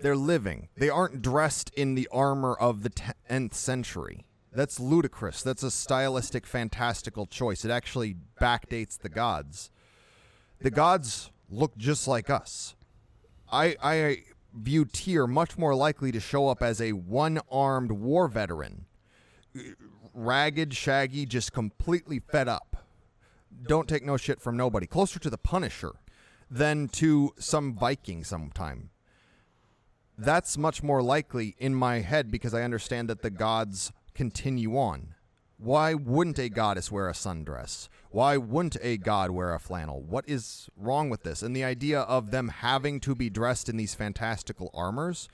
they're 0.00 0.16
living. 0.16 0.68
They 0.76 0.90
aren't 0.90 1.22
dressed 1.22 1.70
in 1.74 1.94
the 1.94 2.08
armor 2.12 2.54
of 2.54 2.82
the 2.82 2.90
10th 2.90 3.54
century. 3.54 4.24
That's 4.52 4.80
ludicrous. 4.80 5.42
That's 5.42 5.62
a 5.62 5.70
stylistic, 5.70 6.46
fantastical 6.46 7.26
choice. 7.26 7.64
It 7.64 7.70
actually 7.70 8.16
backdates 8.40 8.98
the 8.98 9.08
gods. 9.08 9.70
the 10.60 10.70
gods 10.70 11.30
look 11.50 11.76
just 11.76 12.08
like 12.08 12.30
us. 12.30 12.74
I 13.50 13.76
I 13.82 14.22
view 14.54 14.84
Tyr 14.84 15.26
much 15.26 15.56
more 15.56 15.74
likely 15.74 16.12
to 16.12 16.20
show 16.20 16.48
up 16.48 16.62
as 16.62 16.80
a 16.80 16.92
one-armed 16.92 17.92
war 17.92 18.28
veteran, 18.28 18.86
ragged, 20.14 20.74
shaggy, 20.74 21.26
just 21.26 21.52
completely 21.52 22.18
fed 22.18 22.48
up. 22.48 22.84
Don't 23.66 23.88
take 23.88 24.04
no 24.04 24.16
shit 24.16 24.40
from 24.40 24.56
nobody. 24.56 24.86
Closer 24.86 25.18
to 25.18 25.30
the 25.30 25.38
Punisher 25.38 25.92
than 26.50 26.88
to 26.88 27.34
some 27.38 27.74
Viking 27.74 28.24
sometime. 28.24 28.90
That's 30.18 30.58
much 30.58 30.82
more 30.82 31.00
likely 31.00 31.54
in 31.58 31.74
my 31.74 32.00
head 32.00 32.30
because 32.30 32.52
I 32.52 32.62
understand 32.62 33.08
that 33.08 33.22
the 33.22 33.30
gods 33.30 33.92
continue 34.14 34.76
on. 34.76 35.14
Why 35.58 35.94
wouldn't 35.94 36.38
a 36.38 36.48
goddess 36.48 36.90
wear 36.90 37.08
a 37.08 37.12
sundress? 37.12 37.88
Why 38.10 38.36
wouldn't 38.36 38.76
a 38.80 38.96
god 38.96 39.30
wear 39.30 39.54
a 39.54 39.58
flannel? 39.58 40.02
What 40.02 40.24
is 40.28 40.68
wrong 40.76 41.08
with 41.10 41.22
this? 41.22 41.42
And 41.42 41.54
the 41.54 41.64
idea 41.64 42.00
of 42.00 42.30
them 42.30 42.48
having 42.48 43.00
to 43.00 43.14
be 43.14 43.30
dressed 43.30 43.68
in 43.68 43.76
these 43.76 43.94
fantastical 43.94 44.70
armors 44.72 45.28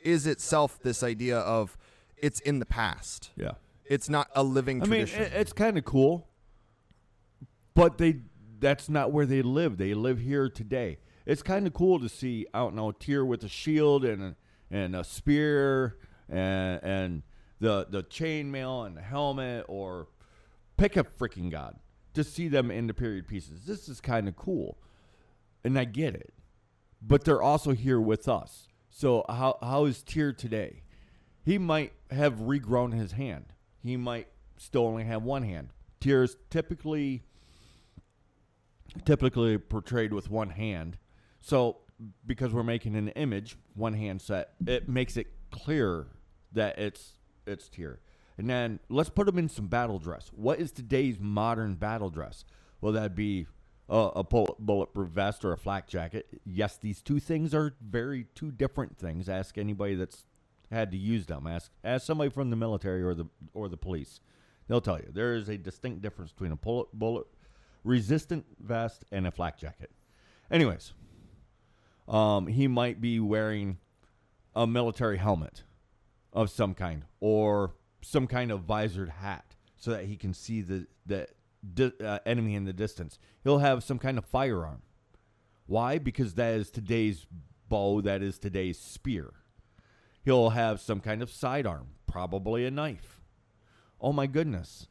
is 0.00 0.26
itself 0.26 0.80
this 0.82 1.02
idea 1.02 1.38
of 1.38 1.76
it's 2.16 2.40
in 2.40 2.58
the 2.58 2.66
past. 2.66 3.30
Yeah. 3.36 3.52
It's 3.84 4.08
not 4.08 4.28
a 4.34 4.42
living 4.42 4.82
I 4.82 4.86
mean, 4.86 5.06
tradition. 5.06 5.22
it, 5.22 5.32
it's 5.34 5.52
kind 5.52 5.78
of 5.78 5.84
cool, 5.84 6.28
but 7.74 7.98
they 7.98 8.20
that's 8.60 8.88
not 8.88 9.12
where 9.12 9.26
they 9.26 9.42
live. 9.42 9.78
They 9.78 9.94
live 9.94 10.18
here 10.18 10.48
today. 10.48 10.98
It's 11.28 11.42
kind 11.42 11.66
of 11.66 11.74
cool 11.74 12.00
to 12.00 12.08
see 12.08 12.46
and 12.54 12.80
out 12.80 13.00
Tyr 13.00 13.22
with 13.22 13.44
a 13.44 13.50
shield 13.50 14.02
and 14.02 14.34
and 14.70 14.96
a 14.96 15.04
spear 15.04 15.98
and 16.26 16.80
and 16.82 17.22
the 17.60 17.86
the 17.88 18.02
chainmail 18.02 18.86
and 18.86 18.96
the 18.96 19.02
helmet 19.02 19.66
or 19.68 20.08
pick 20.78 20.96
a 20.96 21.04
freaking 21.04 21.50
god 21.50 21.76
to 22.14 22.24
see 22.24 22.48
them 22.48 22.70
in 22.70 22.86
the 22.86 22.94
period 22.94 23.28
pieces. 23.28 23.66
This 23.66 23.90
is 23.90 24.00
kind 24.00 24.26
of 24.26 24.36
cool, 24.36 24.78
and 25.62 25.78
I 25.78 25.84
get 25.84 26.14
it, 26.14 26.32
but 27.02 27.24
they're 27.24 27.42
also 27.42 27.72
here 27.72 28.00
with 28.00 28.26
us. 28.26 28.68
So 28.88 29.26
how 29.28 29.58
how 29.60 29.84
is 29.84 30.02
Tyr 30.02 30.32
today? 30.32 30.82
He 31.44 31.58
might 31.58 31.92
have 32.10 32.36
regrown 32.36 32.94
his 32.94 33.12
hand. 33.12 33.52
He 33.82 33.98
might 33.98 34.28
still 34.56 34.86
only 34.86 35.04
have 35.04 35.22
one 35.24 35.42
hand. 35.42 35.74
Tyr 36.00 36.22
is 36.22 36.38
typically 36.48 37.22
typically 39.04 39.58
portrayed 39.58 40.14
with 40.14 40.30
one 40.30 40.48
hand. 40.48 40.96
So 41.40 41.78
because 42.26 42.52
we're 42.52 42.62
making 42.62 42.94
an 42.96 43.08
image, 43.10 43.56
one 43.74 43.94
hand 43.94 44.22
set, 44.22 44.50
it 44.66 44.88
makes 44.88 45.16
it 45.16 45.26
clear 45.50 46.06
that 46.52 46.78
it's 46.78 47.14
it's 47.46 47.68
Tyr. 47.68 48.00
And 48.36 48.48
then 48.48 48.78
let's 48.88 49.10
put 49.10 49.26
them 49.26 49.38
in 49.38 49.48
some 49.48 49.66
battle 49.66 49.98
dress. 49.98 50.30
What 50.32 50.60
is 50.60 50.70
today's 50.70 51.18
modern 51.18 51.74
battle 51.74 52.08
dress? 52.10 52.44
Will 52.80 52.92
that 52.92 53.16
be 53.16 53.46
a, 53.88 54.10
a 54.16 54.24
bullet, 54.24 54.58
bulletproof 54.60 55.08
vest 55.08 55.44
or 55.44 55.52
a 55.52 55.58
flak 55.58 55.88
jacket? 55.88 56.28
Yes, 56.44 56.76
these 56.76 57.02
two 57.02 57.18
things 57.18 57.52
are 57.52 57.74
very 57.80 58.26
two 58.34 58.52
different 58.52 58.96
things. 58.96 59.28
Ask 59.28 59.58
anybody 59.58 59.96
that's 59.96 60.26
had 60.70 60.92
to 60.92 60.96
use 60.96 61.26
them. 61.26 61.46
Ask 61.46 61.72
ask 61.82 62.06
somebody 62.06 62.30
from 62.30 62.50
the 62.50 62.56
military 62.56 63.02
or 63.02 63.14
the 63.14 63.26
or 63.54 63.68
the 63.68 63.76
police. 63.76 64.20
They'll 64.68 64.80
tell 64.80 64.98
you 64.98 65.08
there 65.12 65.34
is 65.34 65.48
a 65.48 65.56
distinct 65.56 66.02
difference 66.02 66.30
between 66.30 66.52
a 66.52 66.56
bullet 66.56 66.88
bullet 66.92 67.26
resistant 67.84 68.44
vest 68.60 69.04
and 69.10 69.26
a 69.26 69.30
flak 69.30 69.58
jacket. 69.58 69.90
Anyways, 70.50 70.92
um, 72.08 72.46
he 72.46 72.66
might 72.66 73.00
be 73.00 73.20
wearing 73.20 73.78
a 74.54 74.66
military 74.66 75.18
helmet 75.18 75.62
of 76.32 76.50
some 76.50 76.74
kind 76.74 77.04
or 77.20 77.74
some 78.00 78.26
kind 78.26 78.50
of 78.50 78.62
visored 78.62 79.08
hat 79.08 79.54
so 79.76 79.90
that 79.90 80.04
he 80.06 80.16
can 80.16 80.34
see 80.34 80.60
the 80.60 80.86
the 81.06 81.26
di- 81.74 81.92
uh, 82.04 82.18
enemy 82.26 82.54
in 82.54 82.64
the 82.64 82.72
distance. 82.72 83.18
He'll 83.44 83.58
have 83.58 83.84
some 83.84 83.98
kind 83.98 84.18
of 84.18 84.24
firearm. 84.24 84.82
Why? 85.66 85.98
Because 85.98 86.34
that 86.34 86.54
is 86.54 86.70
today's 86.70 87.26
bow. 87.68 88.00
That 88.00 88.22
is 88.22 88.38
today's 88.38 88.78
spear. 88.78 89.34
He'll 90.24 90.50
have 90.50 90.80
some 90.80 91.00
kind 91.00 91.22
of 91.22 91.30
sidearm, 91.30 91.88
probably 92.06 92.64
a 92.64 92.70
knife. 92.70 93.20
Oh 94.00 94.12
my 94.12 94.26
goodness. 94.26 94.86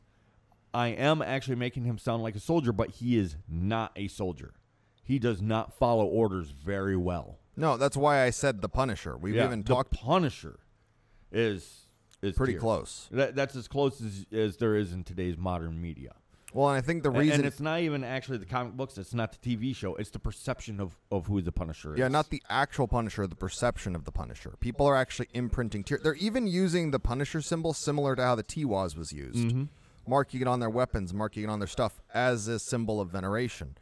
I 0.74 0.90
am 0.90 1.22
actually 1.22 1.56
making 1.56 1.86
him 1.86 1.98
sound 1.98 2.22
like 2.22 2.36
a 2.36 2.40
soldier, 2.40 2.72
but 2.72 2.92
he 2.92 3.18
is 3.18 3.36
not 3.48 3.92
a 3.96 4.08
soldier. 4.08 4.54
He 5.08 5.20
does 5.20 5.42
not 5.42 5.74
follow 5.74 6.06
orders 6.06 6.50
very 6.52 6.98
well. 6.98 7.40
no, 7.56 7.78
that's 7.78 7.96
why 7.98 8.24
I 8.24 8.30
said 8.30 8.62
the 8.62 8.70
Punisher. 8.70 9.16
We've 9.18 9.36
Yeah, 9.36 9.46
even 9.46 9.64
the 9.64 9.68
talked 9.74 9.94
Punisher 9.94 10.60
is 11.32 11.88
is 12.22 12.36
pretty 12.36 12.54
Tyr. 12.54 12.60
close. 12.60 13.08
That, 13.12 13.36
that's 13.36 13.56
as 13.56 13.68
close 13.68 14.02
as, 14.02 14.26
as 14.32 14.58
there 14.58 14.76
is 14.76 14.92
in 14.92 15.04
today's 15.04 15.38
modern 15.38 15.82
media. 15.82 16.14
Well, 16.54 16.70
and 16.70 16.78
I 16.78 16.82
think 16.82 17.04
the 17.04 17.10
A- 17.12 17.20
reason 17.20 17.40
and 17.42 17.46
it's 17.46 17.60
not 17.60 17.82
even 17.82 18.04
actually 18.04 18.38
the 18.40 18.46
comic 18.46 18.74
books. 18.74 18.98
It's 18.98 19.14
not 19.14 19.34
the 19.34 19.38
TV 19.58 19.76
show. 19.76 19.96
It's 19.96 20.10
the 20.10 20.18
perception 20.20 20.80
of, 20.80 20.98
of 21.12 21.28
who 21.28 21.42
the 21.42 21.52
Punisher 21.52 21.94
is. 21.94 22.00
Yeah, 22.00 22.08
not 22.08 22.30
the 22.30 22.42
actual 22.50 22.88
Punisher, 22.88 23.28
the 23.28 23.36
perception 23.36 23.96
of 23.96 24.06
the 24.06 24.12
Punisher. 24.12 24.54
People 24.60 24.86
are 24.88 24.96
actually 24.96 25.28
imprinting 25.34 25.84
Tyr. 25.84 26.00
They're 26.02 26.16
even 26.16 26.48
using 26.48 26.92
the 26.92 27.00
Punisher 27.00 27.42
symbol 27.42 27.74
similar 27.74 28.16
to 28.16 28.24
how 28.24 28.36
the 28.36 28.44
Tiwaz 28.44 28.98
was 28.98 29.12
used, 29.12 29.38
Mm-hmm. 29.48 29.64
marking 30.08 30.42
it 30.42 30.48
on 30.48 30.60
their 30.60 30.70
weapons, 30.70 31.14
marking 31.14 31.44
it 31.44 31.50
on 31.50 31.60
their 31.60 31.68
stuff 31.68 32.02
as 32.14 32.48
a 32.48 32.58
symbol 32.60 33.00
of 33.02 33.10
veneration. 33.10 33.78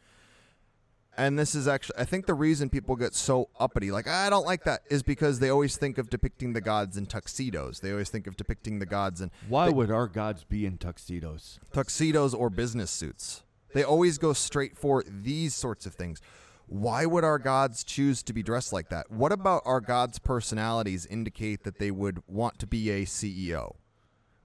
And 1.18 1.40
this 1.40 1.56
is 1.56 1.68
actually, 1.68 1.98
I 1.98 2.04
think 2.04 2.26
the 2.26 2.34
reason 2.34 2.70
people 2.70 2.96
get 2.96 3.14
so 3.14 3.50
uppity, 3.60 3.92
like, 3.92 4.08
I 4.08 4.30
don't 4.30 4.46
like 4.46 4.66
that, 4.66 4.82
is 4.90 5.02
because 5.02 5.40
they 5.40 5.50
always 5.50 5.78
think 5.78 5.98
of 5.98 6.10
depicting 6.10 6.54
the 6.54 6.62
gods 6.62 6.98
in 6.98 7.06
tuxedos. 7.06 7.80
They 7.80 7.92
always 7.92 8.10
think 8.10 8.28
of 8.28 8.36
depicting 8.36 8.80
the 8.80 8.86
gods 8.86 9.22
in 9.22 9.32
Why 9.48 9.70
would 9.70 9.92
our 9.92 10.08
gods 10.08 10.44
be 10.44 10.66
in 10.66 10.78
tuxedos? 10.78 11.60
tuxedos 11.72 12.34
or 12.34 12.50
business 12.50 12.92
suits. 12.92 13.44
They 13.74 13.84
always 13.84 14.18
go 14.18 14.34
straight 14.34 14.78
for 14.78 15.04
these 15.08 15.54
sorts 15.54 15.86
of 15.86 15.94
things. 15.94 16.22
Why 16.68 17.06
would 17.06 17.24
our 17.24 17.38
gods 17.38 17.84
choose 17.84 18.24
to 18.24 18.34
be 18.34 18.42
dressed 18.42 18.74
like 18.74 18.90
that? 18.90 19.12
What 19.12 19.32
about 19.32 19.62
our 19.66 19.82
gods' 19.82 20.20
personalities 20.20 21.06
indicate 21.06 21.64
that 21.64 21.78
they 21.80 21.92
would 21.92 22.24
want 22.28 22.58
to 22.60 22.68
be 22.68 22.90
a 22.90 23.06
CEO, 23.06 23.76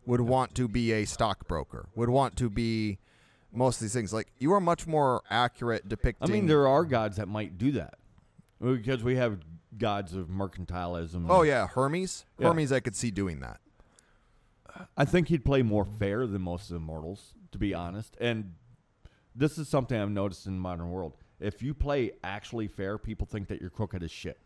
would 0.05 0.21
want 0.21 0.55
to 0.57 0.69
be 0.69 0.93
a 0.93 1.05
stockbroker, 1.05 1.89
would 1.95 2.11
want 2.11 2.37
to 2.37 2.51
be 2.51 2.99
most 3.53 3.77
of 3.77 3.83
these 3.83 3.93
things? 3.93 4.13
Like, 4.13 4.29
you 4.39 4.53
are 4.53 4.61
much 4.61 4.87
more 4.87 5.23
accurate 5.31 5.89
depicting 5.89 6.23
I 6.23 6.27
depicting. 6.27 6.43
mean, 6.45 6.49
there 6.49 6.67
are 6.69 6.85
gods 6.85 7.17
that 7.17 7.29
might 7.29 7.59
do 7.59 7.73
that 7.73 7.95
because 8.61 9.03
we 9.03 9.17
have 9.17 9.39
gods 9.79 10.15
of 10.15 10.29
mercantilism. 10.29 11.27
Oh, 11.29 11.43
yeah, 11.43 11.67
Hermes. 11.69 12.25
Yeah. 12.39 12.49
Hermes, 12.49 12.73
I 12.73 12.81
could 12.81 12.97
see 12.97 13.11
doing 13.11 13.41
that. 13.41 13.61
I 14.97 15.05
think 15.05 15.29
he'd 15.29 15.45
play 15.45 15.63
more 15.63 15.85
fair 15.85 16.27
than 16.27 16.43
most 16.43 16.71
of 16.71 16.75
the 16.75 16.81
mortals, 16.81 17.35
to 17.53 17.59
be 17.59 17.75
honest. 17.75 18.17
And 18.21 18.55
this 19.35 19.59
is 19.59 19.69
something 19.69 19.99
I've 20.01 20.11
noticed 20.11 20.47
in 20.47 20.55
the 20.55 20.61
modern 20.61 20.91
world. 20.91 21.17
If 21.41 21.63
you 21.63 21.75
play 21.75 22.13
actually 22.23 22.69
fair, 22.69 22.99
people 22.99 23.27
think 23.27 23.49
that 23.49 23.61
you're 23.61 23.71
crooked 23.71 24.03
as 24.03 24.11
shit. 24.11 24.39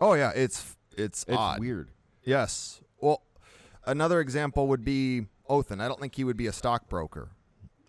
Oh, 0.00 0.14
yeah, 0.14 0.32
it's 0.34 0.76
it's, 0.96 1.24
It's 1.28 1.36
odd. 1.36 1.60
weird. 1.60 1.90
Yes. 2.24 2.80
Well, 3.00 3.22
another 3.86 4.20
example 4.20 4.66
would 4.68 4.84
be 4.84 5.26
Othin. 5.48 5.80
I 5.80 5.88
don't 5.88 6.00
think 6.00 6.14
he 6.16 6.24
would 6.24 6.36
be 6.36 6.46
a 6.46 6.52
stockbroker. 6.52 7.30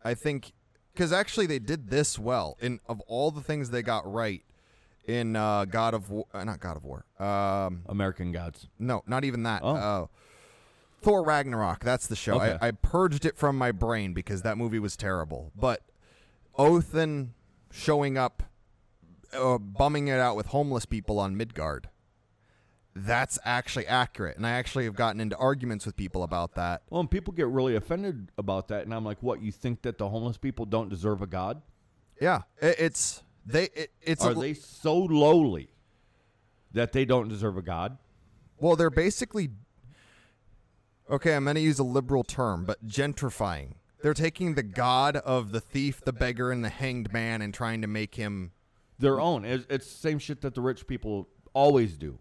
I 0.04 0.14
think 0.14 0.54
because 0.94 1.12
actually 1.12 1.46
they 1.46 1.60
did 1.60 1.90
this 1.90 2.20
well. 2.20 2.58
In 2.62 2.80
of 2.88 3.00
all 3.02 3.32
the 3.32 3.42
things 3.42 3.70
they 3.70 3.82
got 3.82 4.12
right 4.12 4.44
in 5.06 5.36
uh, 5.36 5.66
God 5.66 5.94
of 5.94 6.10
War, 6.10 6.26
uh, 6.34 6.44
not 6.44 6.60
God 6.60 6.78
of 6.78 6.84
War. 6.84 7.06
Um, 7.20 7.84
American 7.88 8.32
gods. 8.32 8.68
no, 8.80 9.04
not 9.08 9.24
even 9.24 9.44
that. 9.44 9.62
Oh. 9.64 9.76
Uh, 9.76 10.06
Thor 11.02 11.24
Ragnarok. 11.24 11.84
That's 11.84 12.06
the 12.08 12.16
show. 12.16 12.36
Okay. 12.36 12.58
I, 12.62 12.68
I 12.68 12.72
purged 12.72 13.26
it 13.26 13.36
from 13.36 13.58
my 13.58 13.72
brain 13.72 14.14
because 14.14 14.44
that 14.44 14.58
movie 14.58 14.78
was 14.78 14.96
terrible. 14.96 15.52
But 15.56 15.82
Othin 16.58 17.34
showing 17.72 18.18
up, 18.18 18.44
uh, 19.34 19.58
bumming 19.58 20.10
it 20.10 20.20
out 20.20 20.36
with 20.36 20.48
homeless 20.48 20.86
people 20.86 21.18
on 21.18 21.36
Midgard. 21.36 21.90
That's 22.94 23.40
actually 23.46 23.88
accurate, 23.88 24.36
and 24.36 24.46
I 24.46 24.52
actually 24.52 24.84
have 24.84 24.96
gotten 24.96 25.22
into 25.22 25.38
arguments 25.38 25.86
with 25.86 25.96
people 25.96 26.24
about 26.24 26.56
that. 26.56 26.82
Well, 26.90 27.00
and 27.00 27.10
people 27.10 27.34
get 27.34 27.48
really 27.48 27.76
offended 27.76 28.32
about 28.38 28.68
that, 28.68 28.84
and 28.84 28.94
I'm 28.94 29.06
like, 29.06 29.24
"What? 29.24 29.42
You 29.42 29.52
think 29.52 29.84
that 29.84 29.98
the 29.98 30.10
homeless 30.10 30.38
people 30.38 30.66
don't 30.66 30.90
deserve 30.90 31.22
a 31.22 31.28
god? 31.28 31.62
Yeah, 32.20 32.42
it, 32.62 32.76
it's 32.80 33.24
they. 33.46 33.70
It, 33.74 33.92
it's 34.02 34.26
Are 34.26 34.32
a, 34.32 34.36
they 34.36 34.54
so 34.54 34.98
lowly 34.98 35.70
that 36.74 36.92
they 36.92 37.06
don't 37.06 37.30
deserve 37.30 37.58
a 37.58 37.62
god?" 37.62 37.98
well, 38.62 38.76
they're 38.76 38.90
basically 38.90 39.50
okay. 41.10 41.34
I'm 41.36 41.46
going 41.46 41.56
to 41.56 41.62
use 41.62 41.80
a 41.80 41.84
liberal 41.84 42.24
term, 42.24 42.66
but 42.66 42.86
gentrifying. 42.88 43.76
They're 44.02 44.14
taking 44.14 44.56
the 44.56 44.64
god 44.64 45.16
of 45.18 45.52
the 45.52 45.60
thief, 45.62 46.02
the 46.02 46.14
beggar, 46.14 46.52
and 46.52 46.64
the 46.64 46.70
hanged 46.70 47.14
man, 47.14 47.42
and 47.42 47.54
trying 47.54 47.82
to 47.82 47.88
make 47.88 48.16
him. 48.16 48.52
Their 49.00 49.20
own. 49.20 49.46
It's, 49.46 49.66
it's 49.70 49.92
the 49.92 49.98
same 49.98 50.20
shit 50.20 50.42
that 50.42 50.56
the 50.56 50.62
rich 50.62 50.86
people 50.86 51.28
always 51.54 51.98
do. 51.98 52.20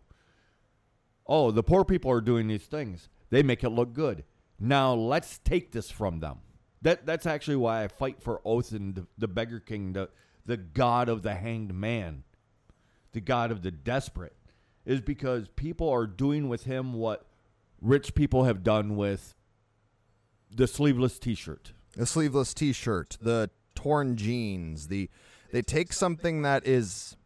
Oh, 1.30 1.52
the 1.52 1.62
poor 1.62 1.84
people 1.84 2.10
are 2.10 2.20
doing 2.20 2.48
these 2.48 2.64
things. 2.64 3.08
They 3.30 3.44
make 3.44 3.62
it 3.62 3.70
look 3.70 3.92
good. 3.92 4.24
Now 4.58 4.92
let's 4.92 5.38
take 5.38 5.70
this 5.70 5.88
from 5.88 6.18
them. 6.18 6.40
That 6.82 7.06
that's 7.06 7.24
actually 7.24 7.56
why 7.56 7.84
I 7.84 7.88
fight 7.88 8.20
for 8.20 8.40
Othin, 8.44 8.94
the, 8.94 9.06
the 9.16 9.28
beggar 9.28 9.60
king, 9.60 9.92
the 9.92 10.08
the 10.44 10.56
god 10.56 11.08
of 11.08 11.22
the 11.22 11.34
hanged 11.34 11.72
man, 11.72 12.24
the 13.12 13.20
god 13.20 13.52
of 13.52 13.62
the 13.62 13.70
desperate, 13.70 14.34
is 14.84 15.00
because 15.00 15.48
people 15.54 15.88
are 15.88 16.06
doing 16.06 16.48
with 16.48 16.64
him 16.64 16.94
what 16.94 17.26
rich 17.80 18.14
people 18.16 18.44
have 18.44 18.64
done 18.64 18.96
with 18.96 19.34
the 20.50 20.66
sleeveless 20.66 21.18
T-shirt. 21.20 21.74
The 21.96 22.06
sleeveless 22.06 22.54
T-shirt, 22.54 23.18
the 23.20 23.50
torn 23.76 24.16
jeans, 24.16 24.88
the 24.88 25.08
They 25.52 25.62
take 25.62 25.92
something 25.92 26.42
that 26.42 26.66
is 26.66 27.16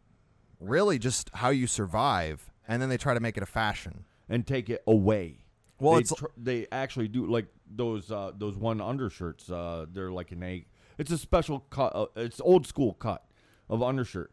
really 0.59 0.99
just 0.99 1.31
how 1.33 1.49
you 1.49 1.65
survive, 1.65 2.51
and 2.67 2.81
then 2.81 2.89
they 2.89 2.97
try 2.97 3.13
to 3.13 3.19
make 3.19 3.37
it 3.37 3.43
a 3.43 3.47
fashion. 3.47 4.05
and 4.29 4.45
take 4.47 4.69
it 4.69 4.81
away. 4.87 5.39
Well, 5.79 5.93
they, 5.95 5.99
it's- 6.01 6.17
tr- 6.17 6.25
they 6.37 6.67
actually 6.71 7.07
do 7.07 7.25
like 7.27 7.47
those 7.69 8.11
uh, 8.11 8.31
those 8.37 8.55
one 8.57 8.81
undershirts. 8.81 9.49
Uh, 9.51 9.85
they're 9.91 10.11
like 10.11 10.31
an 10.31 10.41
egg. 10.43 10.65
It's 10.97 11.11
a 11.11 11.17
special 11.17 11.59
cut. 11.69 11.91
Uh, 11.95 12.05
it's 12.15 12.39
old 12.41 12.65
school 12.65 12.93
cut 12.93 13.23
of 13.69 13.83
undershirt. 13.83 14.31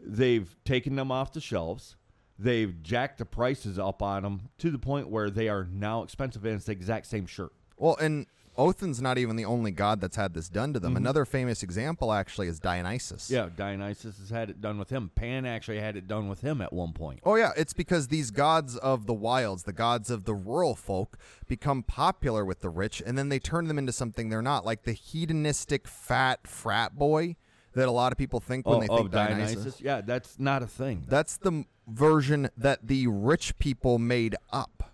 They've 0.00 0.54
taken 0.64 0.94
them 0.96 1.10
off 1.10 1.32
the 1.32 1.40
shelves. 1.40 1.96
They've 2.38 2.80
jacked 2.82 3.18
the 3.18 3.24
prices 3.24 3.78
up 3.78 4.00
on 4.02 4.22
them 4.22 4.42
to 4.58 4.70
the 4.70 4.78
point 4.78 5.08
where 5.08 5.28
they 5.30 5.48
are 5.48 5.66
now 5.72 6.02
expensive, 6.04 6.44
and 6.44 6.54
it's 6.54 6.66
the 6.66 6.72
exact 6.72 7.06
same 7.06 7.26
shirt. 7.26 7.52
Well, 7.76 7.96
and 7.96 8.26
Othin's 8.58 9.00
not 9.00 9.18
even 9.18 9.36
the 9.36 9.44
only 9.44 9.70
god 9.70 10.00
that's 10.00 10.16
had 10.16 10.34
this 10.34 10.48
done 10.48 10.72
to 10.72 10.80
them. 10.80 10.96
Another 10.96 11.24
famous 11.24 11.62
example, 11.62 12.12
actually, 12.12 12.48
is 12.48 12.58
Dionysus. 12.58 13.26
Mm-hmm. 13.26 13.34
Yeah, 13.34 13.48
Dionysus 13.56 14.18
has 14.18 14.30
had 14.30 14.50
it 14.50 14.60
done 14.60 14.78
with 14.78 14.90
him. 14.90 15.10
Pan 15.14 15.46
actually 15.46 15.78
had 15.78 15.96
it 15.96 16.08
done 16.08 16.28
with 16.28 16.40
him 16.40 16.60
at 16.60 16.72
one 16.72 16.92
point. 16.92 17.20
Oh 17.22 17.36
yeah, 17.36 17.52
it's 17.56 17.72
because 17.72 18.08
these 18.08 18.30
gods 18.32 18.76
of 18.76 19.06
the 19.06 19.14
wilds, 19.14 19.62
the 19.62 19.72
gods 19.72 20.10
of 20.10 20.24
the 20.24 20.34
rural 20.34 20.74
folk, 20.74 21.16
become 21.46 21.84
popular 21.84 22.44
with 22.44 22.60
the 22.60 22.68
rich, 22.68 23.00
and 23.06 23.16
then 23.16 23.28
they 23.28 23.38
turn 23.38 23.68
them 23.68 23.78
into 23.78 23.92
something 23.92 24.28
they're 24.28 24.42
not, 24.42 24.66
like 24.66 24.82
the 24.82 24.92
hedonistic 24.92 25.86
fat 25.86 26.46
frat 26.46 26.98
boy 26.98 27.36
that 27.74 27.86
a 27.86 27.92
lot 27.92 28.10
of 28.10 28.18
people 28.18 28.40
think 28.40 28.66
when 28.66 28.78
Oh, 28.78 28.80
they 28.80 28.86
think 28.88 29.10
Dionysus. 29.12 29.80
Yeah, 29.80 30.00
that's 30.00 30.38
not 30.38 30.62
a 30.64 30.66
thing. 30.66 31.04
That's 31.08 31.36
the 31.36 31.64
version 31.86 32.50
that 32.56 32.88
the 32.88 33.06
rich 33.06 33.56
people 33.58 33.98
made 33.98 34.34
up. 34.52 34.87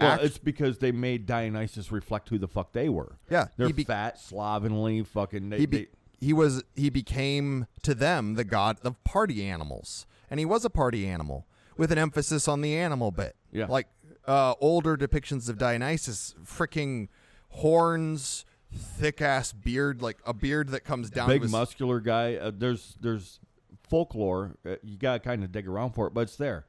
Well, 0.00 0.12
Act- 0.12 0.24
it's 0.24 0.38
because 0.38 0.78
they 0.78 0.92
made 0.92 1.26
Dionysus 1.26 1.92
reflect 1.92 2.28
who 2.30 2.38
the 2.38 2.48
fuck 2.48 2.72
they 2.72 2.88
were. 2.88 3.18
Yeah, 3.30 3.48
they're 3.56 3.66
he 3.68 3.72
be- 3.72 3.84
fat, 3.84 4.18
slovenly, 4.18 5.02
fucking. 5.04 5.50
They, 5.50 5.58
he 5.58 5.66
be- 5.66 5.76
they- 5.78 5.88
he 6.26 6.32
was 6.32 6.62
he 6.74 6.90
became 6.90 7.66
to 7.82 7.94
them 7.94 8.34
the 8.34 8.44
god 8.44 8.78
of 8.82 9.02
party 9.04 9.44
animals, 9.46 10.06
and 10.30 10.38
he 10.38 10.44
was 10.44 10.64
a 10.64 10.70
party 10.70 11.06
animal 11.06 11.46
with 11.78 11.90
an 11.92 11.98
emphasis 11.98 12.46
on 12.48 12.60
the 12.60 12.76
animal 12.76 13.10
bit. 13.10 13.36
Yeah. 13.52 13.66
like 13.68 13.86
uh, 14.26 14.54
older 14.60 14.96
depictions 14.98 15.48
of 15.48 15.56
Dionysus, 15.58 16.34
freaking 16.44 17.08
horns, 17.48 18.44
thick 18.72 19.20
ass 19.20 19.52
beard, 19.52 20.02
like 20.02 20.18
a 20.26 20.32
beard 20.34 20.68
that 20.70 20.84
comes 20.84 21.10
down. 21.10 21.28
big 21.28 21.42
his, 21.42 21.50
muscular 21.50 22.00
guy. 22.00 22.34
Uh, 22.36 22.50
there's 22.54 22.96
there's 23.00 23.40
folklore. 23.88 24.56
Uh, 24.64 24.76
you 24.82 24.96
gotta 24.96 25.20
kind 25.20 25.42
of 25.44 25.52
dig 25.52 25.66
around 25.66 25.92
for 25.92 26.06
it, 26.06 26.14
but 26.14 26.22
it's 26.22 26.36
there. 26.36 26.66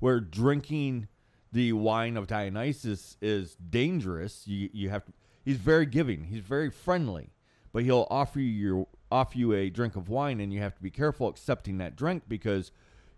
Where 0.00 0.20
drinking 0.20 1.08
the 1.54 1.72
wine 1.72 2.16
of 2.16 2.26
Dionysus 2.26 3.16
is 3.22 3.54
dangerous. 3.54 4.42
You 4.46 4.68
you 4.72 4.90
have 4.90 5.04
to. 5.06 5.12
He's 5.44 5.56
very 5.56 5.86
giving. 5.86 6.24
He's 6.24 6.40
very 6.40 6.68
friendly, 6.68 7.30
but 7.72 7.84
he'll 7.84 8.08
offer 8.10 8.40
you 8.40 8.50
your 8.50 8.86
offer 9.10 9.38
you 9.38 9.52
a 9.52 9.70
drink 9.70 9.94
of 9.94 10.08
wine, 10.08 10.40
and 10.40 10.52
you 10.52 10.60
have 10.60 10.74
to 10.74 10.82
be 10.82 10.90
careful 10.90 11.28
accepting 11.28 11.78
that 11.78 11.94
drink 11.94 12.24
because 12.28 12.72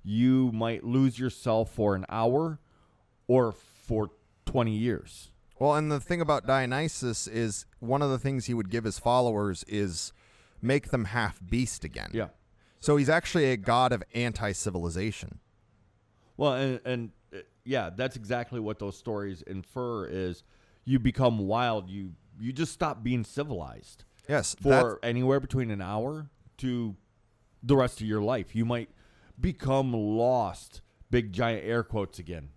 you 0.04 0.52
might 0.52 0.84
lose 0.84 1.18
yourself 1.18 1.72
for 1.72 1.96
an 1.96 2.04
hour 2.10 2.60
or 3.26 3.52
for 3.52 4.10
twenty 4.44 4.76
years. 4.76 5.30
Well, 5.58 5.74
and 5.74 5.90
the 5.90 6.00
thing 6.00 6.20
about 6.20 6.46
Dionysus 6.46 7.26
is 7.26 7.64
one 7.80 8.02
of 8.02 8.10
the 8.10 8.18
things 8.18 8.44
he 8.44 8.52
would 8.52 8.68
give 8.68 8.84
his 8.84 8.98
followers 8.98 9.64
is 9.66 10.12
make 10.60 10.90
them 10.90 11.06
half 11.06 11.40
beast 11.48 11.84
again. 11.84 12.10
Yeah. 12.12 12.28
So 12.80 12.98
he's 12.98 13.08
actually 13.08 13.46
a 13.46 13.56
god 13.56 13.92
of 13.92 14.02
anti-civilization. 14.14 15.40
Well, 16.36 16.52
and, 16.52 16.80
and 16.84 17.10
yeah, 17.66 17.90
that's 17.94 18.16
exactly 18.16 18.60
what 18.60 18.78
those 18.78 18.96
stories 18.96 19.42
infer 19.42 20.06
is 20.06 20.44
you 20.84 20.98
become 20.98 21.38
wild. 21.46 21.90
You 21.90 22.12
you 22.40 22.52
just 22.52 22.72
stop 22.72 23.02
being 23.02 23.24
civilized 23.24 24.04
Yes, 24.28 24.56
for 24.60 24.98
anywhere 25.02 25.40
between 25.40 25.70
an 25.70 25.82
hour 25.82 26.30
to 26.58 26.96
the 27.62 27.76
rest 27.76 28.00
of 28.00 28.06
your 28.06 28.22
life. 28.22 28.54
You 28.54 28.64
might 28.64 28.90
become 29.40 29.92
lost, 29.92 30.80
big 31.10 31.32
giant 31.32 31.64
air 31.64 31.82
quotes 31.82 32.18
again, 32.18 32.50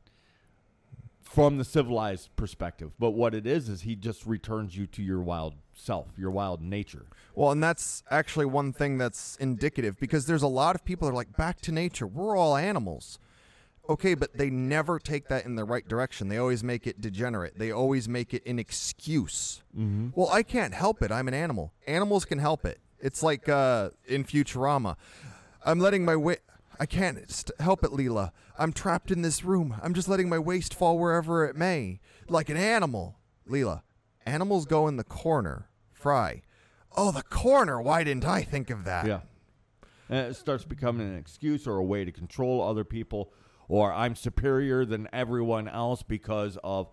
from 1.22 1.57
the 1.57 1.66
civilized 1.66 2.36
perspective. 2.36 2.91
But 2.99 3.12
what 3.12 3.34
it 3.34 3.47
is 3.47 3.70
is 3.70 3.82
he 3.82 3.95
just 3.95 4.26
returns 4.26 4.78
you 4.78 4.86
to 4.88 5.01
your 5.01 5.22
wild 5.22 5.55
self, 5.74 6.07
your 6.18 6.32
wild 6.32 6.62
nature. 6.62 7.05
Well, 7.36 7.51
and 7.51 7.64
that's 7.64 8.03
actually 8.12 8.45
one 8.45 8.74
thing 8.74 8.97
that's 8.97 9.38
indicative 9.38 9.99
because 9.99 10.26
there's 10.26 10.43
a 10.43 10.47
lot 10.47 10.76
of 10.76 10.84
people 10.84 11.07
that 11.07 11.14
are 11.14 11.16
like, 11.16 11.38
back 11.38 11.62
to 11.62 11.72
nature. 11.72 12.05
We're 12.05 12.36
all 12.36 12.55
animals. 12.55 13.20
Okay, 13.89 14.13
but 14.13 14.37
they 14.37 14.51
never 14.51 14.99
take 14.99 15.27
that 15.29 15.45
in 15.45 15.55
the 15.55 15.63
right 15.63 15.87
direction. 15.87 16.27
They 16.29 16.37
always 16.37 16.63
make 16.63 16.85
it 16.85 17.01
degenerate. 17.01 17.57
They 17.57 17.71
always 17.71 18.07
make 18.07 18.35
it 18.35 18.45
an 18.45 18.59
excuse. 18.59 19.63
Mm-hmm. 19.75 20.09
Well, 20.13 20.29
I 20.31 20.43
can't 20.43 20.75
help 20.75 21.01
it. 21.01 21.11
I'm 21.11 21.27
an 21.27 21.33
animal. 21.33 21.73
Animals 21.87 22.23
can 22.23 22.37
help 22.37 22.65
it. 22.65 22.79
It's 22.99 23.23
like 23.23 23.49
uh, 23.49 23.89
in 24.07 24.25
Futurama. 24.25 24.95
I'm 25.65 25.79
letting 25.79 26.05
my 26.05 26.15
weight. 26.15 26.39
I 26.79 26.85
can't 26.85 27.29
st- 27.29 27.59
help 27.59 27.83
it, 27.83 27.89
Leela. 27.89 28.31
I'm 28.57 28.73
trapped 28.73 29.09
in 29.09 29.23
this 29.23 29.43
room. 29.43 29.75
I'm 29.81 29.93
just 29.93 30.07
letting 30.07 30.29
my 30.29 30.39
waste 30.39 30.73
fall 30.73 30.99
wherever 30.99 31.45
it 31.45 31.55
may, 31.55 31.99
like 32.27 32.49
an 32.49 32.57
animal. 32.57 33.17
Leela, 33.49 33.81
animals 34.25 34.65
go 34.65 34.87
in 34.87 34.97
the 34.97 35.03
corner. 35.03 35.67
Fry. 35.91 36.43
Oh, 36.95 37.11
the 37.11 37.23
corner. 37.23 37.81
Why 37.81 38.03
didn't 38.03 38.25
I 38.25 38.43
think 38.43 38.69
of 38.69 38.83
that? 38.85 39.07
Yeah. 39.07 39.21
And 40.09 40.27
it 40.27 40.35
starts 40.35 40.63
becoming 40.63 41.07
an 41.07 41.17
excuse 41.17 41.67
or 41.67 41.77
a 41.77 41.83
way 41.83 42.05
to 42.05 42.11
control 42.11 42.61
other 42.61 42.83
people, 42.83 43.31
or 43.70 43.93
I'm 43.93 44.15
superior 44.15 44.84
than 44.84 45.07
everyone 45.13 45.70
else 45.70 46.03
because 46.03 46.57
of. 46.63 46.89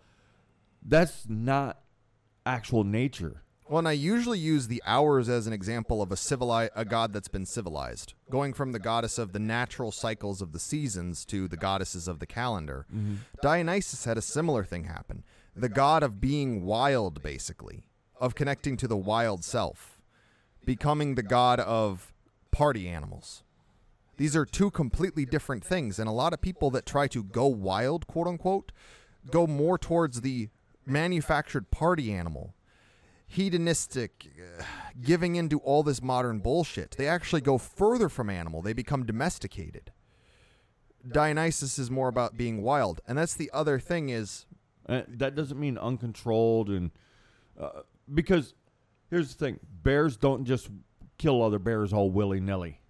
That's 0.89 1.27
not 1.29 1.81
actual 2.45 2.85
nature. 2.85 3.43
Well, 3.69 3.81
and 3.81 3.89
I 3.89 3.93
usually 3.93 4.39
use 4.39 4.69
the 4.69 4.81
hours 4.87 5.29
as 5.29 5.49
an 5.49 5.53
example 5.53 6.01
of 6.01 6.13
a 6.13 6.17
civili- 6.17 6.71
a 6.77 6.85
god 6.85 7.13
that's 7.13 7.27
been 7.27 7.47
civilized, 7.47 8.15
going 8.31 8.53
from 8.53 8.71
the 8.71 8.79
goddess 8.79 9.19
of 9.19 9.33
the 9.33 9.41
natural 9.41 9.91
cycles 9.91 10.41
of 10.41 10.53
the 10.53 10.61
seasons 10.61 11.25
to 11.25 11.49
the 11.49 11.57
goddesses 11.57 12.07
of 12.07 12.21
the 12.21 12.27
calendar. 12.27 12.87
Mm-hmm. 12.95 13.17
Dionysus 13.43 14.05
had 14.05 14.17
a 14.17 14.23
similar 14.23 14.63
thing 14.63 14.85
happen. 14.85 15.25
The 15.57 15.69
god 15.69 16.05
of 16.05 16.21
being 16.21 16.65
wild, 16.65 17.25
basically, 17.25 17.89
of 18.21 18.37
connecting 18.37 18.77
to 18.77 18.87
the 18.87 18.97
wild 18.97 19.43
self, 19.43 20.01
becoming 20.65 21.17
the 21.17 21.25
god 21.25 21.59
of 21.59 22.15
party 22.53 22.87
animals. 22.87 23.43
These 24.17 24.35
are 24.37 24.47
two 24.47 24.71
completely 24.71 25.25
different 25.27 25.65
things, 25.65 25.99
and 25.99 26.09
a 26.09 26.13
lot 26.13 26.33
of 26.33 26.41
people 26.41 26.71
that 26.71 26.87
try 26.87 27.07
to 27.09 27.23
go 27.23 27.47
wild, 27.47 28.07
quote 28.07 28.27
unquote, 28.27 28.73
go 29.31 29.47
more 29.47 29.79
towards 29.79 30.21
the 30.21 30.49
manufactured 30.87 31.71
party 31.71 32.13
animal 32.13 32.55
hedonistic, 33.29 34.29
uh, 34.39 34.63
giving 35.03 35.35
into 35.35 35.59
all 35.59 35.83
this 35.83 36.01
modern 36.01 36.39
bullshit. 36.39 36.93
They 36.93 37.09
actually 37.09 37.41
go 37.41 37.59
further 37.59 38.09
from 38.09 38.31
animal. 38.31 38.63
They 38.63 38.73
become 38.73 39.05
domesticated. 39.05 39.91
Dionysus 41.07 41.77
is 41.77 41.91
more 41.91 42.07
about 42.07 42.37
being 42.37 42.63
wild, 42.63 43.01
and 43.07 43.19
that's 43.19 43.35
the 43.35 43.51
other 43.53 43.81
thing 43.81 44.11
is 44.11 44.47
Uh, 44.89 45.03
that 45.09 45.35
doesn't 45.35 45.59
mean 45.59 45.77
uncontrolled 45.77 46.71
and 46.71 46.93
uh, 47.59 47.83
because 48.15 48.55
here's 49.11 49.35
the 49.35 49.45
thing: 49.45 49.59
bears 49.83 50.17
don't 50.17 50.45
just 50.45 50.71
kill 51.19 51.43
other 51.43 51.59
bears 51.59 51.93
all 51.93 52.09
willy 52.09 52.39
nilly. 52.39 52.81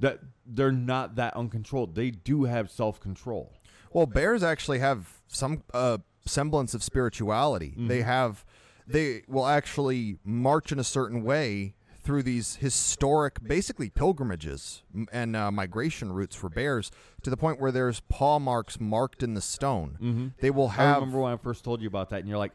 That 0.00 0.20
they're 0.46 0.72
not 0.72 1.14
that 1.16 1.36
uncontrolled. 1.36 1.94
They 1.94 2.10
do 2.10 2.44
have 2.44 2.70
self 2.70 3.00
control. 3.00 3.52
well, 3.92 4.06
bears 4.06 4.42
actually 4.42 4.80
have 4.80 5.20
some 5.28 5.62
uh, 5.72 5.98
semblance 6.26 6.74
of 6.74 6.82
spirituality. 6.82 7.74
They 7.76 8.02
have, 8.02 8.44
they 8.86 9.22
will 9.28 9.46
actually 9.46 10.18
march 10.24 10.72
in 10.72 10.78
a 10.78 10.84
certain 10.84 11.22
way 11.22 11.74
through 12.02 12.22
these 12.22 12.56
historic, 12.56 13.42
basically 13.42 13.88
pilgrimages 13.88 14.82
and 15.12 15.34
uh, 15.34 15.50
migration 15.50 16.12
routes 16.12 16.36
for 16.36 16.50
bears 16.50 16.90
to 17.22 17.30
the 17.30 17.36
point 17.36 17.60
where 17.60 17.72
there's 17.72 18.00
paw 18.00 18.38
marks 18.38 18.78
marked 18.80 19.22
in 19.22 19.32
the 19.34 19.40
stone. 19.40 19.96
Mm-hmm. 20.02 20.26
They 20.40 20.50
will 20.50 20.68
I 20.68 20.72
have. 20.72 20.96
remember 20.96 21.20
when 21.20 21.32
I 21.32 21.36
first 21.36 21.64
told 21.64 21.80
you 21.80 21.88
about 21.88 22.10
that, 22.10 22.20
and 22.20 22.28
you're 22.28 22.36
like, 22.36 22.52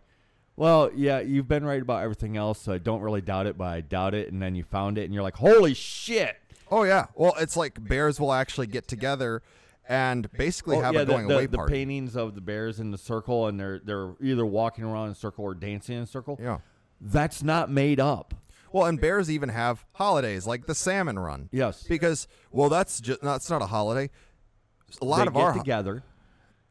"Well, 0.56 0.92
yeah, 0.94 1.20
you've 1.22 1.48
been 1.48 1.66
right 1.66 1.82
about 1.82 2.04
everything 2.04 2.38
else, 2.38 2.62
so 2.62 2.74
I 2.74 2.78
don't 2.78 3.02
really 3.02 3.22
doubt 3.22 3.48
it, 3.48 3.58
but 3.58 3.66
I 3.70 3.82
doubt 3.82 4.14
it." 4.14 4.32
And 4.32 4.40
then 4.42 4.54
you 4.54 4.64
found 4.64 4.98
it, 5.00 5.06
and 5.06 5.14
you're 5.16 5.24
like, 5.24 5.38
"Holy 5.38 5.74
shit!" 5.74 6.36
Oh 6.72 6.84
yeah. 6.84 7.08
Well, 7.16 7.34
it's 7.40 7.58
like 7.58 7.84
bears 7.88 8.20
will 8.20 8.34
actually 8.34 8.68
get 8.68 8.88
together 8.88 9.42
and 9.88 10.32
basically 10.34 10.78
Oh, 10.78 10.82
have 10.82 10.94
yeah, 10.94 11.02
a 11.02 11.06
going 11.06 11.28
the, 11.28 11.34
away 11.34 11.46
the 11.48 11.58
party. 11.58 11.74
paintings 11.74 12.16
of 12.16 12.36
the 12.36 12.42
bears 12.42 12.80
in 12.80 12.92
the 12.92 12.98
circle, 12.98 13.48
and 13.48 13.60
they're 13.60 13.80
they're 13.80 14.14
either 14.22 14.46
walking 14.46 14.84
around 14.84 15.08
in 15.08 15.12
a 15.14 15.16
circle 15.16 15.44
or 15.46 15.54
dancing 15.56 15.98
in 15.98 16.04
a 16.04 16.08
circle. 16.08 16.38
Yeah. 16.42 16.60
That's 17.02 17.42
not 17.44 17.72
made 17.72 18.00
up. 18.00 18.34
Well, 18.72 18.86
and 18.86 19.02
bears 19.02 19.32
even 19.32 19.50
have 19.50 19.84
holidays 19.94 20.46
like 20.46 20.68
the 20.68 20.76
salmon 20.76 21.18
run. 21.18 21.50
Yes. 21.52 21.84
Because 21.84 22.28
well, 22.52 22.70
that's 22.70 23.02
just 23.02 23.22
that's 23.22 23.50
not 23.50 23.62
a 23.64 23.68
holiday. 23.68 24.10
A 25.02 25.06
lot 25.06 25.18
they 25.22 25.28
of 25.28 25.34
get 25.34 25.42
our 25.44 25.54
together. 25.54 26.04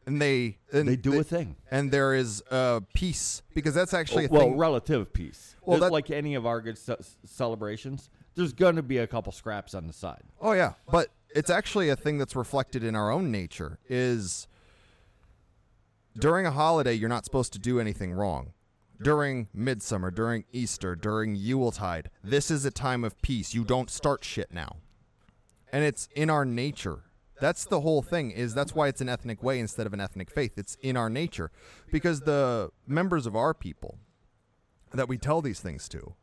and 0.05 0.21
they 0.21 0.57
and 0.71 0.87
They 0.87 0.95
do 0.95 1.19
a 1.19 1.23
thing. 1.23 1.55
and 1.71 1.91
there 1.91 2.13
is 2.13 2.41
uh, 2.51 2.79
peace 2.93 3.41
because 3.53 3.73
that's 3.73 3.93
actually 3.93 4.25
a 4.25 4.29
well, 4.29 4.51
relative 4.55 5.11
peace. 5.11 5.55
Well, 5.65 5.79
that- 5.79 5.91
like 5.91 6.09
any 6.09 6.35
of 6.35 6.45
our 6.45 6.61
good 6.61 6.77
ce- 6.77 7.17
celebrations, 7.25 8.09
there's 8.39 8.53
going 8.53 8.77
to 8.77 8.81
be 8.81 8.97
a 8.97 9.05
couple 9.05 9.31
scraps 9.33 9.75
on 9.75 9.85
the 9.85 9.93
side. 9.93 10.23
Oh 10.39 10.53
yeah, 10.53 10.73
but 10.89 11.09
it's 11.35 11.49
actually 11.49 11.89
a 11.89 11.95
thing 11.95 12.17
that's 12.17 12.35
reflected 12.35 12.83
in 12.83 12.95
our 12.95 13.11
own 13.11 13.31
nature. 13.31 13.79
Is 13.89 14.47
during 16.17 16.45
a 16.45 16.51
holiday 16.51 16.93
you're 16.93 17.09
not 17.09 17.25
supposed 17.25 17.51
to 17.53 17.59
do 17.59 17.79
anything 17.79 18.13
wrong. 18.13 18.53
during 19.01 19.47
midsummer, 19.53 20.11
during 20.11 20.43
Easter, 20.51 20.95
during 20.95 21.35
Yuletide. 21.35 22.09
This 22.23 22.51
is 22.51 22.65
a 22.65 22.71
time 22.71 23.03
of 23.03 23.21
peace. 23.21 23.53
You 23.53 23.63
don't 23.63 23.89
start 23.89 24.23
shit 24.23 24.53
now. 24.53 24.77
And 25.71 25.83
it's 25.83 26.09
in 26.15 26.29
our 26.29 26.45
nature. 26.45 27.03
That's 27.39 27.63
the 27.63 27.81
whole 27.81 28.01
thing 28.01 28.31
is 28.31 28.53
that's 28.53 28.75
why 28.75 28.89
it's 28.89 28.99
an 28.99 29.07
ethnic 29.07 29.41
way 29.41 29.59
instead 29.59 29.87
of 29.87 29.93
an 29.93 30.01
ethnic 30.01 30.29
faith. 30.29 30.57
It's 30.57 30.75
in 30.81 30.97
our 30.97 31.09
nature 31.09 31.51
because 31.91 32.21
the 32.21 32.71
members 32.85 33.25
of 33.25 33.35
our 33.35 33.53
people 33.53 33.97
that 34.93 35.07
we 35.07 35.17
tell 35.17 35.41
these 35.41 35.61
things 35.61 35.87
to 35.89 36.15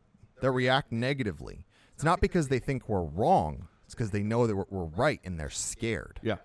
that 0.42 0.50
react 0.50 0.92
negatively. 0.92 1.64
It's 1.96 2.04
not 2.04 2.20
because 2.20 2.48
they 2.48 2.58
think 2.58 2.90
we're 2.90 3.04
wrong. 3.04 3.68
It's 3.86 3.94
because 3.94 4.10
they 4.10 4.22
know 4.22 4.46
that 4.46 4.54
we're, 4.54 4.66
we're 4.68 4.84
right 4.84 5.18
and 5.24 5.40
they're 5.40 5.48
scared. 5.48 6.20
Yeah. 6.22 6.36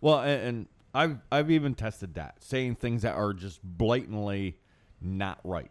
Well, 0.00 0.20
and, 0.20 0.42
and 0.42 0.66
I've 0.94 1.18
I've 1.30 1.50
even 1.50 1.74
tested 1.74 2.14
that, 2.14 2.42
saying 2.42 2.76
things 2.76 3.02
that 3.02 3.14
are 3.14 3.34
just 3.34 3.60
blatantly 3.62 4.56
not 4.98 5.40
right. 5.44 5.70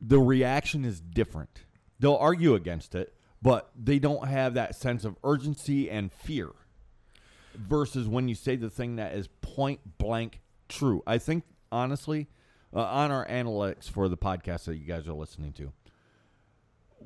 The 0.00 0.20
reaction 0.20 0.84
is 0.84 1.00
different. 1.00 1.64
They'll 1.98 2.14
argue 2.14 2.54
against 2.54 2.94
it, 2.94 3.12
but 3.42 3.70
they 3.76 3.98
don't 3.98 4.28
have 4.28 4.54
that 4.54 4.76
sense 4.76 5.04
of 5.04 5.16
urgency 5.24 5.90
and 5.90 6.12
fear. 6.12 6.50
Versus 7.56 8.06
when 8.06 8.28
you 8.28 8.36
say 8.36 8.54
the 8.54 8.70
thing 8.70 8.96
that 8.96 9.14
is 9.14 9.28
point 9.40 9.80
blank 9.98 10.42
true. 10.68 11.02
I 11.08 11.18
think 11.18 11.42
honestly, 11.72 12.28
uh, 12.72 12.82
on 12.82 13.10
our 13.10 13.26
analytics 13.26 13.90
for 13.90 14.08
the 14.08 14.16
podcast 14.16 14.66
that 14.66 14.76
you 14.76 14.86
guys 14.86 15.08
are 15.08 15.14
listening 15.14 15.52
to, 15.54 15.72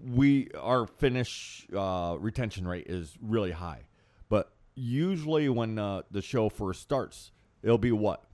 we 0.05 0.49
our 0.59 0.87
finish 0.87 1.67
uh, 1.77 2.17
retention 2.19 2.67
rate 2.67 2.87
is 2.89 3.17
really 3.21 3.53
high, 3.53 3.85
but 4.29 4.53
usually 4.75 5.49
when 5.49 5.79
uh, 5.79 6.03
the 6.11 6.23
show 6.23 6.49
first 6.49 6.83
starts, 6.83 7.33
it'll 7.63 7.79
be 7.79 7.93
what 7.93 8.25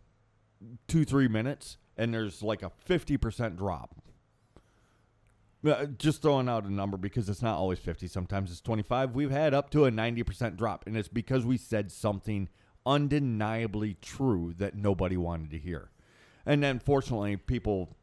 two 0.89 1.05
three 1.05 1.29
minutes, 1.29 1.77
and 1.97 2.13
there's 2.13 2.43
like 2.43 2.63
a 2.63 2.71
fifty 2.71 3.17
percent 3.17 3.57
drop. 3.57 3.95
Uh, 5.67 5.87
Just 5.99 6.23
throwing 6.23 6.49
out 6.49 6.65
a 6.65 6.73
number 6.73 6.97
because 6.97 7.29
it's 7.29 7.43
not 7.43 7.57
always 7.57 7.81
50. 7.81 8.07
Sometimes 8.07 8.53
it's 8.53 8.61
25. 8.61 9.17
We've 9.17 9.33
had 9.33 9.53
up 9.53 9.71
to 9.71 9.87
a 9.87 9.91
90% 9.91 10.57
drop, 10.57 10.87
and 10.87 10.97
it's 10.97 11.09
because 11.09 11.45
we 11.45 11.57
said 11.57 11.91
something 11.91 12.49
undeniably 12.85 13.97
true 14.01 14.55
that 14.59 14.77
nobody 14.77 15.17
wanted 15.17 15.51
to 15.51 15.59
hear. 15.59 15.91
And 16.45 16.63
then, 16.63 16.79
fortunately, 16.79 17.37
people 17.37 17.97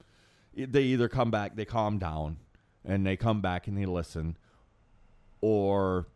they 0.55 0.84
either 0.84 1.07
come 1.07 1.32
back, 1.32 1.55
they 1.55 1.66
calm 1.66 1.97
down, 1.97 2.38
and 2.86 3.05
they 3.05 3.15
come 3.15 3.41
back 3.41 3.67
and 3.67 3.77
they 3.77 3.86
listen, 3.86 4.38
or 5.41 6.07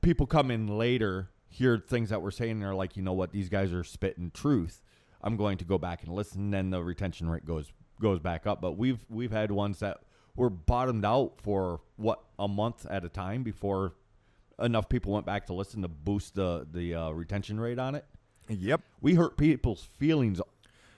people 0.00 0.26
come 0.26 0.50
in 0.50 0.66
later, 0.78 1.30
hear 1.48 1.78
things 1.78 2.10
that 2.10 2.22
we're 2.22 2.30
saying, 2.30 2.52
and 2.52 2.62
they're 2.62 2.74
like, 2.74 2.96
you 2.96 3.02
know 3.02 3.12
what, 3.12 3.32
these 3.32 3.48
guys 3.48 3.72
are 3.72 3.84
spitting 3.84 4.30
truth. 4.32 4.82
I'm 5.22 5.36
going 5.36 5.58
to 5.58 5.64
go 5.64 5.78
back 5.78 6.02
and 6.02 6.12
listen. 6.12 6.42
and 6.42 6.54
Then 6.54 6.70
the 6.70 6.82
retention 6.82 7.28
rate 7.28 7.46
goes 7.46 7.72
goes 8.00 8.20
back 8.20 8.46
up. 8.46 8.60
But 8.60 8.72
we've 8.72 9.04
we've 9.08 9.32
had 9.32 9.50
ones 9.50 9.78
that 9.80 10.00
were 10.36 10.50
bottomed 10.50 11.04
out 11.04 11.34
for 11.36 11.80
what 11.96 12.22
a 12.38 12.48
month 12.48 12.86
at 12.90 13.04
a 13.04 13.08
time 13.08 13.42
before 13.42 13.94
enough 14.58 14.88
people 14.88 15.12
went 15.12 15.26
back 15.26 15.46
to 15.46 15.54
listen 15.54 15.82
to 15.82 15.88
boost 15.88 16.34
the 16.34 16.66
the 16.70 16.94
uh, 16.94 17.10
retention 17.10 17.58
rate 17.58 17.78
on 17.78 17.94
it. 17.94 18.04
Yep. 18.48 18.82
We 19.00 19.14
hurt 19.14 19.36
people's 19.36 19.82
feelings 19.98 20.40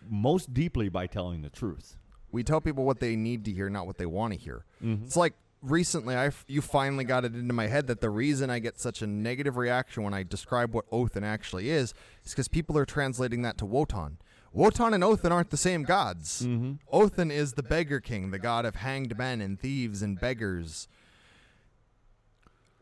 most 0.09 0.53
deeply 0.53 0.89
by 0.89 1.07
telling 1.07 1.43
the 1.43 1.51
truth. 1.51 1.97
We 2.37 2.45
tell 2.45 2.61
people 2.61 2.85
what 2.85 3.01
they 3.01 3.17
need 3.17 3.47
to 3.47 3.51
hear, 3.51 3.71
not 3.71 3.87
what 3.87 3.97
they 3.97 4.05
want 4.05 4.35
to 4.35 4.39
hear. 4.39 4.67
Mm-hmm. 4.85 5.07
It's 5.07 5.17
like 5.17 5.33
recently, 5.63 6.15
I 6.15 6.31
you 6.47 6.61
finally 6.61 7.05
got 7.05 7.25
it 7.25 7.35
into 7.35 7.55
my 7.55 7.67
head 7.67 7.87
that 7.87 8.03
the 8.03 8.11
reason 8.11 8.51
I 8.51 8.59
get 8.59 8.79
such 8.79 9.01
a 9.01 9.07
negative 9.07 9.57
reaction 9.57 10.03
when 10.03 10.13
I 10.13 10.23
describe 10.23 10.75
what 10.75 10.85
Othin 10.93 11.25
actually 11.25 11.71
is 11.71 11.95
is 12.27 12.33
because 12.33 12.47
people 12.47 12.77
are 12.77 12.85
translating 12.85 13.41
that 13.41 13.57
to 13.57 13.65
Wotan. 13.65 14.19
Wotan 14.53 14.93
and 14.93 15.03
Othin 15.03 15.33
aren't 15.33 15.49
the 15.49 15.57
same 15.57 15.83
gods. 15.83 16.43
Mm-hmm. 16.43 16.73
Othin 16.93 17.31
is 17.31 17.55
the 17.55 17.63
beggar 17.63 18.01
king, 18.01 18.33
the 18.33 18.39
god 18.39 18.67
of 18.67 18.77
hanged 18.77 19.17
men 19.17 19.41
and 19.41 19.59
thieves 19.59 20.03
and 20.03 20.21
beggars. 20.21 20.89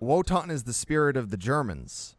Wotan 0.01 0.51
is 0.51 0.65
the 0.65 0.73
spirit 0.73 1.17
of 1.17 1.31
the 1.31 1.37
Germans. 1.37 2.17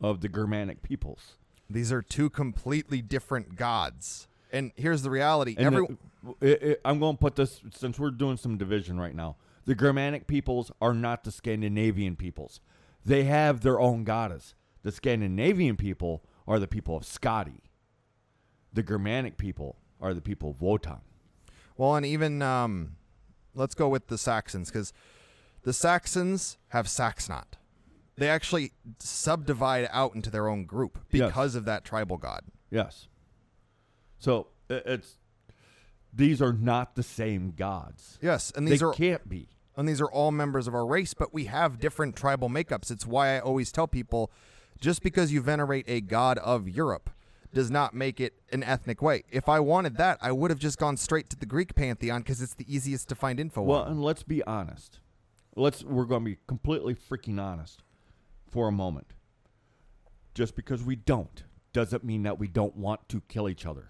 of 0.00 0.22
the 0.22 0.28
Germanic 0.28 0.80
peoples. 0.80 1.34
These 1.68 1.92
are 1.92 2.00
two 2.00 2.30
completely 2.30 3.02
different 3.02 3.56
gods. 3.56 4.26
And 4.50 4.72
here's 4.76 5.02
the 5.02 5.10
reality: 5.10 5.54
And 5.58 5.66
every 5.66 5.86
the- 5.86 5.98
it- 6.40 6.62
it- 6.62 6.80
I'm 6.84 6.98
going 6.98 7.16
to 7.16 7.20
put 7.20 7.36
this 7.36 7.60
since 7.74 7.98
we're 7.98 8.10
doing 8.10 8.36
some 8.36 8.56
division 8.58 8.98
right 8.98 9.14
now. 9.14 9.36
The 9.64 9.74
Germanic 9.74 10.26
peoples 10.26 10.70
are 10.80 10.94
not 10.94 11.24
the 11.24 11.30
Scandinavian 11.30 12.16
peoples. 12.16 12.60
They 13.04 13.24
have 13.24 13.60
their 13.60 13.78
own 13.78 14.04
goddess. 14.04 14.54
The 14.82 14.92
Scandinavian 14.92 15.76
people 15.76 16.24
are 16.46 16.58
the 16.58 16.66
people 16.68 16.96
of 16.96 17.02
Skadi. 17.04 17.60
The 18.72 18.82
Germanic 18.82 19.36
people 19.36 19.76
are 20.00 20.14
the 20.14 20.20
people 20.20 20.50
of 20.50 20.60
Wotan. 20.62 20.98
Well, 21.76 21.94
and 21.96 22.06
even 22.06 22.42
um, 22.42 22.96
let's 23.54 23.74
go 23.74 23.88
with 23.88 24.08
the 24.08 24.18
Saxons 24.18 24.68
because 24.70 24.92
the 25.62 25.72
Saxons 25.72 26.56
have 26.68 26.86
Saxnot. 26.86 27.54
They 28.16 28.28
actually 28.28 28.72
subdivide 28.98 29.88
out 29.92 30.14
into 30.14 30.30
their 30.30 30.48
own 30.48 30.64
group 30.64 30.98
Yes. 31.12 31.28
because 31.28 31.54
of 31.54 31.64
that 31.66 31.84
tribal 31.84 32.16
god. 32.16 32.42
Yes. 32.70 33.06
So 34.18 34.48
it's 34.68 35.16
these 36.18 36.42
are 36.42 36.52
not 36.52 36.94
the 36.94 37.02
same 37.02 37.52
gods. 37.56 38.18
Yes, 38.20 38.52
and 38.54 38.68
these 38.68 38.80
they 38.80 38.86
are 38.86 38.92
can't 38.92 39.26
be. 39.28 39.48
and 39.76 39.88
these 39.88 40.00
are 40.00 40.10
all 40.10 40.30
members 40.30 40.68
of 40.68 40.74
our 40.74 40.84
race, 40.86 41.14
but 41.14 41.32
we 41.32 41.46
have 41.46 41.78
different 41.80 42.14
tribal 42.16 42.48
makeups. 42.50 42.90
It's 42.90 43.06
why 43.06 43.36
I 43.36 43.40
always 43.40 43.72
tell 43.72 43.86
people 43.88 44.30
just 44.80 45.02
because 45.02 45.32
you 45.32 45.40
venerate 45.40 45.86
a 45.88 46.00
god 46.02 46.36
of 46.38 46.68
Europe 46.68 47.08
does 47.54 47.70
not 47.70 47.94
make 47.94 48.20
it 48.20 48.34
an 48.52 48.62
ethnic 48.62 49.00
way. 49.00 49.24
If 49.30 49.48
I 49.48 49.58
wanted 49.58 49.96
that, 49.96 50.18
I 50.20 50.32
would 50.32 50.50
have 50.50 50.58
just 50.60 50.76
gone 50.78 50.96
straight 50.98 51.30
to 51.30 51.36
the 51.36 51.46
Greek 51.46 51.74
pantheon 51.74 52.20
because 52.20 52.42
it's 52.42 52.54
the 52.54 52.72
easiest 52.72 53.08
to 53.08 53.14
find 53.14 53.40
info 53.40 53.62
Well, 53.62 53.80
on. 53.84 53.92
and 53.92 54.02
let's 54.02 54.22
be 54.22 54.42
honest. 54.44 55.00
Let's 55.56 55.82
we're 55.82 56.04
going 56.04 56.22
to 56.24 56.30
be 56.32 56.38
completely 56.46 56.94
freaking 56.94 57.40
honest 57.40 57.82
for 58.50 58.68
a 58.68 58.72
moment. 58.72 59.14
Just 60.34 60.54
because 60.54 60.82
we 60.84 60.94
don't 60.94 61.42
doesn't 61.72 62.04
mean 62.04 62.22
that 62.24 62.38
we 62.38 62.48
don't 62.48 62.76
want 62.76 63.08
to 63.08 63.22
kill 63.28 63.48
each 63.48 63.64
other. 63.66 63.88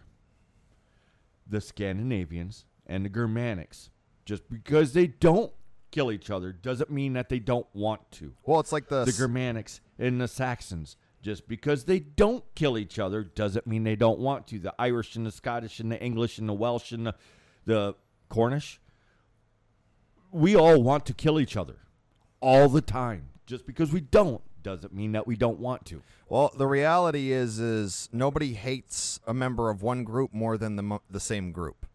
The 1.48 1.60
Scandinavians 1.60 2.64
and 2.86 3.04
the 3.04 3.10
Germanics, 3.10 3.90
just 4.24 4.48
because 4.50 4.92
they 4.92 5.06
don't 5.06 5.52
kill 5.90 6.12
each 6.12 6.30
other 6.30 6.52
doesn't 6.52 6.90
mean 6.90 7.14
that 7.14 7.28
they 7.28 7.38
don't 7.38 7.66
want 7.72 8.10
to. 8.12 8.34
Well, 8.44 8.60
it's 8.60 8.72
like 8.72 8.88
the, 8.88 9.04
The 9.04 9.12
Germanics 9.12 9.80
and 9.98 10.20
the 10.20 10.28
Saxons, 10.28 10.96
just 11.22 11.48
because 11.48 11.84
they 11.84 11.98
don't 11.98 12.44
kill 12.54 12.78
each 12.78 12.98
other 12.98 13.24
doesn't 13.24 13.66
mean 13.66 13.84
they 13.84 13.96
don't 13.96 14.18
want 14.18 14.46
to. 14.48 14.58
The 14.58 14.74
Irish 14.78 15.16
and 15.16 15.26
the 15.26 15.32
Scottish 15.32 15.80
and 15.80 15.90
the 15.90 16.00
English 16.02 16.38
and 16.38 16.48
the 16.48 16.54
Welsh 16.54 16.92
and 16.92 17.06
the, 17.06 17.14
the 17.64 17.94
Cornish, 18.28 18.80
we 20.30 20.54
all 20.54 20.82
want 20.82 21.06
to 21.06 21.14
kill 21.14 21.40
each 21.40 21.56
other 21.56 21.76
all 22.40 22.68
the 22.68 22.82
time. 22.82 23.30
Just 23.46 23.66
because 23.66 23.92
we 23.92 24.00
don't 24.00 24.42
doesn't 24.62 24.92
mean 24.92 25.12
that 25.12 25.26
we 25.26 25.36
don't 25.36 25.58
want 25.58 25.84
to. 25.86 26.02
Well, 26.28 26.52
the 26.56 26.66
reality 26.66 27.32
is, 27.32 27.58
is 27.58 28.08
nobody 28.12 28.54
hates 28.54 29.20
a 29.26 29.32
member 29.34 29.70
of 29.70 29.82
one 29.82 30.04
group 30.04 30.32
more 30.34 30.56
than 30.58 30.76
the 30.76 30.98
the 31.10 31.20
same 31.20 31.52
group. 31.52 31.86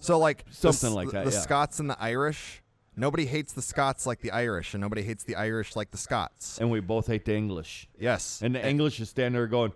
So, 0.00 0.18
like 0.18 0.44
Something 0.50 0.90
S- 0.90 0.94
like 0.94 1.10
that, 1.10 1.24
The 1.26 1.32
yeah. 1.32 1.40
Scots 1.40 1.78
and 1.78 1.90
the 1.90 2.00
Irish, 2.02 2.62
nobody 2.96 3.26
hates 3.26 3.52
the 3.52 3.62
Scots 3.62 4.06
like 4.06 4.20
the 4.20 4.30
Irish, 4.30 4.72
and 4.74 4.80
nobody 4.80 5.02
hates 5.02 5.24
the 5.24 5.36
Irish 5.36 5.76
like 5.76 5.90
the 5.90 5.98
Scots. 5.98 6.58
And 6.58 6.70
we 6.70 6.80
both 6.80 7.06
hate 7.06 7.24
the 7.26 7.34
English. 7.36 7.88
Yes, 7.98 8.40
And 8.42 8.54
the 8.54 8.66
English 8.66 8.98
is 9.00 9.10
standing 9.10 9.34
there 9.34 9.46
going, 9.46 9.72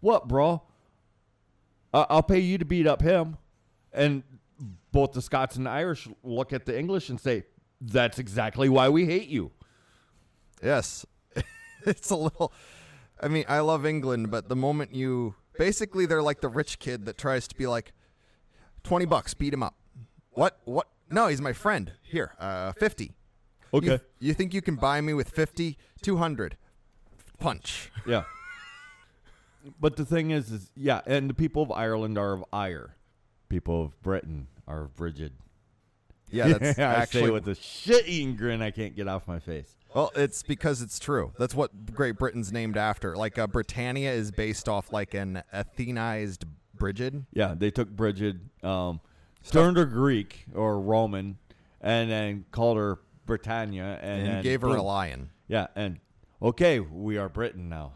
"What, 0.00 0.26
bro? 0.28 0.62
I- 1.94 2.06
I'll 2.10 2.22
pay 2.22 2.40
you 2.40 2.58
to 2.58 2.64
beat 2.64 2.86
up 2.86 3.00
him." 3.02 3.36
And 3.92 4.22
both 4.92 5.12
the 5.12 5.22
Scots 5.22 5.56
and 5.56 5.64
the 5.66 5.70
Irish 5.70 6.08
look 6.22 6.52
at 6.52 6.66
the 6.66 6.76
English 6.78 7.08
and 7.08 7.20
say, 7.20 7.44
"That's 7.80 8.18
exactly 8.18 8.68
why 8.68 8.88
we 8.88 9.06
hate 9.06 9.28
you." 9.28 9.52
yes, 10.62 11.06
it's 11.86 12.10
a 12.10 12.16
little. 12.16 12.52
I 13.20 13.28
mean, 13.28 13.44
I 13.48 13.60
love 13.60 13.84
England, 13.84 14.30
but 14.30 14.48
the 14.48 14.56
moment 14.56 14.94
you 14.94 15.34
basically 15.58 16.06
they're 16.06 16.22
like 16.22 16.40
the 16.40 16.48
rich 16.48 16.78
kid 16.78 17.04
that 17.06 17.18
tries 17.18 17.48
to 17.48 17.56
be 17.56 17.66
like, 17.66 17.92
twenty 18.82 19.06
bucks, 19.06 19.34
beat 19.34 19.52
him 19.52 19.62
up. 19.62 19.74
What? 20.30 20.58
What? 20.64 20.88
No, 21.10 21.28
he's 21.28 21.40
my 21.40 21.52
friend. 21.52 21.92
Here, 22.02 22.34
uh, 22.38 22.72
fifty. 22.72 23.12
Okay. 23.72 23.86
You, 23.86 24.00
you 24.20 24.34
think 24.34 24.54
you 24.54 24.62
can 24.62 24.76
buy 24.76 25.00
me 25.00 25.12
with 25.14 25.30
50? 25.30 25.76
200. 26.02 26.56
Punch. 27.38 27.90
Yeah. 28.06 28.24
But 29.78 29.96
the 29.96 30.06
thing 30.06 30.30
is, 30.30 30.50
is 30.50 30.70
yeah, 30.74 31.02
and 31.04 31.28
the 31.28 31.34
people 31.34 31.62
of 31.62 31.70
Ireland 31.70 32.16
are 32.16 32.32
of 32.32 32.44
ire. 32.54 32.96
People 33.50 33.82
of 33.82 34.00
Britain 34.00 34.46
are 34.66 34.84
of 34.84 34.96
Brigid. 34.96 35.32
Yeah, 36.30 36.56
that's 36.56 36.78
I 36.78 36.82
actually 36.82 37.24
say 37.24 37.30
with 37.30 37.48
a 37.48 37.54
shit-eating 37.54 38.36
grin 38.36 38.62
I 38.62 38.70
can't 38.70 38.96
get 38.96 39.08
off 39.08 39.28
my 39.28 39.40
face. 39.40 39.76
Well, 39.98 40.12
it's 40.14 40.44
because 40.44 40.80
it's 40.80 41.00
true. 41.00 41.32
That's 41.40 41.56
what 41.56 41.92
Great 41.92 42.18
Britain's 42.18 42.52
named 42.52 42.76
after. 42.76 43.16
Like 43.16 43.36
uh, 43.36 43.48
Britannia 43.48 44.12
is 44.12 44.30
based 44.30 44.68
off 44.68 44.92
like 44.92 45.12
an 45.12 45.42
Athenized 45.52 46.44
Brigid. 46.72 47.26
Yeah, 47.32 47.54
they 47.56 47.72
took 47.72 47.88
Bridget, 47.88 48.36
um, 48.62 49.00
turned 49.50 49.76
her 49.76 49.86
Greek 49.86 50.46
or 50.54 50.78
Roman, 50.78 51.38
and 51.80 52.08
then 52.08 52.44
called 52.52 52.76
her 52.76 53.00
Britannia, 53.26 53.98
and, 54.00 54.22
And, 54.22 54.28
then 54.28 54.42
gave 54.44 54.60
her 54.60 54.68
a 54.68 54.82
lion. 54.82 55.30
Yeah, 55.48 55.66
and 55.74 55.98
okay, 56.40 56.78
we 56.78 57.18
are 57.18 57.28
Britain 57.28 57.68
now. 57.68 57.94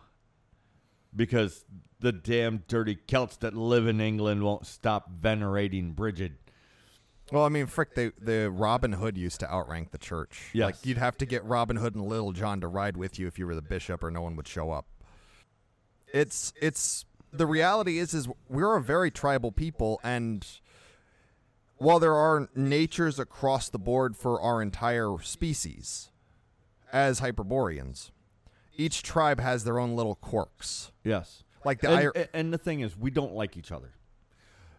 Because 1.14 1.64
the 2.00 2.10
damn 2.10 2.64
dirty 2.66 2.96
Celts 2.96 3.36
that 3.36 3.54
live 3.54 3.86
in 3.86 4.00
England 4.00 4.42
won't 4.42 4.66
stop 4.66 5.08
venerating 5.08 5.92
Bridget. 5.92 6.32
Well, 7.32 7.44
I 7.44 7.48
mean, 7.48 7.66
frick, 7.66 7.94
they, 7.94 8.12
the 8.20 8.50
Robin 8.50 8.92
Hood 8.92 9.16
used 9.16 9.40
to 9.40 9.50
outrank 9.50 9.90
the 9.90 9.98
church. 9.98 10.50
Yes. 10.52 10.66
Like, 10.66 10.86
you'd 10.86 10.98
have 10.98 11.16
to 11.16 11.26
get 11.26 11.42
Robin 11.44 11.76
Hood 11.76 11.94
and 11.94 12.06
Little 12.06 12.32
John 12.32 12.60
to 12.60 12.68
ride 12.68 12.94
with 12.98 13.18
you 13.18 13.26
if 13.26 13.38
you 13.38 13.46
were 13.46 13.54
the 13.54 13.62
bishop, 13.62 14.04
or 14.04 14.10
no 14.10 14.20
one 14.20 14.36
would 14.36 14.46
show 14.46 14.70
up. 14.70 14.84
It's 16.12 16.52
it's 16.60 17.06
the 17.32 17.46
reality 17.46 17.98
is 17.98 18.12
is 18.12 18.28
we're 18.50 18.76
a 18.76 18.82
very 18.82 19.10
tribal 19.10 19.50
people, 19.50 19.98
and 20.04 20.46
while 21.78 21.98
there 21.98 22.14
are 22.14 22.50
natures 22.54 23.18
across 23.18 23.70
the 23.70 23.78
board 23.78 24.14
for 24.14 24.38
our 24.38 24.60
entire 24.60 25.16
species, 25.22 26.10
as 26.92 27.20
Hyperboreans, 27.20 28.10
each 28.76 29.02
tribe 29.02 29.40
has 29.40 29.64
their 29.64 29.78
own 29.78 29.96
little 29.96 30.16
quirks. 30.16 30.92
Yes. 31.02 31.44
Like 31.64 31.80
the 31.80 31.90
and, 31.92 32.04
Ir- 32.04 32.28
and 32.34 32.52
the 32.52 32.58
thing 32.58 32.80
is, 32.80 32.94
we 32.94 33.10
don't 33.10 33.32
like 33.34 33.56
each 33.56 33.72
other. 33.72 33.92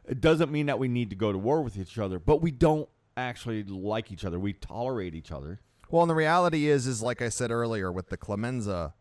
It 0.08 0.20
doesn't 0.22 0.52
mean 0.52 0.66
that 0.66 0.80
we 0.80 0.88
need 0.88 1.10
to 1.12 1.16
go 1.16 1.32
to 1.32 1.38
war 1.38 1.62
with 1.62 1.78
each 1.78 1.98
other, 1.98 2.20
but 2.20 2.42
we 2.42 2.52
don't 2.52 2.90
actually 3.16 3.64
like 3.64 4.12
each 4.12 4.26
other. 4.26 4.40
We 4.40 4.54
tolerate 4.54 5.16
each 5.16 5.32
other. 5.32 5.60
Well, 5.90 6.02
and 6.04 6.10
the 6.10 6.16
reality 6.16 6.68
is, 6.68 6.88
is 6.88 7.02
like 7.02 7.22
I 7.22 7.30
said 7.30 7.52
earlier 7.52 7.92
with 7.92 8.10
the 8.10 8.18
Clemenza 8.18 8.94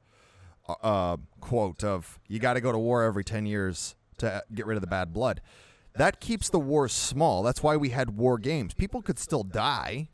uh, 0.68 0.74
uh, 0.82 1.16
quote 1.40 1.82
of 1.82 2.20
"you 2.28 2.38
got 2.38 2.54
to 2.54 2.60
go 2.60 2.70
to 2.72 2.78
war 2.78 3.02
every 3.02 3.24
ten 3.24 3.46
years 3.46 3.94
to 4.18 4.42
get 4.54 4.66
rid 4.66 4.76
of 4.76 4.80
the 4.82 4.86
bad 4.86 5.12
blood." 5.12 5.40
That 5.94 6.20
keeps 6.20 6.48
the 6.48 6.58
wars 6.60 6.92
small. 6.92 7.42
That's 7.42 7.62
why 7.62 7.76
we 7.76 7.90
had 7.90 8.16
war 8.16 8.38
games. 8.38 8.72
People 8.72 9.02
could 9.02 9.18
still 9.18 9.42
die, 9.42 10.08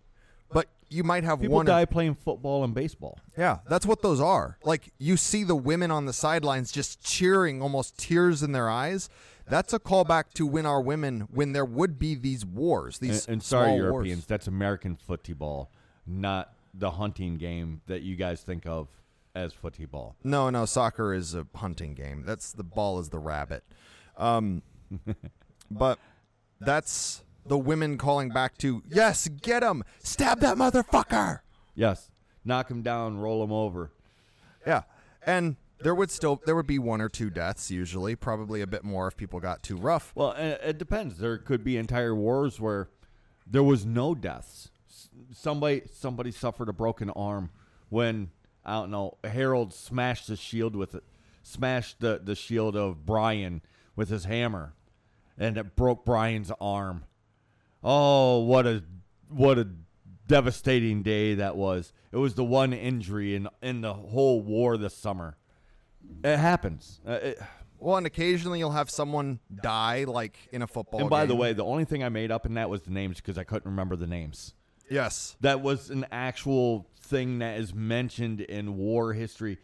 but 0.51 0.67
you 0.89 1.05
might 1.05 1.23
have 1.23 1.41
People 1.41 1.57
one. 1.57 1.67
or- 1.67 1.69
die 1.69 1.85
playing 1.85 2.15
football 2.17 2.65
and 2.65 2.75
baseball. 2.75 3.19
yeah, 3.37 3.59
that's 3.69 3.85
what 3.87 4.01
those 4.03 4.21
are. 4.21 4.59
Like 4.65 4.93
you 4.99 5.17
see 5.17 5.45
the 5.45 5.55
women 5.57 5.91
on 5.91 6.07
the 6.07 6.13
sidelines 6.13 6.73
just 6.73 7.01
cheering, 7.05 7.61
almost 7.63 7.99
tears 7.99 8.43
in 8.43 8.53
their 8.53 8.71
eyes. 8.71 9.09
That's 9.51 9.73
a 9.73 9.79
callback 9.79 10.33
to 10.35 10.47
when 10.47 10.67
our 10.67 10.81
women, 10.81 11.29
when 11.31 11.53
there 11.53 11.65
would 11.65 11.99
be 11.99 12.15
these 12.15 12.45
wars, 12.45 12.99
these 12.99 13.27
And, 13.27 13.35
and 13.35 13.43
sorry, 13.43 13.75
Europeans, 13.77 14.19
wars. 14.19 14.27
that's 14.27 14.47
American 14.47 14.97
football, 14.97 15.71
not 16.07 16.55
the 16.75 16.93
hunting 16.93 17.39
game 17.39 17.81
that 17.87 18.03
you 18.03 18.17
guys 18.17 18.43
think 18.43 18.67
of 18.67 18.89
as 19.35 19.53
football. 19.53 20.17
No, 20.25 20.51
no, 20.51 20.65
soccer 20.65 21.15
is 21.15 21.35
a 21.35 21.47
hunting 21.55 21.95
game. 21.95 22.25
That's 22.27 22.53
the 22.53 22.65
ball 22.65 22.99
is 22.99 23.09
the 23.09 23.19
rabbit. 23.19 23.65
Um, 24.17 24.63
but 25.71 25.99
that's 26.61 27.23
the 27.47 27.59
women 27.59 27.99
calling 27.99 28.31
back 28.31 28.59
to 28.59 28.83
yes, 28.89 29.29
get 29.29 29.63
him, 29.63 29.85
stab 30.03 30.41
that 30.41 30.57
motherfucker. 30.57 31.41
Yes. 31.75 32.11
Knock 32.45 32.71
him 32.71 32.83
down, 32.83 33.19
roll 33.19 33.43
him 33.45 33.53
over. 33.53 33.91
Yeah, 34.67 34.83
and 35.23 35.57
there 35.81 35.95
would 35.95 36.11
still 36.11 36.41
there 36.45 36.57
would 36.57 36.67
be 36.67 36.79
one 36.79 37.01
or 37.01 37.09
two 37.09 37.31
deaths 37.31 37.71
usually, 37.71 38.17
probably 38.17 38.61
a 38.61 38.67
bit 38.67 38.85
more 38.85 39.09
if 39.09 39.17
people 39.17 39.41
got 39.41 39.63
too 39.63 39.77
rough. 39.77 40.13
Well, 40.15 40.33
it, 40.33 40.79
depends. 40.79 41.19
There 41.19 41.39
could 41.39 41.63
be 41.63 41.77
entire 41.77 42.15
wars 42.15 42.61
where 42.61 42.89
there 43.47 43.63
was 43.63 43.87
no 43.87 44.15
deaths. 44.15 44.71
Somebody 45.33 45.83
somebody 45.93 46.31
suffered 46.31 46.69
a 46.69 46.73
broken 46.73 47.11
arm 47.11 47.51
when 47.89 48.31
I 48.65 48.75
don't 48.75 48.91
know 48.91 49.19
Harold 49.25 49.73
smashed 49.73 50.29
the 50.29 50.37
shield 50.37 50.75
with 50.75 50.95
it, 50.95 51.05
smashed 51.43 52.01
the 52.01 52.21
the 52.23 52.35
shield 52.35 52.77
of 52.77 53.07
Brian 53.07 53.63
with 53.95 54.09
his 54.09 54.25
hammer, 54.25 54.75
and 55.37 55.57
it 55.57 55.77
broke 55.77 56.05
Brian's 56.05 56.53
arm. 56.61 57.05
Oh, 57.85 58.41
what 58.41 58.67
a 58.67 58.83
what 59.29 59.59
a 59.59 59.69
devastating 60.27 61.03
day 61.03 61.35
that 61.35 61.57
was. 61.57 61.93
It 62.11 62.17
was 62.17 62.35
the 62.35 62.45
one 62.45 62.73
injury 62.73 63.37
in 63.37 63.49
in 63.63 63.83
the 63.83 63.95
whole 63.95 64.41
war 64.41 64.77
this 64.77 64.95
summer. 64.97 65.37
It 66.25 66.37
happens. 66.37 67.01
Uh, 67.07 67.13
it, 67.13 67.39
Well, 67.79 67.97
and 67.97 68.07
occasionally 68.07 68.59
you'll 68.59 68.73
have 68.73 68.91
someone 68.91 69.39
die, 69.63 70.05
like 70.05 70.37
in 70.53 70.63
a 70.63 70.67
football. 70.67 71.01
and 71.01 71.11
by 71.11 71.27
the 71.27 71.37
way, 71.37 71.53
the 71.53 71.65
only 71.65 71.85
thing 71.85 72.03
I 72.03 72.09
made 72.09 72.31
up 72.31 72.45
in 72.47 72.55
that 72.55 72.69
was 72.69 72.83
the 72.83 72.91
names 72.91 73.17
because 73.19 73.39
I 73.39 73.45
couldn't 73.45 73.71
remember 73.71 73.95
the 73.97 74.07
names. 74.07 74.55
yes, 74.91 75.37
That 75.41 75.61
was 75.61 75.91
an 75.91 76.07
actual 76.11 76.89
thing 77.01 77.39
that 77.39 77.59
is 77.59 77.73
mentioned 77.75 78.41
in 78.41 78.77
war 78.77 79.13
history. 79.13 79.59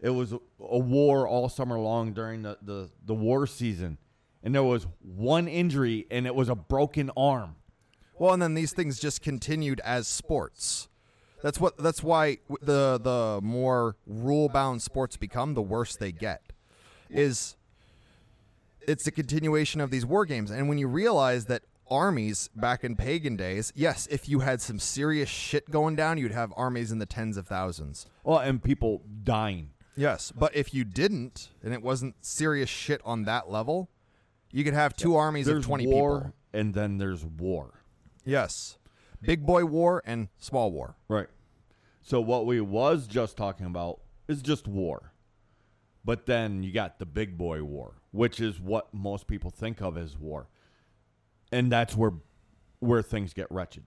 It 0.00 0.10
was 0.10 0.32
a, 0.32 0.40
a 0.60 0.78
war 0.78 1.28
all 1.28 1.48
summer 1.48 1.78
long 1.78 2.12
during 2.12 2.42
the, 2.42 2.58
the, 2.62 2.90
the 3.04 3.14
war 3.14 3.46
season. 3.46 3.98
And 4.42 4.54
there 4.54 4.62
was 4.64 4.86
one 5.02 5.46
injury, 5.46 6.06
and 6.10 6.26
it 6.26 6.34
was 6.34 6.48
a 6.48 6.54
broken 6.54 7.10
arm. 7.16 7.56
Well, 8.18 8.32
and 8.32 8.40
then 8.42 8.54
these 8.54 8.72
things 8.72 8.98
just 8.98 9.20
continued 9.22 9.80
as 9.84 10.08
sports. 10.08 10.88
That's 11.42 11.60
what. 11.60 11.76
That's 11.78 12.02
why 12.02 12.38
the 12.60 12.98
the 13.02 13.40
more 13.42 13.96
rule 14.06 14.48
bound 14.48 14.82
sports 14.82 15.16
become, 15.16 15.54
the 15.54 15.62
worse 15.62 15.96
they 15.96 16.12
get. 16.12 16.42
Is 17.08 17.56
it's 18.86 19.06
a 19.06 19.10
continuation 19.10 19.80
of 19.80 19.90
these 19.90 20.04
war 20.06 20.24
games, 20.24 20.50
and 20.50 20.68
when 20.68 20.78
you 20.78 20.88
realize 20.88 21.46
that 21.46 21.62
armies 21.90 22.48
back 22.54 22.84
in 22.84 22.94
pagan 22.96 23.36
days, 23.36 23.72
yes, 23.74 24.06
if 24.10 24.28
you 24.28 24.40
had 24.40 24.60
some 24.60 24.78
serious 24.78 25.28
shit 25.28 25.70
going 25.70 25.96
down, 25.96 26.18
you'd 26.18 26.30
have 26.32 26.52
armies 26.56 26.92
in 26.92 26.98
the 26.98 27.06
tens 27.06 27.36
of 27.36 27.46
thousands. 27.46 28.06
Well, 28.22 28.38
and 28.38 28.62
people 28.62 29.02
dying. 29.24 29.70
Yes, 29.96 30.32
but 30.34 30.54
if 30.54 30.72
you 30.72 30.84
didn't, 30.84 31.50
and 31.62 31.74
it 31.74 31.82
wasn't 31.82 32.14
serious 32.24 32.70
shit 32.70 33.00
on 33.04 33.24
that 33.24 33.50
level, 33.50 33.90
you 34.52 34.62
could 34.64 34.72
have 34.74 34.96
two 34.96 35.16
armies 35.16 35.46
There's 35.46 35.58
of 35.58 35.64
twenty 35.64 35.86
war, 35.86 36.18
people. 36.18 36.34
and 36.52 36.74
then 36.74 36.98
there's 36.98 37.24
war. 37.24 37.82
Yes, 38.24 38.78
big 39.22 39.44
boy 39.46 39.64
war 39.64 40.02
and 40.04 40.28
small 40.38 40.70
war. 40.72 40.96
Right. 41.08 41.28
So 42.02 42.20
what 42.20 42.46
we 42.46 42.60
was 42.60 43.06
just 43.06 43.36
talking 43.36 43.66
about 43.66 44.00
is 44.28 44.42
just 44.42 44.66
war. 44.66 45.12
But 46.04 46.26
then 46.26 46.62
you 46.62 46.72
got 46.72 46.98
the 46.98 47.06
big 47.06 47.36
boy 47.36 47.62
war, 47.62 47.94
which 48.10 48.40
is 48.40 48.58
what 48.58 48.92
most 48.94 49.26
people 49.26 49.50
think 49.50 49.82
of 49.82 49.98
as 49.98 50.16
war. 50.18 50.48
And 51.52 51.70
that's 51.70 51.94
where 51.96 52.12
where 52.78 53.02
things 53.02 53.34
get 53.34 53.46
wretched. 53.50 53.84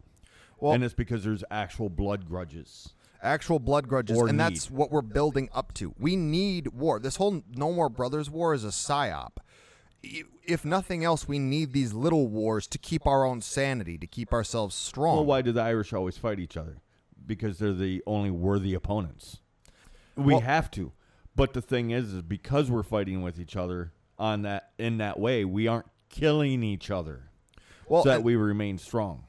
Well- 0.60 0.74
and 0.74 0.84
it's 0.84 0.94
because 0.94 1.24
there's 1.24 1.44
actual 1.50 1.90
blood 1.90 2.28
grudges. 2.28 2.94
actual 3.24 3.58
blood 3.58 3.88
grudges, 3.88 4.20
and 4.20 4.38
that's 4.40 4.70
what 4.70 4.92
we're 4.92 5.02
building 5.02 5.50
up 5.54 5.74
to. 5.76 5.96
We 5.98 6.16
need 6.18 6.68
war. 6.68 7.00
This 7.00 7.16
whole 7.16 7.42
No 7.56 7.72
More 7.72 7.90
Brothers 7.90 8.30
war 8.30 8.54
is 8.54 8.64
a 8.66 8.68
psyop. 8.68 9.38
If 10.04 10.66
nothing 10.66 11.04
else, 11.04 11.28
we 11.28 11.40
need 11.40 11.72
these 11.72 11.94
little 11.94 12.28
wars 12.28 12.68
to 12.68 12.78
keep 12.78 13.08
our 13.08 13.26
own 13.26 13.42
sanity, 13.42 13.98
to 13.98 14.08
keep 14.08 14.34
ourselves 14.34 14.76
strong. 14.76 15.16
Well, 15.16 15.26
why 15.26 15.42
do 15.42 15.52
the 15.52 15.62
Irish 15.62 15.94
always 15.94 16.18
fight 16.18 16.40
each 16.40 16.58
other? 16.58 16.82
Because 17.26 17.60
they're 17.60 17.74
the 17.74 18.04
only 18.06 18.30
worthy 18.30 18.74
opponents. 18.74 19.40
We 20.16 20.34
Well- 20.34 20.42
have 20.42 20.70
to. 20.72 20.92
But 21.36 21.54
the 21.54 21.62
thing 21.62 21.92
is, 21.92 22.14
is 22.14 22.22
because 22.22 22.70
we're 22.70 22.84
fighting 22.84 23.24
with 23.24 23.40
each 23.40 23.56
other 23.56 23.94
on 24.20 24.44
that 24.44 24.72
in 24.78 24.98
that 24.98 25.20
way, 25.20 25.44
we 25.46 25.68
aren't 25.68 25.88
killing 26.10 26.62
each 26.62 26.92
other. 26.92 27.32
Well, 27.88 28.04
so 28.04 28.10
that 28.10 28.18
and- 28.18 28.26
we 28.26 28.36
remain 28.36 28.78
strong. 28.78 29.24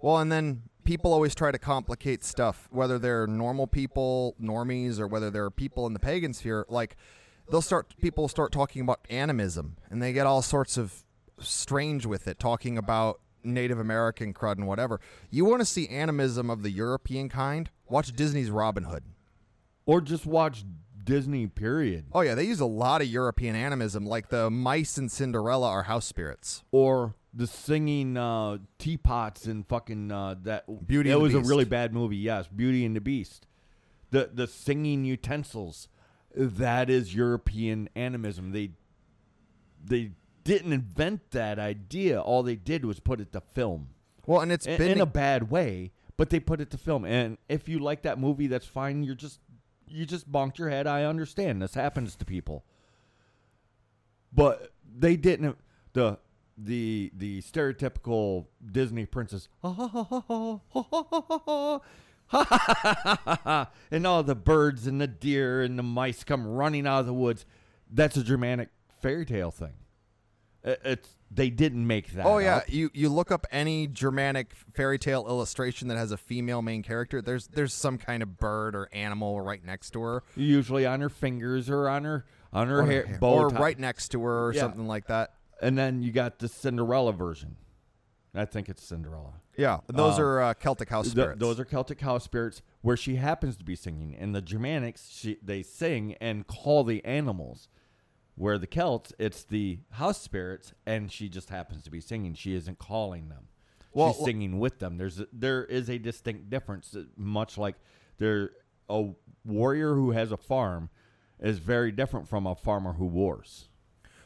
Well, 0.00 0.18
and 0.18 0.32
then 0.32 0.62
people 0.84 1.12
always 1.12 1.34
try 1.34 1.52
to 1.52 1.58
complicate 1.58 2.24
stuff, 2.24 2.68
whether 2.72 2.98
they're 2.98 3.26
normal 3.26 3.66
people, 3.66 4.34
normies, 4.40 4.98
or 4.98 5.06
whether 5.06 5.30
they're 5.30 5.50
people 5.50 5.86
in 5.86 5.92
the 5.92 6.00
pagan 6.00 6.32
sphere. 6.34 6.66
Like, 6.68 6.96
they'll 7.50 7.62
start, 7.62 7.94
people 8.00 8.28
start 8.28 8.52
talking 8.52 8.82
about 8.82 9.00
animism, 9.10 9.76
and 9.90 10.02
they 10.02 10.12
get 10.12 10.26
all 10.26 10.42
sorts 10.42 10.76
of 10.76 11.04
strange 11.38 12.06
with 12.06 12.26
it, 12.28 12.38
talking 12.38 12.78
about 12.78 13.20
Native 13.42 13.78
American 13.78 14.32
crud 14.32 14.56
and 14.56 14.66
whatever. 14.66 15.00
You 15.30 15.44
want 15.44 15.60
to 15.60 15.66
see 15.66 15.88
animism 15.88 16.50
of 16.50 16.62
the 16.62 16.70
European 16.70 17.28
kind? 17.28 17.70
Watch 17.88 18.12
Disney's 18.12 18.50
Robin 18.50 18.84
Hood. 18.84 19.04
Or 19.86 20.00
just 20.00 20.24
watch 20.24 20.64
Disney, 21.02 21.46
period. 21.46 22.06
Oh, 22.12 22.22
yeah, 22.22 22.34
they 22.34 22.44
use 22.44 22.60
a 22.60 22.66
lot 22.66 23.02
of 23.02 23.08
European 23.08 23.54
animism, 23.54 24.06
like 24.06 24.30
the 24.30 24.50
mice 24.50 24.96
in 24.96 25.08
Cinderella 25.08 25.68
are 25.68 25.82
house 25.82 26.06
spirits. 26.06 26.64
Or 26.70 27.14
the 27.34 27.46
singing 27.46 28.16
uh, 28.16 28.58
teapots 28.78 29.44
and 29.44 29.66
fucking 29.68 30.10
uh, 30.10 30.36
that. 30.42 30.86
Beauty 30.86 31.10
It 31.10 31.14
and 31.14 31.20
the 31.20 31.24
was 31.24 31.34
a 31.34 31.40
really 31.40 31.64
bad 31.64 31.92
movie. 31.92 32.16
Yes, 32.16 32.46
Beauty 32.48 32.84
and 32.84 32.96
the 32.96 33.00
Beast. 33.00 33.46
The 34.10 34.30
the 34.32 34.46
singing 34.46 35.04
utensils. 35.04 35.88
That 36.34 36.90
is 36.90 37.14
European 37.14 37.88
animism. 37.94 38.52
They 38.52 38.70
they 39.84 40.12
didn't 40.42 40.72
invent 40.72 41.30
that 41.30 41.58
idea. 41.58 42.20
All 42.20 42.42
they 42.42 42.56
did 42.56 42.84
was 42.84 43.00
put 43.00 43.20
it 43.20 43.32
to 43.32 43.40
film. 43.40 43.88
Well, 44.26 44.40
and 44.40 44.50
it's 44.52 44.66
in, 44.66 44.78
been 44.78 44.92
in 44.92 45.00
a 45.00 45.06
bad 45.06 45.50
way, 45.50 45.92
but 46.16 46.30
they 46.30 46.40
put 46.40 46.60
it 46.60 46.70
to 46.70 46.78
film. 46.78 47.04
And 47.04 47.38
if 47.48 47.68
you 47.68 47.78
like 47.78 48.02
that 48.02 48.18
movie, 48.18 48.46
that's 48.46 48.66
fine. 48.66 49.02
You're 49.02 49.14
just 49.14 49.40
you 49.88 50.06
just 50.06 50.30
bonked 50.30 50.58
your 50.58 50.70
head. 50.70 50.86
I 50.86 51.04
understand. 51.04 51.62
This 51.62 51.74
happens 51.74 52.16
to 52.16 52.24
people. 52.24 52.64
But 54.32 54.72
they 54.96 55.16
didn't 55.16 55.56
the 55.92 56.18
the 56.56 57.12
the 57.16 57.42
stereotypical 57.42 58.46
Disney 58.64 59.06
princess 59.06 59.48
and 63.90 64.06
all 64.06 64.22
the 64.22 64.34
birds 64.34 64.86
and 64.86 65.00
the 65.00 65.06
deer 65.06 65.62
and 65.62 65.78
the 65.78 65.82
mice 65.82 66.24
come 66.24 66.46
running 66.46 66.86
out 66.86 67.00
of 67.00 67.06
the 67.06 67.14
woods. 67.14 67.44
That's 67.90 68.16
a 68.16 68.22
Germanic 68.24 68.68
fairy 69.00 69.24
tale 69.24 69.50
thing. 69.50 69.74
It's 70.64 71.08
they 71.30 71.50
didn't 71.50 71.86
make 71.86 72.12
that. 72.12 72.24
Oh 72.24 72.38
yeah, 72.38 72.56
up. 72.58 72.72
you 72.72 72.90
you 72.94 73.08
look 73.10 73.30
up 73.30 73.46
any 73.50 73.86
Germanic 73.86 74.54
fairy 74.72 74.98
tale 74.98 75.26
illustration 75.28 75.88
that 75.88 75.98
has 75.98 76.10
a 76.10 76.16
female 76.16 76.62
main 76.62 76.82
character. 76.82 77.20
There's 77.20 77.48
there's 77.48 77.74
some 77.74 77.98
kind 77.98 78.22
of 78.22 78.38
bird 78.38 78.74
or 78.74 78.88
animal 78.92 79.40
right 79.42 79.62
next 79.62 79.90
to 79.90 80.00
her, 80.02 80.22
usually 80.36 80.86
on 80.86 81.00
her 81.02 81.10
fingers 81.10 81.68
or 81.68 81.88
on 81.88 82.04
her 82.04 82.24
on 82.52 82.68
her 82.68 82.80
or, 82.80 82.86
hair, 82.86 83.04
hair- 83.06 83.18
bow 83.18 83.34
or 83.34 83.48
right 83.48 83.78
next 83.78 84.08
to 84.12 84.22
her, 84.22 84.46
or 84.46 84.54
Yeah. 84.54 84.60
something 84.60 84.86
like 84.86 85.06
that. 85.08 85.34
And 85.60 85.76
then 85.76 86.02
you 86.02 86.12
got 86.12 86.38
the 86.38 86.48
Cinderella 86.48 87.12
version. 87.12 87.56
I 88.34 88.44
think 88.44 88.68
it's 88.68 88.82
Cinderella. 88.82 89.34
Yeah, 89.56 89.78
those 89.86 90.14
Um, 90.18 90.24
are 90.24 90.42
uh, 90.42 90.54
Celtic 90.54 90.88
house 90.88 91.04
Th- 91.06 91.12
spirits. 91.12 91.38
those 91.40 91.60
are 91.60 91.64
Celtic 91.64 92.00
house 92.00 92.24
spirits 92.24 92.62
where 92.82 92.96
she 92.96 93.16
happens 93.16 93.56
to 93.58 93.64
be 93.64 93.76
singing. 93.76 94.12
In 94.14 94.32
the 94.32 94.42
Germanics, 94.42 95.08
she, 95.10 95.38
they 95.42 95.62
sing 95.62 96.14
and 96.20 96.46
call 96.46 96.82
the 96.84 97.04
animals. 97.04 97.68
Where 98.36 98.58
the 98.58 98.66
Celts, 98.66 99.12
it's 99.16 99.44
the 99.44 99.78
house 99.92 100.20
spirits, 100.20 100.72
and 100.84 101.12
she 101.12 101.28
just 101.28 101.50
happens 101.50 101.84
to 101.84 101.90
be 101.90 102.00
singing. 102.00 102.34
She 102.34 102.56
isn't 102.56 102.80
calling 102.80 103.28
them. 103.28 103.44
Well, 103.92 104.12
She's 104.12 104.24
singing 104.24 104.58
with 104.58 104.80
them. 104.80 104.96
There's 104.98 105.20
a, 105.20 105.28
there 105.32 105.64
is 105.64 105.88
a 105.88 105.98
distinct 105.98 106.50
difference. 106.50 106.96
uh, 106.96 107.04
Much 107.16 107.56
like 107.56 107.76
there, 108.18 108.50
a 108.88 109.10
warrior 109.44 109.94
who 109.94 110.10
has 110.10 110.32
a 110.32 110.36
farm 110.36 110.88
is 111.38 111.58
very 111.58 111.92
different 111.92 112.28
from 112.28 112.44
a 112.44 112.56
farmer 112.56 112.94
who 112.94 113.06
wars. 113.06 113.68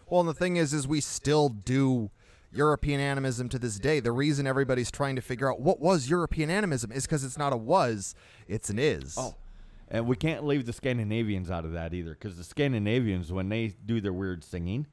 Well, 0.06 0.20
and 0.20 0.28
the 0.30 0.32
thing 0.32 0.56
is, 0.56 0.72
is 0.72 0.88
we 0.88 1.02
still 1.02 1.50
do 1.50 2.10
European 2.50 3.00
animism 3.00 3.48
to 3.50 3.58
this 3.58 3.78
day. 3.78 4.00
The 4.00 4.12
reason 4.12 4.46
everybody's 4.46 4.90
trying 4.90 5.16
to 5.16 5.22
figure 5.22 5.50
out 5.50 5.60
what 5.60 5.80
was 5.80 6.08
European 6.08 6.50
animism 6.50 6.92
is 6.92 7.04
because 7.04 7.24
it's 7.24 7.38
not 7.38 7.52
a 7.52 7.56
was, 7.56 8.14
it's 8.46 8.70
an 8.70 8.78
is. 8.78 9.14
Oh, 9.18 9.34
and 9.90 10.06
we 10.06 10.16
can't 10.16 10.44
leave 10.44 10.66
the 10.66 10.72
Scandinavians 10.72 11.50
out 11.50 11.64
of 11.64 11.72
that 11.72 11.94
either, 11.94 12.10
because 12.10 12.36
the 12.36 12.44
Scandinavians, 12.44 13.32
when 13.32 13.48
they 13.48 13.68
do 13.84 14.00
their 14.00 14.12
weird 14.12 14.44
singing, 14.44 14.86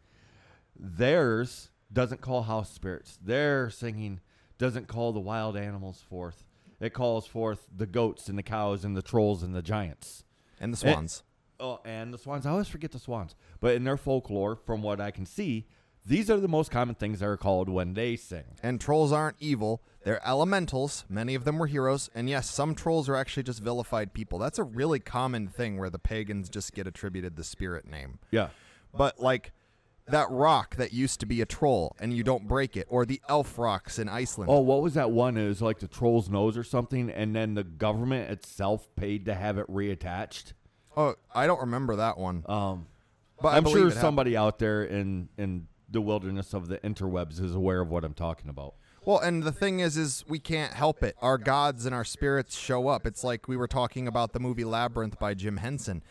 theirs 0.78 1.70
doesn't 1.91 2.22
call 2.22 2.43
house 2.43 2.72
spirits. 2.72 3.18
Their 3.22 3.70
singing 3.70 4.22
doesn't 4.58 4.88
call 4.88 5.12
the 5.12 5.20
wild 5.20 5.58
animals 5.58 6.01
forth. 6.10 6.47
It 6.80 6.93
calls 6.93 7.26
forth 7.26 7.68
the 7.76 7.86
goats 7.86 8.30
and 8.30 8.38
the 8.38 8.43
cows 8.43 8.84
and 8.84 8.95
the 8.95 9.01
trolls 9.01 9.43
and 9.43 9.56
the 9.56 9.62
giants. 9.62 10.24
and 10.60 10.74
the 10.74 10.88
eh, 10.88 10.91
swans. 10.91 11.24
Oh, 11.60 11.80
and 11.86 12.14
the 12.14 12.18
swans. 12.18 12.45
I 12.45 12.51
always 12.51 12.68
forget 12.68 12.91
the 12.91 12.99
swans. 12.99 13.36
But 13.60 13.76
in 13.76 13.84
their 13.84 13.97
folklore, 13.97 14.56
from 14.56 14.82
what 14.82 14.99
I 14.99 15.12
can 15.12 15.26
see, 15.26 15.68
these 16.06 16.30
are 16.30 16.38
the 16.39 16.47
most 16.47 16.72
common 16.72 16.95
things 16.95 17.20
that 17.20 17.26
are 17.28 17.38
called 17.38 17.68
when 17.70 17.93
they 17.93 18.16
sing. 18.16 18.43
and 18.64 18.80
trolls 18.80 19.12
aren't 19.12 19.38
evil. 19.39 19.82
They're 20.03 20.22
elementals. 20.28 21.03
Many 21.10 21.34
of 21.34 21.45
them 21.45 21.58
were 21.58 21.66
heroes. 21.68 22.12
And 22.14 22.30
yes, 22.30 22.47
some 22.49 22.76
trolls 22.76 23.10
are 23.10 23.16
actually 23.16 23.41
just 23.43 23.64
vilified 23.64 24.14
people. 24.14 24.38
That's 24.38 24.60
a 24.60 24.64
really 24.64 24.99
common 24.99 25.47
thing 25.47 25.78
where 25.80 25.89
the 25.89 25.97
pagans 25.97 26.47
just 26.47 26.74
get 26.74 26.86
attributed 26.86 27.36
the 27.36 27.43
spirit 27.43 27.88
name. 27.88 28.20
Yeah. 28.30 28.49
But 28.95 29.20
like 29.20 29.51
that 30.08 30.30
rock 30.30 30.76
that 30.76 30.93
used 30.93 31.20
to 31.22 31.26
be 31.26 31.41
a 31.41 31.45
troll 31.47 31.95
and 31.99 32.14
you 32.14 32.24
don't 32.24 32.47
break 32.47 32.78
it, 32.78 32.86
or 32.88 33.03
the 33.08 33.20
elf 33.28 33.58
rocks 33.58 33.97
in 33.97 34.08
Iceland. 34.08 34.51
Oh, 34.51 34.60
what 34.60 34.84
was 34.84 34.93
that 34.93 35.10
one? 35.10 35.36
It 35.38 35.47
was 35.47 35.60
like 35.64 35.80
the 35.80 35.88
troll's 35.88 36.30
nose 36.30 36.56
or 36.56 36.64
something, 36.64 37.10
and 37.10 37.36
then 37.36 37.56
the 37.56 37.64
government 37.64 38.30
itself 38.30 38.88
paid 38.95 39.26
to 39.26 39.34
have 39.34 39.58
it 39.58 39.68
reattached. 39.68 40.53
Oh, 40.95 41.16
I 41.34 41.47
don't 41.47 41.62
remember 41.62 41.95
that 41.95 42.20
one. 42.20 42.43
Um, 42.47 42.86
But 43.41 43.56
I'm 43.56 43.64
sure 43.66 43.78
it 43.80 43.84
happened. 43.86 44.01
somebody 44.01 44.38
out 44.38 44.60
there 44.60 44.84
in 44.84 45.30
in 45.39 45.68
the 45.89 46.01
wilderness 46.01 46.53
of 46.53 46.67
the 46.67 46.77
interwebs 46.79 47.41
is 47.41 47.53
aware 47.55 47.81
of 47.81 47.89
what 47.89 48.03
I'm 48.03 48.13
talking 48.13 48.49
about. 48.49 48.75
Well, 49.05 49.19
and 49.19 49.43
the 49.43 49.51
thing 49.51 49.81
is, 49.81 49.97
is 49.97 50.23
we 50.27 50.39
can't 50.39 50.73
help 50.73 51.03
it. 51.03 51.15
Our 51.21 51.38
gods 51.38 51.86
and 51.86 51.93
our 51.93 52.03
spirits 52.03 52.57
show 52.57 52.88
up. 52.88 53.05
It's 53.05 53.23
like 53.23 53.47
we 53.47 53.55
were 53.55 53.67
talking 53.67 54.07
about 54.07 54.33
the 54.33 54.39
movie 54.39 54.63
Labyrinth 54.63 55.19
by 55.19 55.36
Jim 55.36 55.57
Henson. 55.57 56.01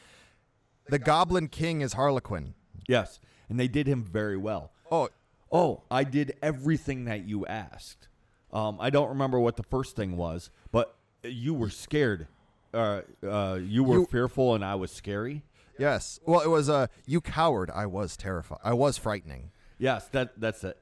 The 0.89 0.99
Goblin 1.01 1.49
King 1.49 1.81
is 1.81 1.95
Harlequin. 1.95 2.55
Yes, 2.89 3.19
and 3.49 3.59
they 3.59 3.69
did 3.69 3.87
him 3.87 4.03
very 4.05 4.37
well. 4.37 4.71
Oh, 4.91 5.09
Oh, 5.53 5.83
I 5.89 6.03
did 6.03 6.37
everything 6.43 7.05
that 7.05 7.29
you 7.29 7.47
asked. 7.47 8.09
Um, 8.53 8.77
I 8.81 8.91
don't 8.91 9.09
remember 9.11 9.39
what 9.39 9.57
the 9.57 9.63
first 9.63 9.95
thing 9.95 10.17
was, 10.17 10.51
but 10.73 10.97
you 11.23 11.55
were 11.55 11.71
scared. 11.71 12.27
Uh, 12.73 13.03
uh, 13.25 13.61
you 13.63 13.85
were 13.85 13.99
You- 14.01 14.07
fearful, 14.07 14.55
and 14.57 14.65
I 14.65 14.75
was 14.75 14.91
scary. 14.91 15.43
yes. 15.79 16.19
Well, 16.27 16.41
it 16.41 16.49
was 16.49 16.69
uh, 16.69 16.89
you 17.07 17.21
coward. 17.21 17.71
I 17.73 17.87
was 17.87 18.17
terrified. 18.17 18.59
I 18.65 18.73
was 18.75 18.99
frightening. 18.99 19.51
Yes, 19.85 20.09
that 20.13 20.41
that's 20.41 20.65
it. 20.65 20.79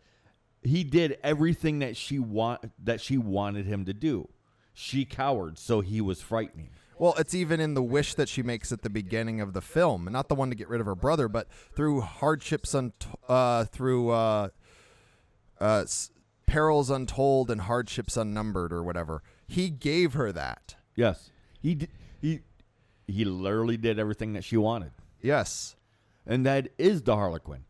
He 0.62 0.84
did 0.84 1.18
everything 1.24 1.80
that 1.80 1.96
she 1.96 2.20
want 2.20 2.70
that 2.84 3.00
she 3.00 3.18
wanted 3.18 3.66
him 3.66 3.84
to 3.86 3.92
do. 3.92 4.28
She 4.74 5.04
cowered, 5.04 5.58
so 5.58 5.80
he 5.80 6.00
was 6.00 6.20
frightening. 6.22 6.70
Well, 7.00 7.14
it's 7.18 7.34
even 7.34 7.58
in 7.58 7.74
the 7.74 7.82
wish 7.82 8.14
that 8.14 8.28
she 8.28 8.44
makes 8.44 8.70
at 8.70 8.82
the 8.82 8.88
beginning 8.90 9.40
of 9.40 9.54
the 9.54 9.60
film, 9.60 10.04
not 10.12 10.28
the 10.28 10.36
one 10.36 10.50
to 10.50 10.54
get 10.54 10.68
rid 10.68 10.80
of 10.80 10.86
her 10.86 10.94
brother, 10.94 11.26
but 11.26 11.50
through 11.74 12.02
hardships, 12.02 12.74
unt- 12.74 13.06
uh, 13.28 13.64
through 13.64 14.10
uh, 14.10 14.48
uh, 15.60 15.80
s- 15.82 16.12
perils 16.46 16.88
untold 16.90 17.50
and 17.50 17.62
hardships 17.62 18.16
unnumbered, 18.16 18.72
or 18.72 18.84
whatever. 18.84 19.20
He 19.48 19.68
gave 19.68 20.12
her 20.14 20.30
that. 20.30 20.76
Yes, 20.94 21.30
he 21.60 21.74
did, 21.74 21.88
he 22.20 22.40
he 23.08 23.24
literally 23.24 23.76
did 23.76 23.98
everything 23.98 24.32
that 24.34 24.44
she 24.44 24.56
wanted, 24.56 24.92
Yes. 25.20 25.74
and 26.24 26.46
that 26.46 26.68
is 26.78 27.02
the 27.02 27.16
Harlequin. 27.16 27.64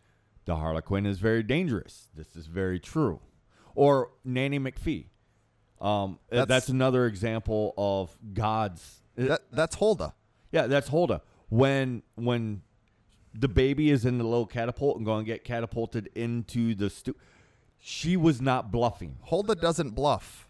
The 0.44 0.56
Harlequin 0.56 1.06
is 1.06 1.18
very 1.18 1.42
dangerous. 1.42 2.08
This 2.14 2.34
is 2.36 2.46
very 2.46 2.80
true. 2.80 3.20
Or 3.74 4.10
Nanny 4.24 4.58
McPhee. 4.58 5.06
Um, 5.80 6.18
that's, 6.30 6.48
That's- 6.48 6.68
another 6.68 7.06
example 7.06 7.74
of 7.76 8.16
God's. 8.34 9.02
That, 9.16 9.42
that's 9.52 9.76
Hulda. 9.76 10.14
yeah, 10.52 10.66
that's 10.66 10.88
Hulda. 10.88 11.22
When 11.48 12.02
when 12.14 12.62
the 13.34 13.48
baby 13.48 13.90
is 13.90 14.04
in 14.04 14.18
the 14.18 14.24
little 14.24 14.46
catapult 14.46 14.96
and 14.96 15.04
going 15.04 15.24
to 15.24 15.30
get 15.30 15.44
catapulted 15.44 16.08
into 16.14 16.74
the 16.74 16.88
stu- 16.88 17.16
she 17.78 18.16
was 18.16 18.40
not 18.40 18.70
bluffing. 18.70 19.16
Hulda 19.24 19.54
doesn't 19.56 19.90
bluff, 19.90 20.48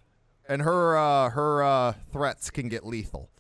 and 0.48 0.62
her 0.62 0.96
uh, 0.96 1.30
her 1.30 1.62
uh, 1.62 1.92
threats 2.12 2.50
can 2.50 2.68
get 2.68 2.86
lethal. 2.86 3.30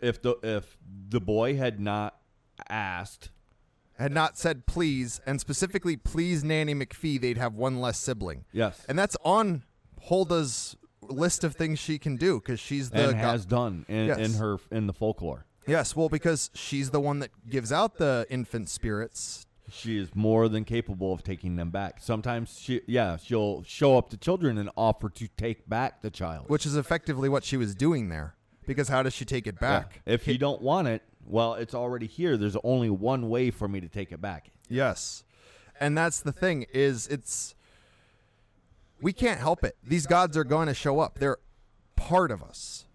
If 0.00 0.22
the 0.22 0.36
if 0.44 0.76
the 1.08 1.20
boy 1.20 1.56
had 1.56 1.80
not 1.80 2.18
asked 2.68 3.30
Had 3.98 4.12
not 4.12 4.36
said 4.38 4.66
please, 4.66 5.20
and 5.26 5.40
specifically 5.40 5.96
please 5.96 6.42
Nanny 6.42 6.74
McPhee, 6.74 7.20
they'd 7.20 7.38
have 7.38 7.54
one 7.54 7.80
less 7.80 7.98
sibling. 7.98 8.44
yes 8.52 8.84
And 8.88 8.98
that's 8.98 9.16
on 9.24 9.62
Hulda's 10.08 10.76
list 11.02 11.44
of 11.44 11.54
things 11.56 11.78
she 11.78 11.98
can 11.98 12.16
do 12.16 12.38
because 12.40 12.60
she's 12.60 12.90
the 12.90 13.04
and 13.08 13.12
go- 13.12 13.18
has 13.18 13.44
done 13.44 13.84
in, 13.88 14.06
Yes. 14.06 14.18
in 14.18 14.34
her 14.34 14.58
in 14.70 14.86
the 14.86 14.92
folklore. 14.92 15.46
yes, 15.66 15.94
well 15.96 16.08
because 16.08 16.50
she's 16.54 16.90
the 16.90 17.00
one 17.00 17.18
that 17.20 17.30
gives 17.48 17.72
out 17.72 17.98
the 17.98 18.26
infant 18.30 18.68
spirits. 18.68 19.46
She 19.70 19.96
is 19.98 20.14
more 20.14 20.48
than 20.48 20.64
capable 20.64 21.12
of 21.12 21.22
taking 21.22 21.56
them 21.56 21.70
back. 21.70 21.98
Sometimes 22.00 22.58
she 22.58 22.82
yeah, 22.86 23.16
she'll 23.16 23.62
show 23.62 23.96
up 23.96 24.10
to 24.10 24.16
children 24.16 24.58
and 24.58 24.68
offer 24.76 25.08
to 25.10 25.28
take 25.36 25.68
back 25.68 26.02
the 26.02 26.10
child. 26.10 26.48
Which 26.48 26.66
is 26.66 26.76
effectively 26.76 27.28
what 27.28 27.44
she 27.44 27.56
was 27.56 27.74
doing 27.74 28.08
there. 28.08 28.34
Because 28.66 28.88
how 28.88 29.02
does 29.02 29.12
she 29.14 29.24
take 29.24 29.46
it 29.46 29.58
back? 29.58 30.02
If 30.06 30.28
you 30.28 30.38
don't 30.38 30.62
want 30.62 30.86
it, 30.88 31.02
well, 31.26 31.54
it's 31.54 31.74
already 31.74 32.06
here. 32.06 32.36
There's 32.36 32.56
only 32.64 32.90
one 32.90 33.28
way 33.28 33.50
for 33.50 33.68
me 33.68 33.80
to 33.80 33.88
take 33.88 34.12
it 34.12 34.20
back. 34.20 34.50
Yes. 34.68 35.24
And 35.78 35.96
that's 35.96 36.20
the 36.20 36.32
thing 36.32 36.66
is 36.72 37.06
it's 37.08 37.54
we 39.00 39.12
can't 39.12 39.40
help 39.40 39.64
it. 39.64 39.76
These 39.82 40.06
gods 40.06 40.36
are 40.36 40.44
going 40.44 40.68
to 40.68 40.74
show 40.74 41.00
up. 41.00 41.18
They're 41.18 41.38
part 41.96 42.30
of 42.30 42.42
us. 42.42 42.86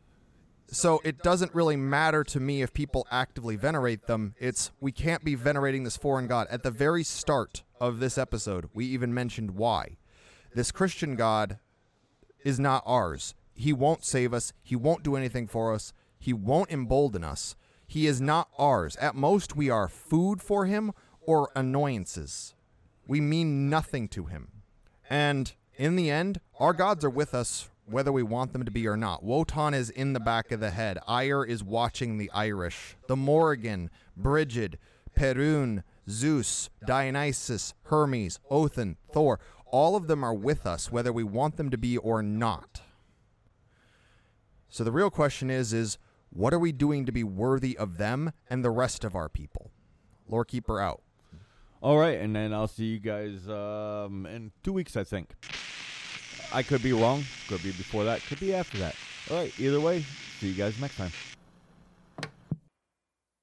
So 0.70 1.02
it 1.06 1.24
doesn't 1.24 1.56
really 1.56 1.78
matter 1.78 2.24
to 2.26 2.40
me 2.40 2.62
if 2.62 2.74
people 2.74 3.08
actively 3.10 3.56
venerate 3.56 4.08
them. 4.08 4.36
It's 4.38 4.72
we 4.82 4.92
can't 4.92 5.24
be 5.24 5.36
venerating 5.36 5.84
this 5.84 5.96
foreign 5.96 6.28
god. 6.28 6.48
At 6.50 6.64
the 6.64 6.72
very 6.72 7.04
start 7.04 7.64
of 7.80 8.00
this 8.00 8.18
episode, 8.18 8.70
we 8.74 8.86
even 8.86 9.14
mentioned 9.14 9.52
why. 9.52 9.98
This 10.54 10.72
Christian 10.72 11.16
god 11.16 11.60
is 12.44 12.60
not 12.60 12.84
ours. 12.86 13.34
He 13.54 13.72
won't 13.72 14.04
save 14.04 14.34
us. 14.34 14.52
He 14.62 14.76
won't 14.76 15.04
do 15.04 15.16
anything 15.16 15.48
for 15.48 15.74
us. 15.74 15.94
He 16.20 16.34
won't 16.34 16.72
embolden 16.72 17.24
us. 17.24 17.56
He 17.88 18.06
is 18.06 18.22
not 18.22 18.50
ours. 18.58 18.96
At 18.98 19.16
most, 19.16 19.56
we 19.56 19.70
are 19.70 19.88
food 19.88 20.42
for 20.42 20.66
him 20.66 20.92
or 21.22 21.50
annoyances. 21.56 22.54
We 23.08 23.22
mean 23.22 23.70
nothing 23.70 24.10
to 24.10 24.26
him. 24.26 24.50
And 25.10 25.54
in 25.76 25.96
the 25.96 26.12
end, 26.12 26.42
our 26.60 26.74
gods 26.74 27.06
are 27.06 27.10
with 27.10 27.34
us 27.34 27.70
whether 27.86 28.12
we 28.12 28.24
want 28.24 28.52
them 28.52 28.66
to 28.66 28.72
be 28.72 28.86
or 28.86 28.98
not. 28.98 29.24
Wotan 29.24 29.74
is 29.74 29.90
in 29.90 30.12
the 30.12 30.20
back 30.20 30.52
of 30.52 30.60
the 30.60 30.72
head. 30.72 31.00
Ire 31.08 31.46
is 31.46 31.64
watching 31.64 32.18
the 32.18 32.30
Irish. 32.34 32.98
The 33.08 33.16
Morrigan, 33.16 33.90
Brigid, 34.18 34.78
Perun, 35.18 35.84
Zeus, 36.10 36.70
Dionysus, 36.86 37.74
Hermes, 37.84 38.40
Othin, 38.52 38.98
Thor, 39.14 39.40
all 39.66 39.96
of 39.96 40.08
them 40.08 40.24
are 40.24 40.34
with 40.34 40.66
us 40.66 40.92
whether 40.92 41.14
we 41.14 41.24
want 41.24 41.58
them 41.58 41.70
to 41.70 41.78
be 41.78 41.98
or 41.98 42.22
not. 42.22 42.82
So 44.70 44.84
the 44.84 44.92
real 44.92 45.10
question 45.10 45.50
is 45.50 45.74
is 45.74 45.98
what 46.38 46.54
are 46.54 46.60
we 46.60 46.72
doing 46.72 47.06
to 47.08 47.12
be 47.12 47.24
worthy 47.24 47.76
of 47.76 47.98
them 47.98 48.32
and 48.48 48.64
the 48.64 48.70
rest 48.70 49.04
of 49.04 49.16
our 49.16 49.28
people? 49.28 49.72
Lorekeeper 50.30 50.80
out. 50.80 51.02
All 51.82 51.98
right, 51.98 52.20
and 52.20 52.36
then 52.36 52.54
I'll 52.54 52.68
see 52.68 52.86
you 52.86 53.00
guys 53.00 53.50
um, 53.50 54.28
in 54.28 54.52
two 54.64 54.72
weeks, 54.72 54.96
I 54.96 55.04
think. 55.04 55.34
I 56.54 56.62
could 56.62 56.84
be 56.84 56.94
wrong. 56.94 57.24
Could 57.48 57.64
be 57.64 57.72
before 57.72 58.04
that. 58.04 58.22
Could 58.22 58.40
be 58.40 58.54
after 58.54 58.78
that. 58.78 58.96
All 59.32 59.38
right. 59.38 59.60
Either 59.60 59.80
way, 59.80 60.06
see 60.40 60.50
you 60.50 60.54
guys 60.54 60.80
next 60.80 60.96
time. 60.96 61.12